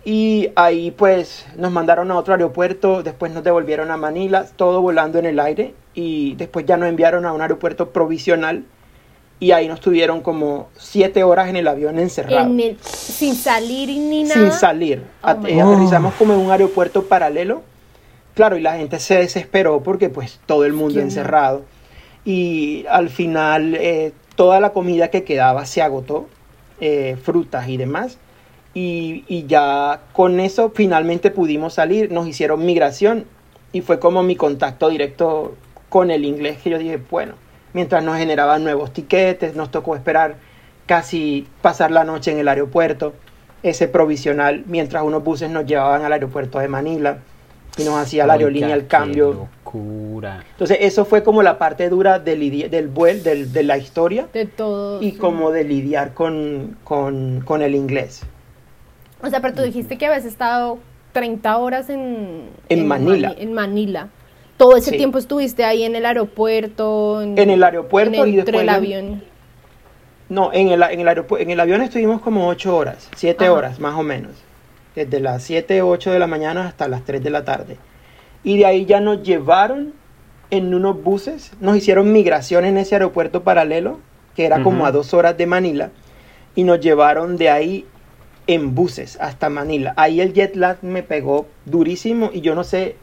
[0.04, 5.20] Y ahí pues nos mandaron a otro aeropuerto, después nos devolvieron a Manila, todo volando
[5.20, 8.64] en el aire y después ya nos enviaron a un aeropuerto provisional
[9.40, 12.52] y ahí nos tuvieron como siete horas en el avión encerrados.
[12.82, 14.36] sin salir ni nada.
[14.36, 15.04] Sin salir.
[15.24, 17.62] Oh aterrizamos como en un aeropuerto paralelo.
[18.34, 21.64] Claro, y la gente se desesperó porque pues todo el mundo encerrado.
[22.24, 26.28] Y al final eh, toda la comida que quedaba se agotó,
[26.80, 28.18] eh, frutas y demás
[28.74, 33.26] y, ya con eso finalmente pudimos salir, nos hicieron migración
[33.74, 35.56] y fue como mi contacto directo
[35.90, 37.34] con el inglés que yo dije, bueno,
[37.74, 40.36] mientras nos generaban nuevos tiquetes, nos tocó esperar
[40.86, 43.14] casi pasar la noche en el aeropuerto,
[43.64, 47.20] ese provisional, mientras unos buses nos llevaban al aeropuerto de Manila
[47.78, 49.48] y nos hacía la aerolínea el cambio.
[49.64, 50.44] Locura.
[50.52, 54.28] Entonces eso fue como la parte dura del, del vuelo, del, de la historia.
[54.34, 55.02] De todo.
[55.02, 58.24] Y como de lidiar con, con, con el inglés.
[59.24, 60.80] O sea, pero tú dijiste que habías estado
[61.14, 63.36] 30 horas en, en, Manila.
[63.38, 64.10] en Manila.
[64.58, 67.22] Todo ese tiempo estuviste ahí en el aeropuerto.
[67.22, 68.62] En, el aeropuerto y después.
[68.62, 69.24] el avión.
[70.30, 73.96] No, en el, en, el en el avión estuvimos como 8 horas, 7 horas más
[73.96, 74.32] o menos.
[74.96, 77.78] Desde las 7, 8 de la mañana hasta las 3 de la tarde.
[78.44, 79.94] Y de ahí ya nos llevaron
[80.50, 84.00] en unos buses, nos hicieron migración en ese aeropuerto paralelo,
[84.36, 85.92] que era como a dos horas de Manila,
[86.56, 87.86] y nos llevaron de ahí
[88.48, 89.94] en buses hasta Manila.
[89.98, 92.96] Ahí el jet lag me pegó durísimo y yo no sé,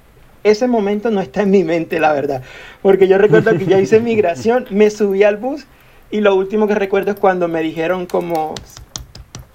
[0.45, 2.43] ese momento no está en mi mente, la verdad.
[2.83, 5.67] Porque yo recuerdo que ya hice migración, me subí al bus
[6.11, 8.55] y lo último que recuerdo es cuando me dijeron como,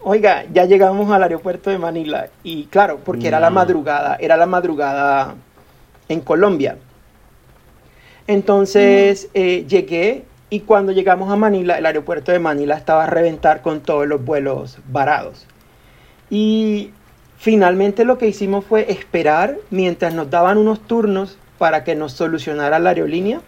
[0.02, 2.28] oiga, ya llegamos al aeropuerto de Manila.
[2.44, 5.36] Y claro, porque era la madrugada, era la madrugada
[6.10, 6.78] en Colombia.
[8.28, 13.62] Entonces eh, llegué y cuando llegamos a Manila, el aeropuerto de Manila estaba a reventar
[13.62, 15.48] con todos los vuelos varados.
[16.34, 16.90] Y
[17.38, 22.80] finalmente lo que hicimos fue esperar mientras nos daban unos turnos para que nos solucionara
[22.80, 23.42] la aerolínea.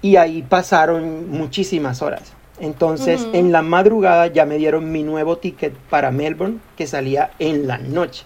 [0.00, 2.32] Y ahí pasaron muchísimas horas.
[2.60, 7.66] Entonces, en la madrugada ya me dieron mi nuevo ticket para Melbourne, que salía en
[7.66, 8.24] la noche.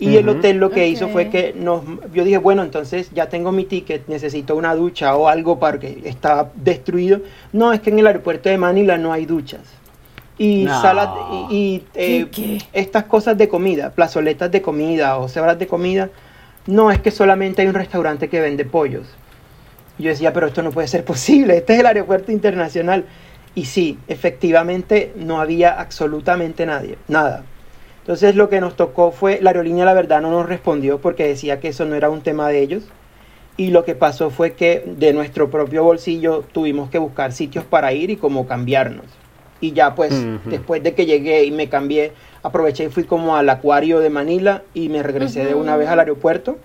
[0.00, 3.52] Y el hotel lo que hizo fue que nos, yo dije, bueno, entonces ya tengo
[3.52, 7.20] mi ticket, necesito una ducha o algo para que estaba destruido.
[7.52, 9.60] No, es que en el aeropuerto de Manila no hay duchas
[10.38, 10.68] y
[11.50, 16.10] y, eh, estas cosas de comida, plazoletas de comida o cebras de comida,
[16.66, 19.06] no, es que solamente hay un restaurante que vende pollos.
[19.98, 23.04] yo decía, pero esto no puede ser posible, este es el aeropuerto internacional.
[23.54, 27.42] Y sí, efectivamente no había absolutamente nadie, nada.
[28.00, 31.58] Entonces lo que nos tocó fue, la aerolínea la verdad no nos respondió porque decía
[31.58, 32.84] que eso no era un tema de ellos.
[33.56, 37.92] Y lo que pasó fue que de nuestro propio bolsillo tuvimos que buscar sitios para
[37.92, 39.06] ir y como cambiarnos.
[39.60, 40.12] Y ya pues
[40.44, 44.62] después de que llegué y me cambié, aproveché y fui como al acuario de Manila
[44.72, 46.58] y me regresé de una vez al aeropuerto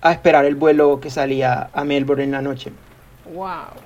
[0.00, 2.72] a esperar el vuelo que salía a Melbourne en la noche.
[3.34, 3.76] Wow.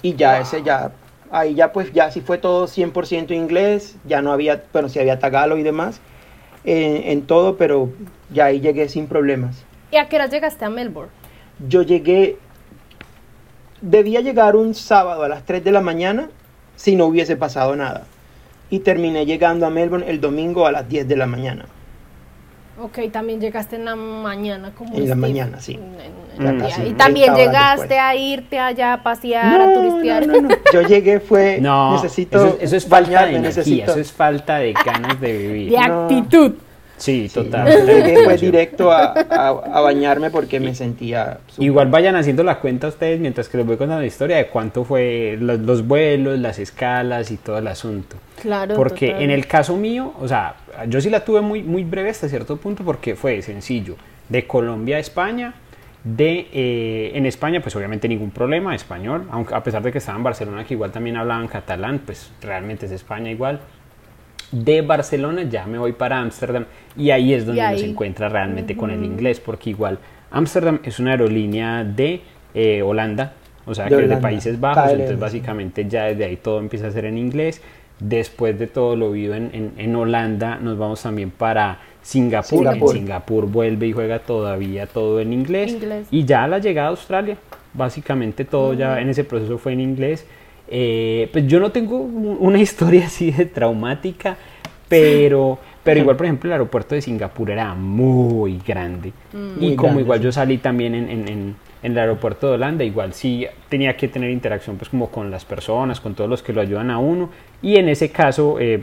[0.00, 0.92] Y ya ese ya
[1.32, 5.18] ahí ya pues ya sí fue todo 100% inglés, ya no había, bueno, sí había
[5.18, 6.00] tagalo y demás
[6.64, 7.90] eh, en todo, pero
[8.30, 9.64] ya ahí llegué sin problemas.
[9.90, 11.10] ¿Y a qué hora llegaste a Melbourne?
[11.68, 12.38] Yo llegué,
[13.80, 16.28] debía llegar un sábado a las 3 de la mañana
[16.82, 18.02] si no hubiese pasado nada.
[18.68, 21.66] Y terminé llegando a Melbourne el domingo a las 10 de la mañana.
[22.80, 25.78] Ok, también llegaste en la mañana como En la mañana, sí.
[26.84, 30.26] y también llegaste a irte allá a pasear, a turistear.
[30.26, 30.56] No, no, no.
[30.72, 35.20] Yo llegué fue, no, necesito eso, es falta de energía, eso es falta de ganas
[35.20, 35.70] de vivir.
[35.70, 36.54] De actitud.
[36.96, 37.68] Sí, total.
[38.24, 41.38] Fue directo a, a, bañarme porque me sentía...
[41.58, 44.84] Igual vayan haciendo la cuenta ustedes mientras que les voy contando la historia de cuánto
[44.84, 48.16] fue los, vuelos, las escalas y todo el asunto.
[48.40, 48.76] Claro.
[48.76, 50.54] Porque en el caso mío, o sea,
[50.88, 53.96] yo sí la tuve muy, muy breve hasta cierto punto porque fue sencillo.
[54.28, 55.54] De Colombia a España,
[56.04, 60.18] de eh, en España pues obviamente ningún problema español aunque a pesar de que estaba
[60.18, 63.60] en Barcelona que igual también hablaban catalán pues realmente es España igual
[64.52, 68.90] de Barcelona ya me voy para Ámsterdam y ahí es donde se encuentra realmente con
[68.90, 69.98] el inglés, porque igual
[70.30, 72.20] Ámsterdam es una aerolínea de
[72.54, 73.32] eh, Holanda,
[73.64, 76.90] o sea, que es de Países Bajos, entonces básicamente ya desde ahí todo empieza a
[76.90, 77.62] ser en inglés.
[78.00, 82.66] Después de todo lo vivo en, en, Holanda, nos vamos también para Singapur.
[82.66, 85.76] En Singapur vuelve y juega todavía todo en inglés.
[86.10, 87.36] Y ya a la llegada a Australia,
[87.74, 90.26] básicamente todo ya en ese proceso fue en inglés.
[90.74, 94.38] Eh, pues yo no tengo una historia así de traumática,
[94.88, 99.12] pero, pero igual, por ejemplo, el aeropuerto de Singapur era muy grande.
[99.34, 99.62] Mm.
[99.62, 103.46] y como igual yo salí también en, en, en, el aeropuerto de Holanda, igual sí
[103.68, 106.90] tenía que tener interacción pues como con las personas, con todos los que lo ayudan
[106.90, 107.28] a uno.
[107.60, 108.82] Y en ese caso, eh,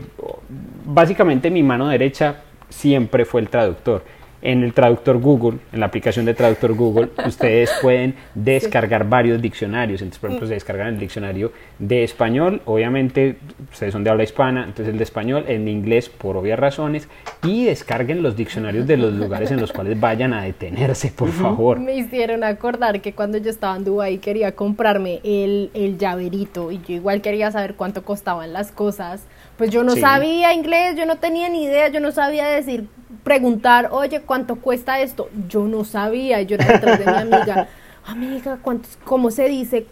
[0.84, 4.04] básicamente mi mano derecha siempre fue el traductor
[4.42, 10.02] en el traductor Google, en la aplicación de traductor Google, ustedes pueden descargar varios diccionarios.
[10.02, 13.36] Entonces, por ejemplo, se descargan el diccionario de español, obviamente
[13.72, 17.08] ustedes son de habla hispana, entonces el de español, en inglés por obvias razones,
[17.42, 21.78] y descarguen los diccionarios de los lugares en los cuales vayan a detenerse, por favor.
[21.78, 26.80] Me hicieron acordar que cuando yo estaba en Dubái quería comprarme el, el llaverito y
[26.86, 29.22] yo igual quería saber cuánto costaban las cosas.
[29.60, 32.88] Pues yo no sabía inglés, yo no tenía ni idea, yo no sabía decir
[33.22, 35.28] preguntar, oye, ¿cuánto cuesta esto?
[35.50, 37.68] Yo no sabía, yo era detrás de mi amiga,
[38.06, 38.58] amiga,
[39.04, 39.86] ¿cómo se dice?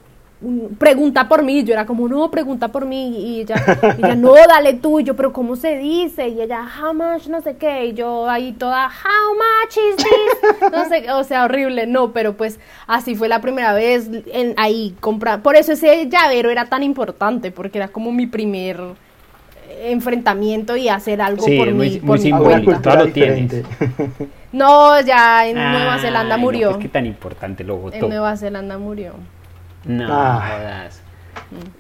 [0.78, 3.56] Pregunta por mí, yo era como, no, pregunta por mí, y ella,
[3.98, 6.28] ella no, dale tú, y yo, pero ¿cómo se dice?
[6.28, 10.72] Y ella, how much, no sé qué, y yo ahí toda, how much is this?
[10.72, 14.96] No sé, o sea, horrible, no, pero pues así fue la primera vez en, ahí
[15.00, 18.96] comprar, por eso ese llavero era tan importante, porque era como mi primer
[19.82, 21.98] enfrentamiento y hacer algo por mí.
[21.98, 22.30] Por mi
[24.52, 26.70] No, ya en Nueva Zelanda murió.
[26.70, 27.96] Pues, qué tan importante lo votó.
[27.96, 29.14] En Nueva Zelanda murió.
[29.84, 30.88] No, ah.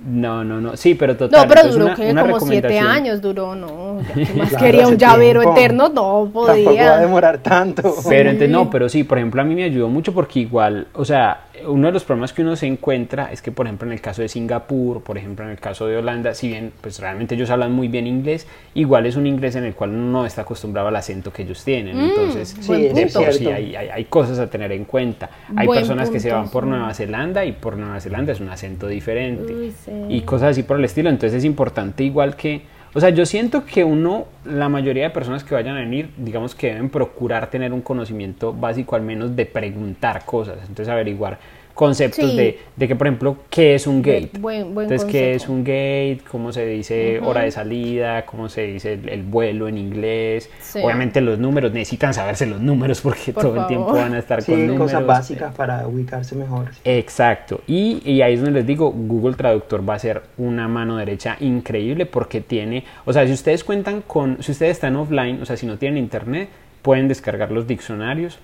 [0.06, 0.76] No, no, no.
[0.76, 1.46] Sí, pero total.
[1.46, 4.00] No, pero duró que como siete años duró, no.
[4.36, 6.64] más quería un llavero eterno, no podía.
[6.64, 7.94] Tampoco va a demorar tanto.
[8.08, 11.47] Pero no, pero sí, por ejemplo, a mí me ayudó mucho porque igual, o sea,
[11.66, 14.22] uno de los problemas que uno se encuentra es que, por ejemplo, en el caso
[14.22, 17.72] de Singapur, por ejemplo, en el caso de Holanda, si bien, pues realmente ellos hablan
[17.72, 20.96] muy bien inglés, igual es un inglés en el cual uno no está acostumbrado al
[20.96, 21.96] acento que ellos tienen.
[21.96, 22.90] Mm, Entonces, sí,
[23.32, 25.30] sí hay, hay, cosas a tener en cuenta.
[25.56, 28.86] Hay personas que se van por Nueva Zelanda y por Nueva Zelanda es un acento
[28.86, 29.72] diferente.
[30.08, 31.10] Y cosas así por el estilo.
[31.10, 32.62] Entonces es importante igual que
[32.94, 36.54] o sea, yo siento que uno, la mayoría de personas que vayan a venir, digamos
[36.54, 41.38] que deben procurar tener un conocimiento básico al menos de preguntar cosas, entonces averiguar
[41.78, 44.32] conceptos de, de, que, por ejemplo, ¿qué es un gate?
[44.34, 46.22] Entonces, ¿qué es un gate?
[46.28, 48.26] ¿Cómo se dice hora de salida?
[48.26, 50.50] ¿Cómo se dice el, vuelo en inglés?
[50.74, 54.66] Obviamente los números, necesitan saberse los números porque todo el tiempo van a estar con
[54.66, 54.90] números.
[54.90, 56.70] cosas básicas para ubicarse mejor.
[56.82, 57.60] Exacto.
[57.68, 61.36] Y, y ahí es donde les digo, Google Traductor va a ser una mano derecha
[61.38, 65.56] increíble porque tiene, o sea, si ustedes cuentan con, si ustedes están offline, o sea,
[65.56, 66.48] si no tienen internet,
[66.82, 68.40] pueden descargar los diccionarios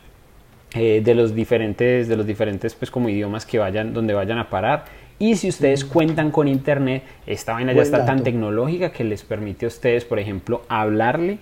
[0.75, 4.51] eh, de los diferentes, de los diferentes pues como idiomas que vayan, donde vayan a
[4.51, 4.85] parar.
[5.19, 9.67] Y si ustedes cuentan con internet, esta vaina ya está tan tecnológica que les permite
[9.67, 11.39] a ustedes, por ejemplo, hablarle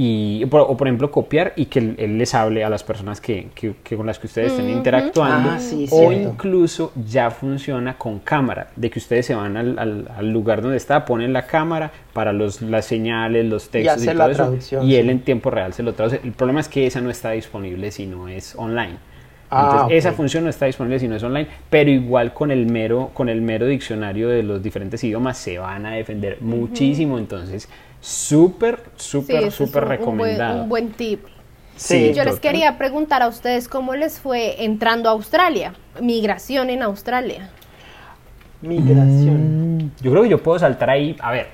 [0.00, 3.74] y, o por ejemplo copiar y que él, les hable a las personas que, que,
[3.96, 6.28] con las que ustedes estén interactuando Ah, sí, o cierto.
[6.30, 10.76] incluso ya funciona con cámara de que ustedes se van al, al- al lugar donde
[10.76, 15.06] está ponen la cámara para los, las señales los textos y, todo eso y él
[15.06, 15.10] sí.
[15.10, 18.06] en tiempo real se lo traduce el problema es que esa no está disponible si
[18.06, 18.98] no es online
[19.50, 19.92] Ah, entonces, ok.
[19.92, 23.30] esa función no está disponible si no es online, pero igual con el mero, con
[23.30, 27.16] el mero diccionario de los diferentes idiomas se van a defender muchísimo.
[27.16, 27.66] Entonces,
[28.00, 30.62] súper, súper, súper un- un buen- recomendado.
[30.62, 31.24] Un buen, tip.
[31.76, 36.82] Sí, Yo les quería preguntar a ustedes cómo les fue entrando a Australia, migración en
[36.82, 37.50] Australia.
[38.62, 39.76] Migración.
[39.78, 41.16] Mm, Yo creo que yo puedo saltar ahí.
[41.20, 41.46] A ver,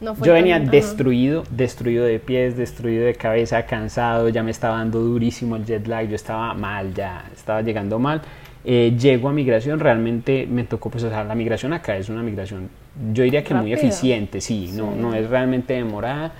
[0.00, 0.70] No fue yo tan- venía ajá.
[0.70, 5.86] destruido, destruido de pies, destruido de cabeza, cansado, ya me estaba dando durísimo el jet
[5.86, 8.22] lag, yo estaba mal, ya estaba llegando mal.
[8.64, 12.22] Eh, llego a migración, realmente me tocó, pues, o sea, la migración acá es una
[12.22, 12.70] migración,
[13.12, 16.32] yo diría que muy eficiente, sí, No, no es realmente demorada.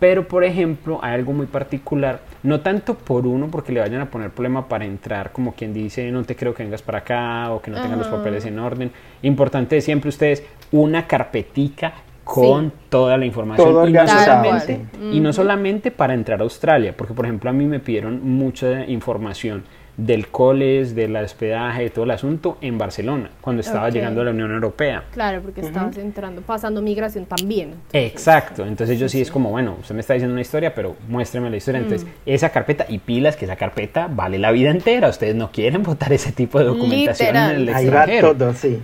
[0.00, 4.10] Pero, por ejemplo, hay algo muy particular, no tanto por uno, porque le vayan a
[4.10, 7.62] poner problema para entrar, como quien dice, no te creo que vengas para acá o
[7.62, 8.90] que no tengan los papeles en orden.
[9.22, 12.76] Importante siempre ustedes, una carpetica con Sí.
[12.88, 13.66] toda la información.
[13.68, 15.08] Todo y, no organizado, solamente, sí.
[15.12, 18.84] y no solamente para entrar a Australia, porque, por ejemplo, a mí me pidieron mucha
[18.86, 19.62] información
[19.96, 24.32] del coles, del hospedaje, de todo el asunto en Barcelona, cuando estaba llegando a la
[24.32, 25.04] Unión Europea.
[25.12, 27.74] Claro, porque estabas entrando, pasando migración también.
[27.92, 31.48] Exacto, entonces yo sí, es como, bueno, usted me está diciendo una historia, pero muéstreme
[31.48, 31.80] la historia.
[31.80, 35.08] Entonces, esa carpeta y pilas, que esa carpeta vale la vida entera.
[35.08, 37.50] Ustedes no quieren votar ese tipo de documentación Literal.
[37.54, 38.34] en el Ahí va extranjero.
[38.36, 38.80] todo, sí.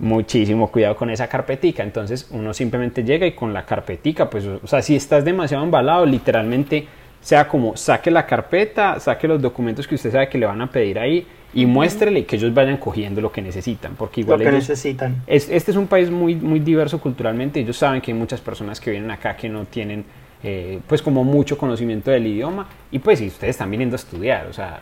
[0.00, 1.82] Muchísimo cuidado con esa carpetica.
[1.82, 6.06] Entonces, uno simplemente llega y con la carpetica, pues, o sea, si estás demasiado embalado,
[6.06, 6.86] literalmente
[7.20, 10.70] sea como saque la carpeta, saque los documentos que usted sabe que le van a
[10.70, 14.48] pedir ahí y muéstrele que ellos vayan cogiendo lo que necesitan, porque Lo igual que
[14.48, 15.22] ellos necesitan.
[15.26, 17.60] es- este es un país muy, muy diverso culturalmente.
[17.60, 20.04] Ellos saben que hay muchas personas que vienen acá que no tienen,
[20.42, 22.68] eh, pues, como mucho conocimiento del idioma.
[22.92, 24.80] Y pues, si ustedes están viniendo a estudiar, o sea,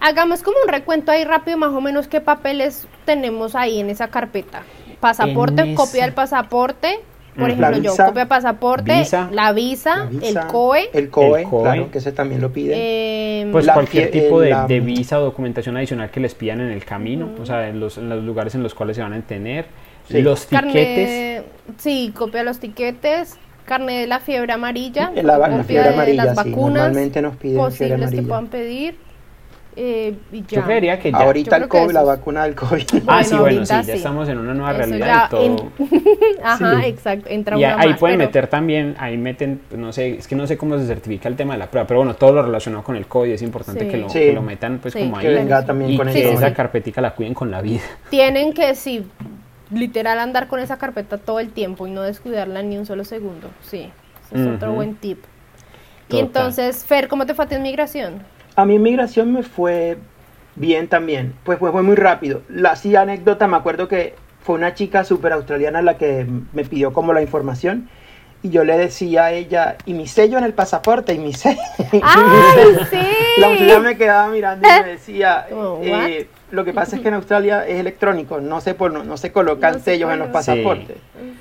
[0.00, 4.06] Hagamos como un recuento ahí rápido, más o menos qué papeles tenemos ahí en esa
[4.08, 4.62] carpeta.
[5.00, 7.00] Pasaporte, copia del pasaporte.
[7.38, 7.62] Por Ujú.
[7.62, 9.28] ejemplo, yo copia de pasaporte, Visa.
[9.32, 11.62] la visa, La visa, el COE, El COE, El COE.
[11.62, 12.76] claro, que ese también lo piden.
[12.80, 16.60] em, pues La cualquier tipo de, la- de visa o documentación adicional que les pidan
[16.60, 19.12] en el camino, o sea, en los, en los lugares en los cuales se van
[19.12, 19.66] a tener.
[20.08, 20.20] Sí.
[20.22, 21.42] Los carne, tiquetes.
[21.76, 23.36] sí, copia de los tiquetes,
[23.66, 26.50] carne de la fiebre amarilla, La, fiebre de amarilla, las sí.
[26.50, 28.28] vacunas Normalmente nos piden fiebre posibles que amarilla.
[28.28, 28.96] puedan pedir.
[29.80, 30.46] Eh, y ya.
[30.60, 31.18] Yo creería que ya.
[31.18, 32.84] Ahorita el COVID, la vacuna del COVID.
[33.06, 33.90] Ah, sí, Bueno, sí, ya sí.
[33.92, 35.42] estamos en una nueva Eso realidad y todo.
[35.44, 35.72] en-
[36.42, 36.86] Ajá, Sí.
[36.88, 37.28] exacto.
[37.30, 40.26] Entra Y una ahí más, pueden pero- meter también, ahí meten, pues, no sé, es
[40.26, 42.42] que no sé cómo se certifica el tema de la prueba, pero bueno, todo lo
[42.42, 43.90] relacionado con el código es importante Sí.
[43.90, 44.18] que, lo, Sí.
[44.18, 45.26] que lo metan pues Sí, como ahí.
[45.26, 47.82] que venga también y con que el esa carpetica la cuiden con la vida.
[48.10, 49.06] Tienen que, sí,
[49.70, 53.48] literal andar con esa carpeta todo el tiempo y no descuidarla ni un solo segundo.
[53.62, 53.90] Sí,
[54.32, 55.18] ese es otro buen tip.
[56.10, 58.22] Y entonces, Fer, ¿cómo te fue a ti en migración?
[58.58, 59.98] A mí en migración me fue
[60.56, 62.42] bien también, pues fue, fue muy rápido.
[62.48, 66.92] La sí anécdota, me acuerdo que fue una chica súper australiana la que me pidió
[66.92, 67.88] como la información
[68.42, 71.60] y yo le decía a ella, y mi sello en el pasaporte, y mi sello.
[72.02, 72.96] ¡Ay, sí!
[73.36, 75.46] La me quedaba mirando y me decía,
[75.82, 79.30] eh, lo que pasa es que en Australia es electrónico, no se, pon- no, se
[79.30, 80.96] colocan No se sellos en los pasaportes.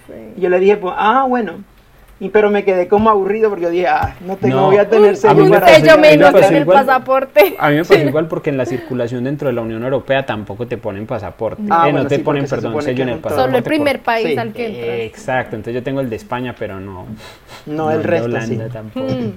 [0.06, 0.14] Sí.
[0.38, 1.64] Y yo le dije, pues, ah, bueno.
[2.20, 4.66] Y, pero me quedé como aburrido porque yo dije, ah, no, tengo, No.
[4.68, 6.84] voy a tener sello para menos en el igual.
[6.86, 7.56] pasaporte.
[7.60, 10.66] A mí me pasó igual porque en la circulación dentro de la Unión Europea tampoco
[10.66, 11.62] te ponen pasaporte.
[11.70, 13.46] Ah, Eh, no te sí, ponen, perdón, sello en el pasaporte.
[13.46, 14.38] Solo el primer por- país Sí.
[14.38, 14.86] al que entras.
[14.88, 17.06] Eh, Exacto, entonces yo tengo el de España, pero no.
[17.68, 18.72] No, el de resto, Holanda sí.
[18.74, 19.14] tampoco.
[19.14, 19.32] Mm.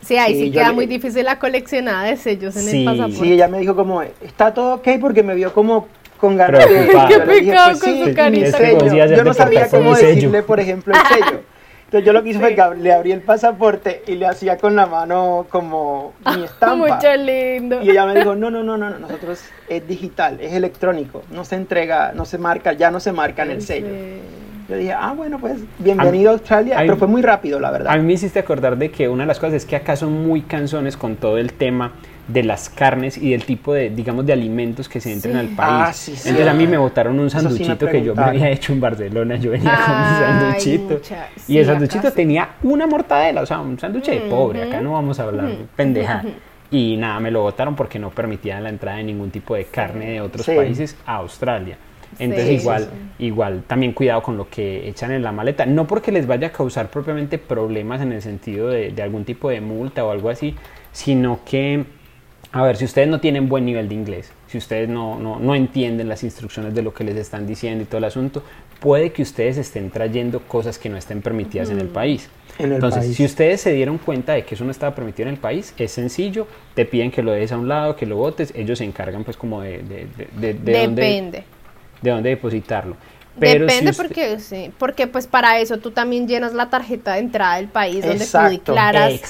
[0.00, 2.78] Sí, ahí sí, Sí, queda le- muy difícil la coleccionada de sellos en Sí.
[2.80, 3.16] el pasaporte.
[3.20, 5.86] Sí, ella me dijo como, está todo ok porque me vio como
[6.18, 6.74] con ganas de...
[7.08, 9.06] Qué dije, picado pues, con su carita.
[9.06, 11.40] Yo no sabía cómo decirle, por ejemplo, el sello.
[11.92, 14.74] Entonces yo lo que hice fue que le abrí el pasaporte y le hacía con
[14.74, 16.94] la mano como mi estampa.
[16.94, 17.82] Mucho lindo.
[17.82, 21.44] Y ella me dijo, no, no, no, no, no, nosotros es digital, es electrónico, no
[21.44, 23.88] se entrega, no se marca, ya no se marca en el sello.
[24.70, 27.92] Yo dije, ah, bueno, pues bienvenido a Australia, pero fue muy rápido, la verdad.
[27.92, 30.26] A mí me hiciste acordar de que una de las cosas es que acá son
[30.26, 31.92] muy canzones con todo el tema
[32.32, 35.40] de las carnes y del tipo de, digamos, de alimentos que se entran Sí.
[35.40, 35.56] al país.
[35.88, 36.28] Ah, sí, sí.
[36.28, 39.36] Entonces a mí me botaron un sanduchito que yo me había hecho en Barcelona.
[39.36, 41.00] Yo venía con mi sanduchito.
[41.48, 44.62] y el sanduchito tenía una mortadela, o sea, un sándwich de pobre.
[44.62, 46.22] Acá no vamos a hablar pendeja.
[46.70, 50.10] Y nada, me lo botaron porque no permitían la entrada de ningún tipo de carne
[50.12, 51.76] de otros países a Australia.
[52.18, 52.82] Entonces Sí, igual,
[53.18, 56.48] sí, igual también cuidado con lo que echan en la maleta, no porque les vaya
[56.48, 60.28] a causar propiamente problemas en el sentido de, de algún tipo de multa o algo
[60.28, 60.54] así,
[60.92, 61.84] sino que,
[62.52, 65.54] a ver, si ustedes no tienen buen nivel de inglés, si ustedes no, no, no
[65.54, 68.42] entienden las instrucciones de lo que les están diciendo y todo el asunto,
[68.78, 72.28] puede que ustedes estén trayendo cosas que no estén permitidas en el país.
[72.58, 75.72] Entonces, si ustedes se dieron cuenta de que eso no estaba permitido en el país,
[75.78, 78.84] es sencillo, te piden que lo dejes a un lado, que lo votes, ellos se
[78.84, 80.06] encargan pues como de, de,
[80.38, 81.44] de, de dónde,
[82.02, 82.96] de dónde depositarlo.
[83.36, 87.68] Depende porque sí, porque pues para eso tú también llenas la tarjeta de entrada del
[87.68, 89.20] país donde tú declaras,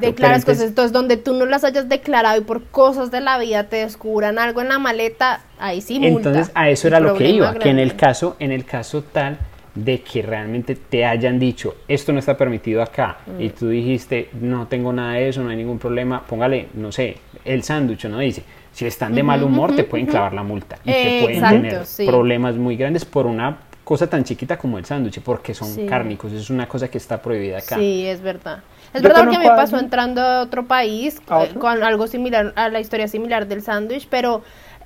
[0.00, 3.64] declaras cosas, entonces donde tú no las hayas declarado y por cosas de la vida
[3.64, 6.30] te descubran algo en la maleta, ahí sí multa.
[6.30, 9.38] Entonces a eso era lo que iba, que en el caso, en el caso tal
[9.74, 13.52] de que realmente te hayan dicho esto no está permitido acá y mm.
[13.52, 17.62] tú dijiste no tengo nada de eso, no hay ningún problema, póngale, no sé, el
[17.62, 18.18] sándwich, ¿no?
[18.18, 18.42] Dice,
[18.72, 22.56] si están de mal humor, te pueden clavar la multa y te pueden tener problemas
[22.56, 26.68] muy grandes por una cosa tan chiquita como el sándwich, porque son cárnicos, es una
[26.68, 27.76] cosa que está prohibida acá.
[27.76, 28.62] Sí, es verdad.
[28.94, 31.20] Es verdad que me pasó entrando a otro país
[31.58, 34.42] con algo similar, a la historia similar del sándwich, pero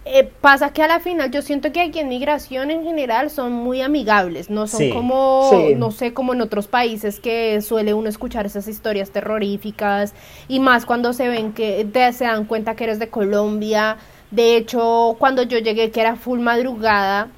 [0.09, 3.53] eh, pasa que a la final yo siento que aquí en migración en general son
[3.53, 8.47] muy amigables, no son como, no sé, como en otros países que suele uno escuchar
[8.47, 10.15] esas historias terroríficas
[10.47, 13.97] y más cuando se ven que te, se dan cuenta que eres de Colombia.
[14.31, 17.29] De hecho, cuando yo llegué que era full madrugada,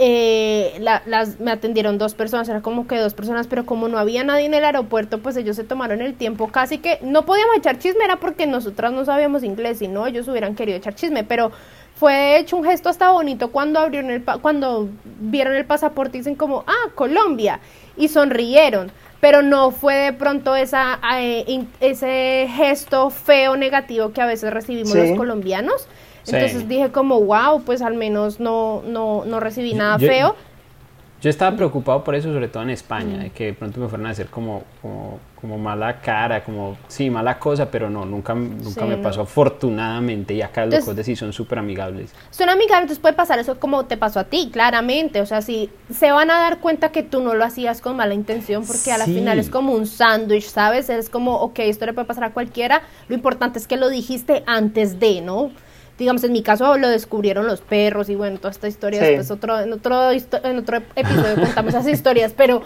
[0.00, 4.22] eh, las, me atendieron dos personas, era como que dos personas, pero como no había
[4.22, 7.78] nadie en el aeropuerto, pues ellos se tomaron el tiempo casi que no podíamos echar
[7.78, 11.50] chisme, era porque nosotras no sabíamos inglés y no, ellos hubieran querido echar chisme, pero
[11.98, 14.88] fue hecho un gesto hasta bonito cuando abrieron el cuando
[15.20, 17.60] vieron el pasaporte y dicen como ah Colombia
[17.96, 18.92] y sonrieron.
[19.20, 24.94] Pero no fue de pronto esa eh, ese gesto feo negativo que a veces recibimos
[24.94, 25.88] los colombianos.
[26.24, 30.36] Entonces dije como wow pues al menos no no no recibí nada feo
[31.20, 34.06] yo estaba preocupado por eso, sobre todo en España, de que de pronto me fueran
[34.06, 34.62] a hacer como,
[35.40, 40.42] como, mala cara, como, sí, mala cosa, pero no, nunca, nunca me pasó afortunadamente y
[40.42, 42.12] acá los de sí son súper amigables.
[42.30, 45.70] Son amigables, entonces puede pasar eso como te pasó a ti, claramente, o sea, si
[45.92, 48.98] se van a dar cuenta que tú no lo hacías con mala intención, porque a
[48.98, 50.88] la final es como un sándwich, ¿sabes?
[50.88, 54.44] Es como, ok, esto le puede pasar a cualquiera, lo importante es que lo dijiste
[54.46, 55.50] antes de, ¿no?
[55.98, 59.58] Digamos, en mi caso lo descubrieron los perros y bueno, toda esta historia, después otro,
[59.60, 62.62] en, otro, en otro episodio contamos esas historias, pero...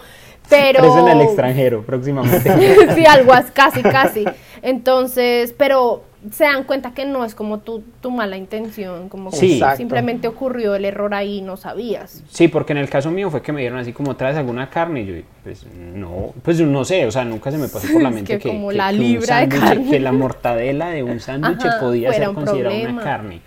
[0.57, 0.85] Pero...
[0.85, 2.95] es en el extranjero próximamente.
[2.95, 4.25] sí, algo casi, casi.
[4.63, 9.61] Entonces, pero se dan cuenta que no es como tu, tu mala intención, como que
[9.77, 12.23] simplemente ocurrió el error ahí y no sabías.
[12.31, 15.03] Sí, porque en el caso mío fue que me dieron así como traes alguna carne
[15.03, 18.11] y yo, pues no, pues no sé, o sea, nunca se me pasó por la
[18.13, 19.91] mente que, como la libra de carne.
[19.91, 23.41] que la mortadela de un sándwich podía ser considerada una carne.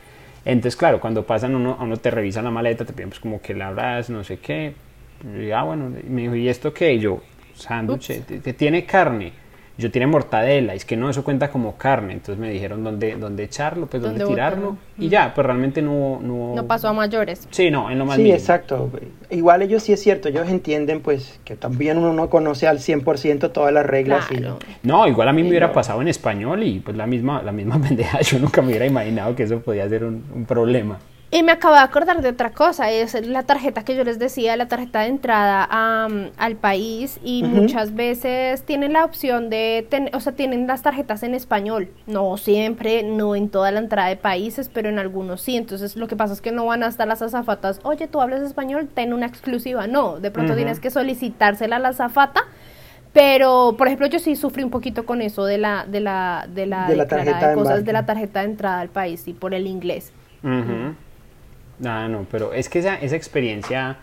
[0.44, 3.56] Entonces, claro, cuando pasan uno, uno te revisa la maleta, te piden pues como que
[3.56, 4.76] la abras, no sé qué.
[5.40, 6.94] Y, ah, bueno, me dijo, ¿y esto qué?
[6.94, 7.22] Y yo,
[7.56, 9.34] sándwich, que tiene carne
[9.78, 13.18] yo tiene mortadela, y es que no, eso cuenta como carne, entonces me dijeron dónde,
[13.18, 16.54] dónde echarlo, pues dónde, tirarlo, y ya, pues realmente no, no...
[16.56, 17.46] No pasó a mayores.
[17.52, 18.90] Sí, no, en lo más Sí, exacto.
[19.30, 23.52] Igual ellos sí es cierto, ellos entienden pues que también uno no conoce al 100%
[23.52, 24.26] todas las reglas.
[24.82, 27.82] No, igual a mí me hubiera pasado en español y pues la misma, la misma
[27.82, 31.00] pendeja, yo nunca me hubiera imaginado que eso podía ser un, un problema.
[31.36, 34.56] Y me acabo de acordar de otra cosa, es la tarjeta que yo les decía,
[34.56, 35.68] la tarjeta de entrada
[36.38, 41.24] al país y muchas veces tienen la opción de, tener, o sea, tienen las tarjetas
[41.24, 45.58] en español, no siempre, no en toda la entrada de países, pero en algunos sí,
[45.58, 48.88] entonces lo que pasa es que no van hasta las azafatas, oye, tú hablas español,
[48.94, 52.46] ten una exclusiva, no, de pronto tienes que solicitársela a la azafata
[53.12, 56.66] pero por ejemplo yo sí sufrí un poquito con eso de la de la de
[56.66, 59.68] la, de tarjeta de cosas de la tarjeta de entrada al país y por el
[59.68, 60.14] inglés
[61.84, 63.98] Ah, no, pero es que esa, esa experiencia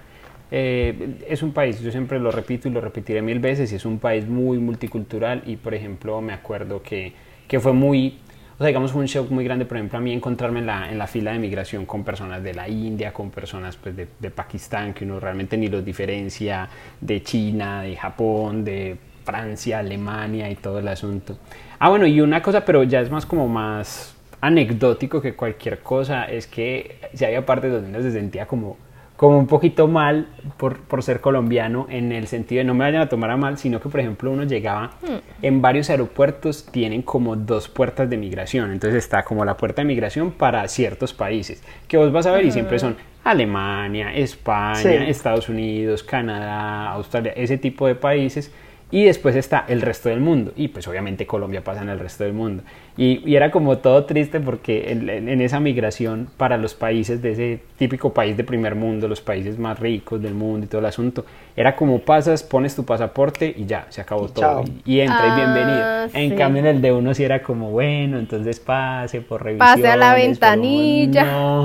[0.50, 3.86] eh, es un país, yo siempre lo repito y lo repetiré mil veces, y es
[3.86, 7.14] un país muy multicultural y por ejemplo me acuerdo que,
[7.48, 8.18] que fue muy,
[8.54, 10.90] o sea, digamos fue un shock muy grande, por ejemplo, a mí encontrarme en la,
[10.90, 14.30] en la fila de migración con personas de la India, con personas pues, de, de
[14.30, 16.68] Pakistán, que uno realmente ni los diferencia,
[17.00, 21.38] de China, de Japón, de Francia, Alemania y todo el asunto.
[21.78, 26.24] Ah, bueno, y una cosa, pero ya es más como más anecdótico que cualquier cosa
[26.24, 28.76] es que si había partes donde uno se sentía como,
[29.16, 33.02] como un poquito mal por, por, ser colombiano en el sentido de no me vayan
[33.02, 35.44] a tomar a mal, sino que por ejemplo uno llegaba hmm.
[35.44, 39.86] en varios aeropuertos tienen como dos puertas de migración, entonces está como la puerta de
[39.86, 45.48] migración para ciertos países que vos vas a ver y siempre son Alemania, España, Estados
[45.48, 48.52] Unidos, Canadá, Australia, ese tipo de países
[48.92, 50.52] y después está el resto del mundo.
[50.54, 52.62] Y pues obviamente Colombia pasa en el resto del mundo.
[52.98, 58.12] Y, era como todo triste porque en, esa migración para los países de ese típico
[58.12, 61.24] país de primer mundo, los países más ricos del mundo y todo el asunto,
[61.56, 64.62] era como pasas, pones tu pasaporte y ya, se acabó todo.
[64.84, 65.82] Y, entra y bienvenido.
[65.82, 69.74] Ah, en cambio en el de uno sí era como, bueno, entonces pase por revisión.
[69.74, 71.24] Pase a la ventanilla.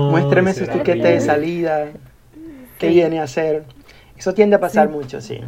[0.10, 1.88] Muéstreme su tiquete de salida.
[2.80, 3.64] ¿Qué viene a hacer?
[4.18, 5.42] Eso tiende a pasar mucho, sí.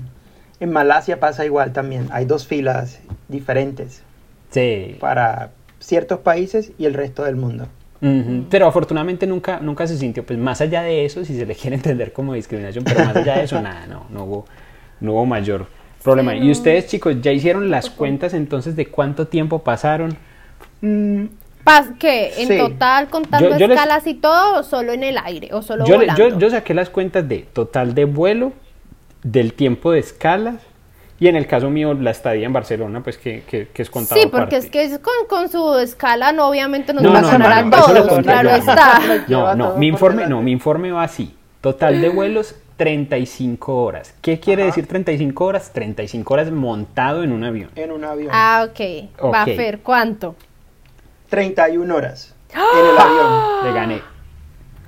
[0.59, 2.07] En Malasia pasa igual también.
[2.11, 4.03] Hay dos filas diferentes.
[4.51, 4.97] Sí.
[4.99, 7.67] Para ciertos países y el resto del mundo.
[8.49, 11.75] Pero afortunadamente nunca, nunca se sintió, pues más allá de eso, si se le quiere
[11.75, 14.45] entender como discriminación, pero más allá de eso, nada, no, no hubo,
[15.01, 15.67] no hubo mayor
[16.01, 16.33] problema.
[16.33, 20.17] ¿Y ustedes, chicos, ya hicieron las cuentas entonces de cuánto tiempo pasaron?
[20.79, 21.25] Mm,
[21.99, 22.31] ¿Qué?
[22.37, 26.39] ¿En total contando escalas y todo o solo en el aire o solo yo, volando?
[26.39, 28.53] Yo, saqué las cuentas de total de vuelo,
[29.23, 30.61] del tiempo de escalas
[31.19, 34.27] y en el caso mío la estadía en Barcelona, pues que, que, es contado Sí,
[34.31, 37.69] porque es que es con, con, su escala no obviamente nos va a sonar a
[37.69, 38.99] todos, claro está.
[39.27, 41.35] No, no, mi informe, no, mi informe va así.
[41.59, 44.15] Total de vuelos 35 horas.
[44.21, 45.73] ¿Qué quiere decir 35 horas?
[45.73, 47.69] 35 horas montado en un avión.
[47.75, 48.31] En un avión.
[48.33, 48.71] Ah, ok.
[48.71, 49.09] okay.
[49.21, 50.35] Va a ser ¿cuánto?
[51.29, 53.65] 31 horas en el avión.
[53.65, 54.18] Le gané.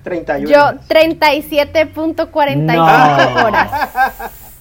[0.03, 0.57] 31 Yo
[0.87, 3.71] 37.45 horas.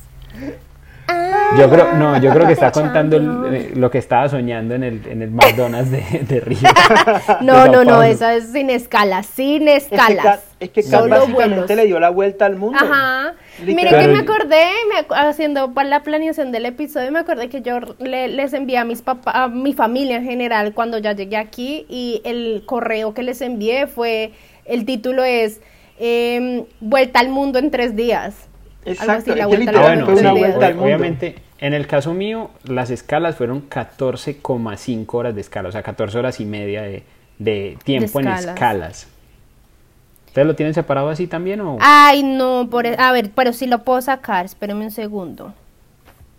[1.59, 3.17] Yo creo, no, yo creo que está contando
[3.53, 6.59] eh, lo que estaba soñando en el, en el McDonald's de, de Río.
[7.41, 10.41] no, no, no, esa es sin escalas, sin escalas.
[10.61, 12.79] Es que, Kat, básicamente le dio la vuelta al mundo.
[12.81, 13.35] Ajá.
[13.65, 18.53] Mire que me acordé, me, haciendo la planeación del episodio, me acordé que yo les
[18.53, 22.63] envié a mis papás, a mi familia en general cuando ya llegué aquí y el
[22.67, 24.33] correo que les envié fue,
[24.65, 25.61] el título es
[25.99, 28.49] em, Vuelta al mundo en tres días.
[28.85, 29.73] Exacto, la vuelta
[30.05, 30.85] fue una vuelta al mundo.
[30.85, 36.19] Obviamente, en el caso mío, las escalas fueron 14,5 horas de escala, o sea, 14
[36.19, 39.09] horas y media de, tiempo en escalas.
[40.27, 41.77] ¿Ustedes lo tienen separado así también o...?
[41.81, 45.53] Ay, no, por, e, a ver, pero si lo puedo sacar, espérenme un segundo.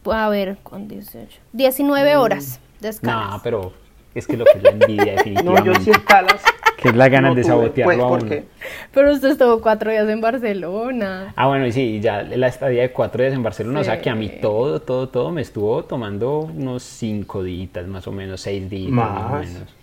[0.05, 1.39] A ver, con 18.
[1.51, 3.31] 19 horas de escalas.
[3.31, 3.73] No, pero
[4.13, 5.41] es que lo que es la envidia definitivamente.
[5.69, 6.41] No, yo sí escalas
[6.81, 8.43] que es la ganas de sabotearlo pues, a uno.
[8.91, 11.31] Pero usted estuvo cuatro días en Barcelona.
[11.35, 14.09] Ah, bueno, y sí, ya la estadía de cuatro días en Barcelona, o sea que
[14.09, 18.67] a mí todo, todo, todo me estuvo tomando unos cinco días, más o menos, seis
[18.67, 19.75] días, más, o menos.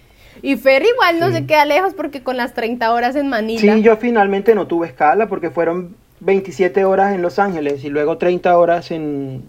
[0.42, 3.74] Y Fer igual no se queda lejos porque con las 30 horas en Manila.
[3.74, 8.18] Sí, yo finalmente no tuve escala porque fueron 27 horas en Los Ángeles y luego
[8.18, 9.44] 30 horas en...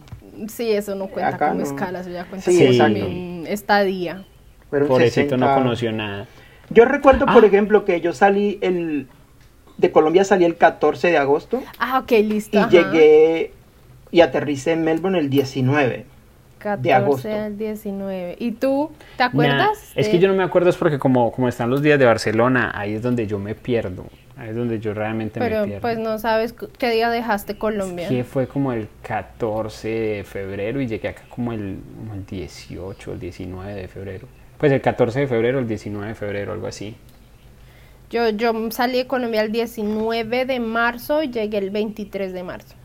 [0.48, 4.24] Sí, eso no cuenta como escala, eso ya cuenta sí, como estadía.
[4.70, 6.28] Por eso no conoció nada.
[6.70, 7.48] Yo recuerdo, por ah.
[7.48, 9.08] ejemplo, que yo salí el...
[9.78, 11.64] De Colombia salí el 14 de agosto.
[11.80, 12.60] Ah, ok, listo.
[12.60, 13.54] Y llegué
[14.12, 16.06] y aterricé en Melbourne el 19
[16.80, 17.30] de agosto.
[17.32, 18.36] al 19.
[18.40, 19.91] ¿Y tú te acuerdas?
[19.96, 22.72] es que yo no me acuerdo, es porque como, como están los días de Barcelona,
[22.76, 24.06] ahí es donde yo me pierdo.
[24.38, 25.66] Ahí es donde yo realmente me pierdo.
[25.66, 28.08] Pero pues no sabes qué día dejaste Colombia.
[28.08, 33.12] Que fue como el 14 de febrero y llegué acá como el, como el 18
[33.12, 34.28] o el 19 de febrero.
[34.60, 36.95] Pues el 14 de febrero, el 19 de febrero, algo así.
[38.10, 42.76] Yo, yo salí de Colombia el 19 de marzo y llegué el 23 de marzo.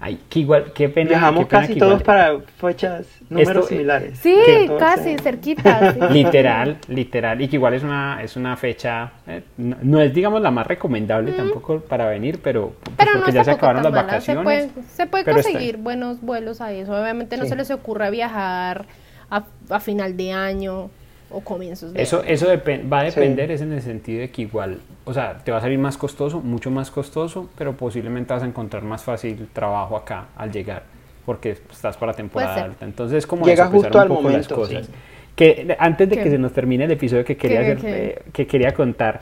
[0.00, 1.08] Ay, qué igual, qué pena.
[1.08, 4.18] Viajamos casi todos para fechas, números eh, similares.
[4.20, 4.36] Sí,
[4.78, 5.92] casi, cerquita.
[6.12, 7.40] Literal, literal.
[7.40, 11.32] Y que igual es una, es una fecha, eh, no, es digamos la más recomendable
[11.32, 14.70] tampoco para venir, pero, pues, porque ya se acabaron las vacaciones.
[14.92, 16.92] Se puede, conseguir buenos vuelos a eso.
[16.92, 18.86] Obviamente no se les ocurra viajar
[19.30, 20.90] a, a final de año
[21.30, 24.80] o comienzos de Eso, eso va a depender, es en el sentido de que igual,
[25.04, 28.46] o sea, te va a salir más costoso, mucho más costoso, pero posiblemente vas a
[28.46, 30.84] encontrar más fácil trabajo acá al llegar,
[31.26, 32.84] porque estás para temporada alta.
[32.84, 34.88] Entonces, como Llega justo al momento, las cosas.
[35.36, 39.20] Que antes de que se nos termine el episodio que quería, eh, que quería contar,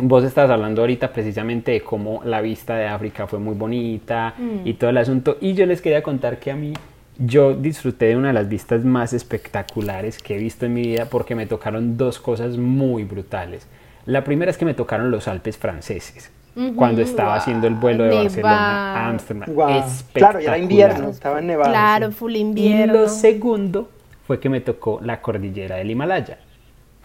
[0.00, 4.60] Vos estabas hablando ahorita precisamente de cómo la vista de África fue muy bonita mm.
[4.64, 5.38] y todo el asunto.
[5.40, 6.72] Y yo les quería contar que a mí
[7.18, 11.06] yo disfruté de una de las vistas más espectaculares que he visto en mi vida
[11.06, 13.66] porque me tocaron dos cosas muy brutales.
[14.06, 16.30] La primera es que me tocaron los Alpes franceses.
[16.74, 19.54] Cuando estaba haciendo el vuelo de Barcelona a Ámsterdam.
[20.12, 21.70] Claro, ya era invierno, estaba nevado.
[21.70, 22.94] Claro, full invierno.
[22.94, 23.88] Y lo segundo
[24.26, 26.38] fue que me tocó la cordillera del Himalaya.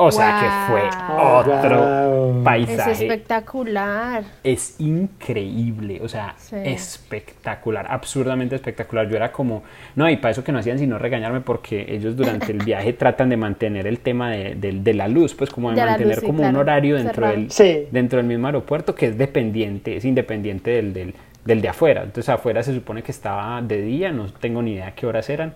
[0.05, 2.91] O sea que fue otro paisaje.
[2.91, 4.23] Es espectacular.
[4.43, 9.09] Es increíble, o sea, espectacular, absurdamente espectacular.
[9.09, 9.63] Yo era como,
[9.95, 13.29] no, y para eso que no hacían sino regañarme porque ellos durante el viaje tratan
[13.29, 17.27] de mantener el tema de, la luz, pues como de, mantener como un horario dentro
[17.27, 17.47] del,
[17.91, 21.15] dentro del mismo aeropuerto que es dependiente, es independiente del, del,
[21.45, 22.03] del de afuera.
[22.03, 25.53] Entonces afuera se supone que estaba de día, no tengo ni idea qué horas eran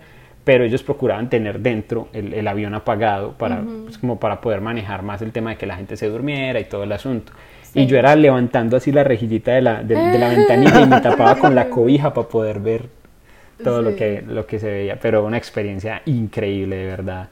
[0.48, 5.20] pero ellos procuraban tener dentro el, avión apagado para, pues, como para poder manejar más
[5.20, 7.34] el tema de que la gente se durmiera y todo el asunto.
[7.74, 11.36] Y yo era levantando así la rejillita de la, de, la ventanilla y me tapaba
[11.36, 12.86] con la cobija para poder ver
[13.62, 17.28] todo lo, que, lo que se veía, pero una experiencia increíble, de verdad.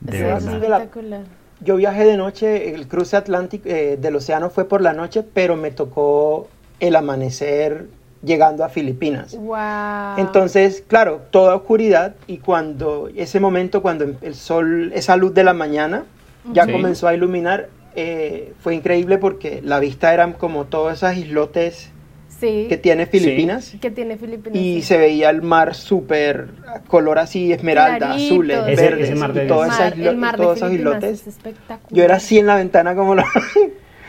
[0.00, 1.22] De verdad.
[1.60, 5.56] yo viajé de noche, el cruce atlántico eh, del océano fue por la noche, pero
[5.56, 6.50] me tocó
[6.80, 7.86] el amanecer
[8.22, 9.36] llegando a Filipinas.
[9.36, 10.16] Wow.
[10.18, 15.52] Entonces, claro, toda oscuridad y cuando ese momento, cuando el sol, esa luz de la
[15.54, 16.04] mañana
[16.52, 16.72] ya Sí.
[16.72, 21.90] comenzó a iluminar, eh, fue increíble porque la vista eran como todas esas islotes
[22.28, 22.66] sí.
[22.68, 23.74] que tiene Filipinas.
[23.80, 24.56] que tiene Filipinas.
[24.58, 24.82] Y sí.
[24.82, 26.48] se veía el mar súper
[26.88, 28.24] color así, esmeralda, Clarito.
[28.34, 30.72] azules, Ese- verdes, ese mar de y todos Mar- islo- el mar de todos esos
[30.72, 31.20] islotes.
[31.20, 31.92] es espectacular.
[31.92, 33.24] Yo era así en la ventana como los,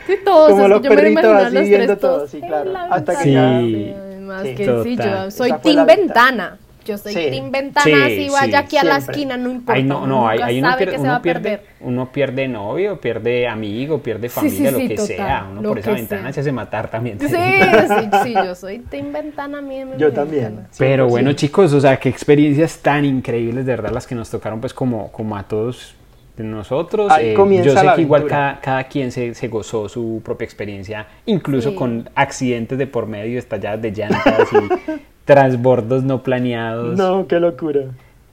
[0.06, 2.72] Sí, todos, como los yo me perritos a así viendo todos sí, claro.
[2.72, 3.60] la Hasta que ventana.
[3.62, 4.03] ya-
[4.42, 4.54] Sí.
[4.54, 6.58] que sí, yo soy team ventana.
[6.84, 7.30] Yo soy Sí.
[7.30, 9.72] team ventana, Sí, si vaya sí, aquí a la esquina, no importa.
[9.72, 11.66] Ahí no, no, nunca ahí uno sabe pierde, que se va uno a pierde, perder.
[11.80, 15.46] uno pierde novio, pierde amigo, pierde familia, sí, sí, lo que total, sea.
[15.50, 16.32] Uno por esa ventana sea.
[16.34, 17.18] se hace matar también.
[17.20, 20.66] Sí, sí, sí, yo soy team ventana, a mí me Yo también.
[20.76, 21.08] Pero 100%.
[21.08, 24.74] bueno, chicos, o sea, qué experiencias tan increíbles, de verdad, las que nos tocaron, pues,
[24.74, 25.94] como, como a todos
[26.36, 27.10] de nosotros.
[27.12, 30.20] Ahí Eh, comienza yo sé la que igual cada, cada quien se, se gozó su
[30.24, 31.76] propia experiencia, incluso Sí.
[31.76, 34.92] con accidentes de por medio, estalladas de llantas y
[35.24, 36.96] transbordos no planeados.
[36.96, 37.82] No, qué locura.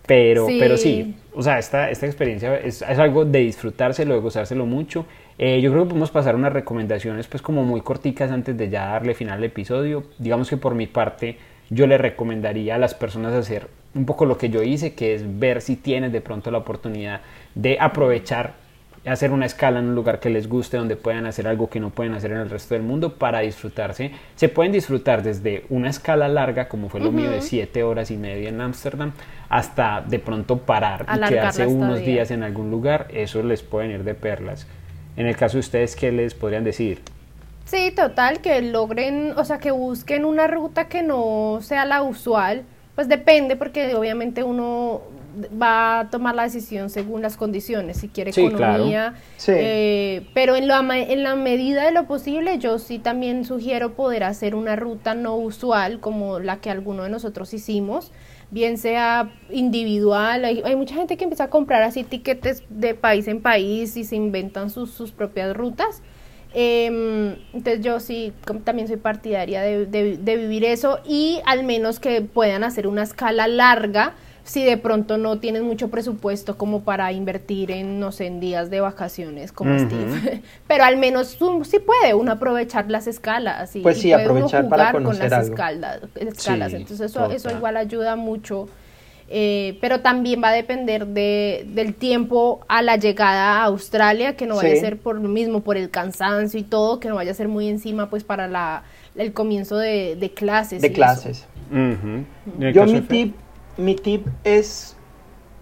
[0.07, 0.53] Pero sí.
[0.53, 0.59] Sí.
[0.59, 5.05] pero sí, o sea, esta, esta experiencia es, es algo de disfrutárselo, de gozárselo mucho.
[5.37, 8.87] Eh, yo creo que podemos pasar unas recomendaciones pues como muy corticas antes de ya
[8.87, 10.03] darle final al episodio.
[10.17, 11.37] Digamos que por mi parte
[11.69, 15.39] yo le recomendaría a las personas hacer un poco lo que yo hice, que es
[15.39, 17.21] ver si tienes de pronto la oportunidad
[17.55, 18.61] de aprovechar
[19.05, 21.89] hacer una escala en un lugar que les guste, donde puedan hacer algo que no
[21.89, 24.11] pueden hacer en el resto del mundo para disfrutarse.
[24.35, 28.17] Se pueden disfrutar desde una escala larga, como fue lo mío de siete horas y
[28.17, 29.13] media en Ámsterdam,
[29.49, 33.07] hasta de pronto parar y quedarse unos días en algún lugar.
[33.09, 34.67] Eso les pueden ir de perlas.
[35.17, 37.01] En el caso de ustedes, ¿qué les podrían decir?
[37.65, 42.63] Sí, total, que logren, o sea, que busquen una ruta que no sea la usual.
[42.95, 45.01] Pues depende, porque obviamente uno
[45.61, 48.73] va a tomar la decisión según las condiciones, si quiere Sí, claro.
[48.75, 49.13] economía.
[49.37, 49.51] Sí.
[49.55, 53.93] eh, pero en la, ma- en la medida de lo posible, yo sí también sugiero
[53.93, 58.11] poder hacer una ruta no usual, como la que alguno de nosotros hicimos,
[58.49, 60.43] bien sea individual.
[60.45, 64.03] Hay, hay mucha gente que empieza a comprar así tiquetes de país en país y
[64.03, 66.01] se inventan sus, sus propias rutas.
[66.53, 68.33] Em, entonces yo sí
[68.65, 73.03] también soy partidaria de, de- de vivir eso y al menos que puedan hacer una
[73.03, 74.15] escala larga
[74.51, 78.69] si de pronto no tienen mucho presupuesto como para invertir en, no sé, en días
[78.69, 79.77] de vacaciones como.
[79.79, 80.41] Steve.
[80.67, 83.73] Pero al menos tú- sí puede uno aprovechar las escalas.
[83.75, 85.53] y- Pues y sí, puede uno aprovechar para jugar con conocer las algo.
[85.55, 85.99] escalas.
[86.15, 86.71] escalas.
[86.71, 88.67] Sí, Entonces eso, eso igual ayuda mucho.
[89.33, 94.45] Eh, pero también va a depender de, del tiempo a la llegada a Australia, que
[94.45, 94.77] no vaya Sí.
[94.79, 97.47] a ser por lo mismo, por el cansancio y todo, que no vaya a ser
[97.47, 98.83] muy encima pues para la,
[99.15, 100.81] el comienzo de, de clases.
[100.81, 101.45] De y clases.
[102.73, 103.35] Yo mi tip,
[103.77, 104.95] mi tip es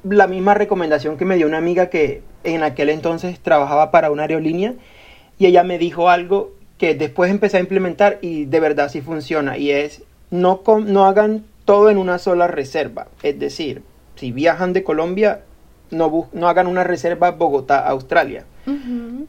[0.04, 4.24] la misma recomendación que me dio una amiga que en aquel entonces trabajaba para una
[4.24, 4.74] aerolínea
[5.38, 9.58] y ella me dijo algo que después empecé a implementar y de verdad sí funciona
[9.58, 13.08] y es no, no hagan todo en una sola reserva.
[13.22, 13.84] Es decir,
[14.16, 15.42] si viajan de Colombia,
[15.92, 18.46] no, no hagan una reserva Bogotá-Australia.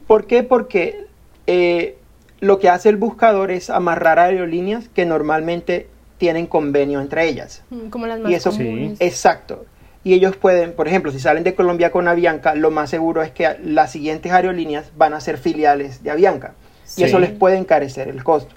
[0.07, 0.43] ¿Por qué?
[0.43, 1.05] Porque
[1.47, 1.97] eh,
[2.39, 5.87] lo que hace el buscador es amarrar aerolíneas que normalmente
[6.21, 7.63] tienen convenio entre ellas.
[7.71, 9.01] Mm, Como las más Y eso, comunes.
[9.01, 9.65] exacto.
[10.03, 13.31] Y ellos pueden, por ejemplo, si salen de Colombia con Avianca, lo más seguro es
[13.31, 16.53] que las siguientes aerolíneas van a ser filiales de Avianca.
[16.83, 17.01] Sí.
[17.01, 18.53] Y eso les puede encarecer el costo.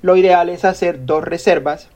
[0.00, 1.88] Lo ideal es hacer dos reservas,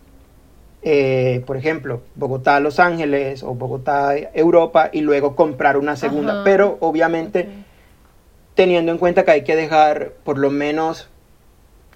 [0.82, 6.32] eh, por ejemplo, Bogotá-Los Ángeles o Bogotá-Europa y luego comprar una segunda.
[6.32, 6.44] Ajá.
[6.44, 7.48] Pero obviamente
[8.56, 11.08] teniendo en cuenta que hay que dejar por lo menos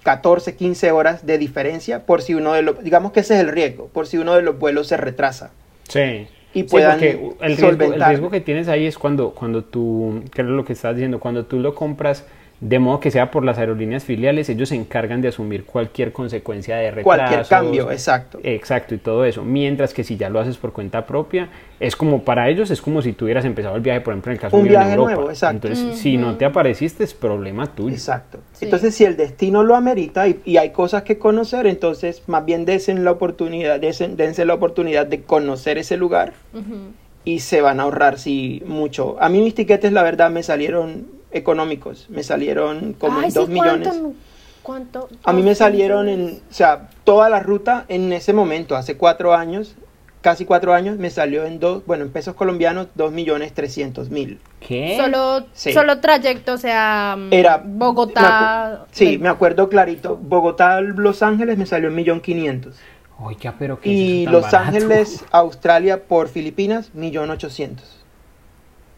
[0.07, 3.49] 14, 15 horas de diferencia por si uno de los, digamos que ese es el
[3.49, 5.51] riesgo, por si uno de los vuelos se retrasa.
[5.89, 6.27] Sí.
[6.53, 10.23] y Sí, puedan porque el riesgo, el riesgo que tienes ahí es cuando, cuando tú,
[10.33, 12.23] que es lo que estás diciendo, cuando tú lo compras
[12.59, 16.77] de modo que sea por las aerolíneas filiales, ellos se encargan de asumir cualquier consecuencia
[16.77, 17.03] de retrasos.
[17.03, 18.39] Cualquier cambio, exacto.
[18.41, 19.43] Exacto, y todo eso.
[19.43, 23.03] Mientras que si ya lo haces por cuenta propia, es como para ellos, es como
[23.03, 24.93] si tú hubieras empezado el viaje, por ejemplo, en el caso Un mío en viaje
[24.93, 25.11] Europa.
[25.13, 25.67] nuevo, exacto.
[25.67, 27.93] Entonces, si no te apareciste, es problema tuyo.
[27.93, 28.39] Exacto.
[28.53, 28.65] Sí.
[28.65, 32.65] Entonces, si el destino lo amerita y, y hay cosas que conocer, entonces más bien
[32.65, 36.33] desen la oportunidad, desen- dense la oportunidad de conocer ese lugar
[37.23, 39.15] y se van a ahorrar sí mucho.
[39.19, 42.07] A mí mis tiquetes, la verdad, me salieron económicos.
[42.09, 43.87] Me salieron como Ay, en sí, 2 millones.
[43.87, 44.13] ¿cuánto?
[44.63, 45.09] ¿Cuánto?
[45.23, 49.33] A mí me salieron en, o sea, toda la ruta en ese momento, hace cuatro
[49.33, 49.75] años,
[50.21, 54.41] casi cuatro años, me salió en dos, bueno, en pesos colombianos, dos millones trescientos mil.
[54.59, 54.97] ¿Qué?
[54.99, 55.71] Solo, Sí.
[55.71, 58.81] solo trayecto, o sea, mm, Era me Bogotá.
[58.81, 60.17] acu- sí, me acuerdo clarito.
[60.17, 62.75] Bogotá, Los Ángeles me salió en millón quinientos.
[63.19, 64.57] Oiga, pero ¿qué Y es eso tan Los barato?
[64.67, 67.96] Ángeles, Australia por Filipinas, millón ochocientos.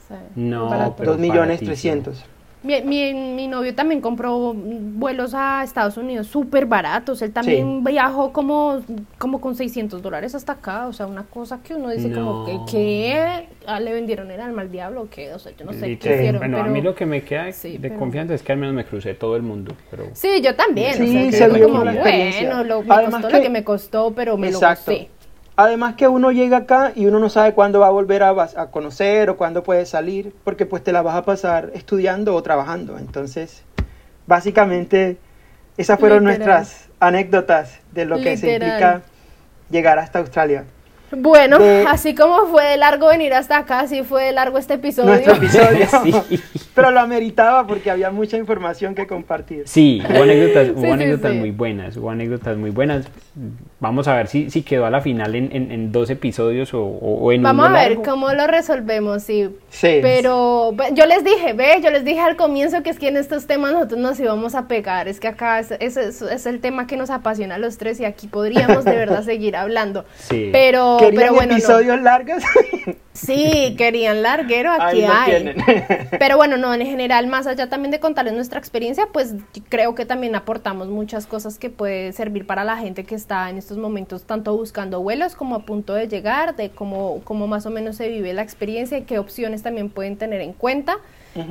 [0.09, 0.93] Sí, No.
[0.97, 1.69] Pero Dos millones baratísimo.
[1.69, 2.25] trescientos.
[2.61, 7.21] Mi, mi, novio también compró vuelos a Estados Unidos súper baratos.
[7.21, 8.81] Él también viajó como,
[9.17, 10.87] como con 600 dólares hasta acá.
[10.87, 13.47] O sea, una cosa que uno dice como que ¿qué?
[13.65, 15.33] Ah, le vendieron el alma al diablo o qué.
[15.33, 16.39] O sea, yo no sé qué hicieron.
[16.39, 19.13] Bueno, a mí lo que me queda de confianza es que al menos me crucé
[19.13, 19.73] todo el mundo.
[19.89, 20.07] Pero...
[20.11, 20.95] Sí, yo también.
[20.95, 24.59] Sí, o sea, como, bueno, lo, me costó lo que me costó, pero me lo
[24.59, 25.09] gocé.
[25.61, 28.71] Además que uno llega acá y uno no sabe cuándo va a volver a, a,
[28.71, 32.97] conocer o cuándo puede salir, porque pues te la vas a pasar estudiando o trabajando.
[32.97, 33.63] Entonces,
[34.25, 35.17] básicamente,
[35.75, 39.01] esas fueron nuestras anécdotas de lo que significa
[39.69, 40.63] llegar hasta Australia.
[41.11, 41.57] Bueno,
[41.87, 45.09] así como fue de largo venir hasta acá, así fue de largo este episodio.
[45.09, 46.23] Nuestro episodio.
[46.75, 49.63] Pero lo ameritaba porque había mucha información que compartir.
[49.65, 53.07] Sí, hubo anécdotas, hubo anécdotas muy buenas, hubo anécdotas muy buenas.
[53.79, 57.31] Vamos a ver si, si quedó a la final en, en, dos episodios o, o
[57.31, 59.49] en Vamos a ver cómo lo resolvemos, sí.
[59.69, 59.99] Sí.
[60.01, 63.47] Pero yo les dije, ve, yo les dije al comienzo que es que en estos
[63.47, 65.07] temas nosotros nos íbamos a pegar.
[65.07, 68.05] Es que acá es, es, es el tema que nos apasiona a los tres y
[68.05, 70.05] aquí podríamos de verdad seguir hablando.
[70.17, 70.49] Sí.
[70.51, 72.43] Pero ¿Querían episodios largos?
[73.19, 75.53] Sí, querían larguero, aquí hay.
[76.19, 79.35] Pero bueno, no, en general, más allá también de contarles nuestra experiencia, pues
[79.67, 83.57] creo que también aportamos muchas cosas que puede servir para la gente que está en
[83.57, 87.71] estos momentos tanto buscando vuelos como a punto de llegar, de cómo, cómo más o
[87.71, 90.97] menos se vive la experiencia y qué opciones también pueden tener en cuenta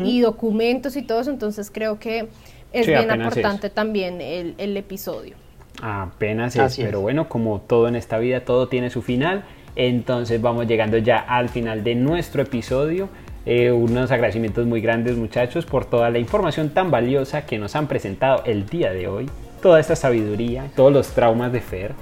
[0.02, 1.30] y documentos y todo eso.
[1.30, 2.28] Entonces creo que
[2.72, 5.36] es bien importante también el, el episodio.
[5.82, 9.44] Apenas es, pero bueno, como todo en esta vida, todo tiene su final.
[9.76, 13.08] Entonces vamos llegando ya al final de nuestro episodio.
[13.46, 17.86] Eh, unos agradecimientos muy grandes muchachos por toda la información tan valiosa que nos han
[17.86, 19.30] presentado el día de hoy.
[19.62, 21.94] Toda esta sabiduría, todos los traumas de Fer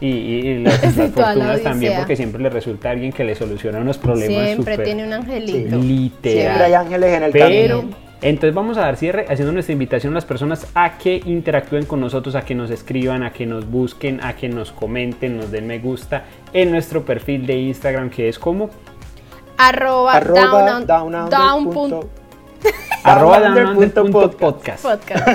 [0.00, 0.78] y, las,
[1.14, 4.46] fortunas también porque siempre le resulta a alguien que le soluciona unos problemas.
[4.46, 5.76] Siempre tiene un angelito.
[5.76, 6.20] Literal.
[6.22, 7.84] Siempre hay ángeles en el Pero,
[8.22, 12.00] entonces vamos a dar cierre haciendo nuestra invitación a las personas a que interactúen con
[12.00, 15.66] nosotros, a que nos escriban, a que nos busquen, a que nos comenten, nos den
[15.66, 18.70] me gusta en nuestro perfil de Instagram que es como
[19.58, 20.20] arroba,
[20.86, 22.10] down, down,
[23.04, 24.84] arroba downunder.podcast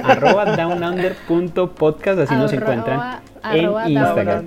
[0.05, 3.19] arroba downunder.podcast así nos encuentran
[3.55, 4.45] en Instagram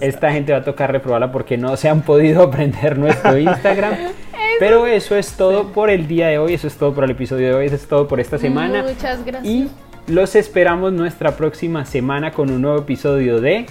[0.00, 3.94] esta gente va a tocar reprobarla porque no se han podido aprender nuestro Instagram
[4.58, 7.48] pero eso es todo por el día de hoy, eso es todo por el episodio
[7.48, 8.82] de hoy, eso es todo por esta semana.
[8.82, 9.44] Muchas gracias.
[9.44, 9.70] Y
[10.08, 13.66] los esperamos nuestra próxima semana con un nuevo episodio de...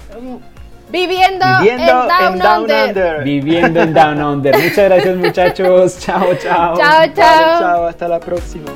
[0.89, 3.23] Viviendo, en, Down, Under.
[3.25, 4.55] Viviendo en Down Under.
[4.55, 5.99] Muchas gracias muchachos.
[5.99, 6.77] Chao, chao.
[6.77, 7.59] Chao, chao.
[7.59, 8.71] chao, hasta la próxima.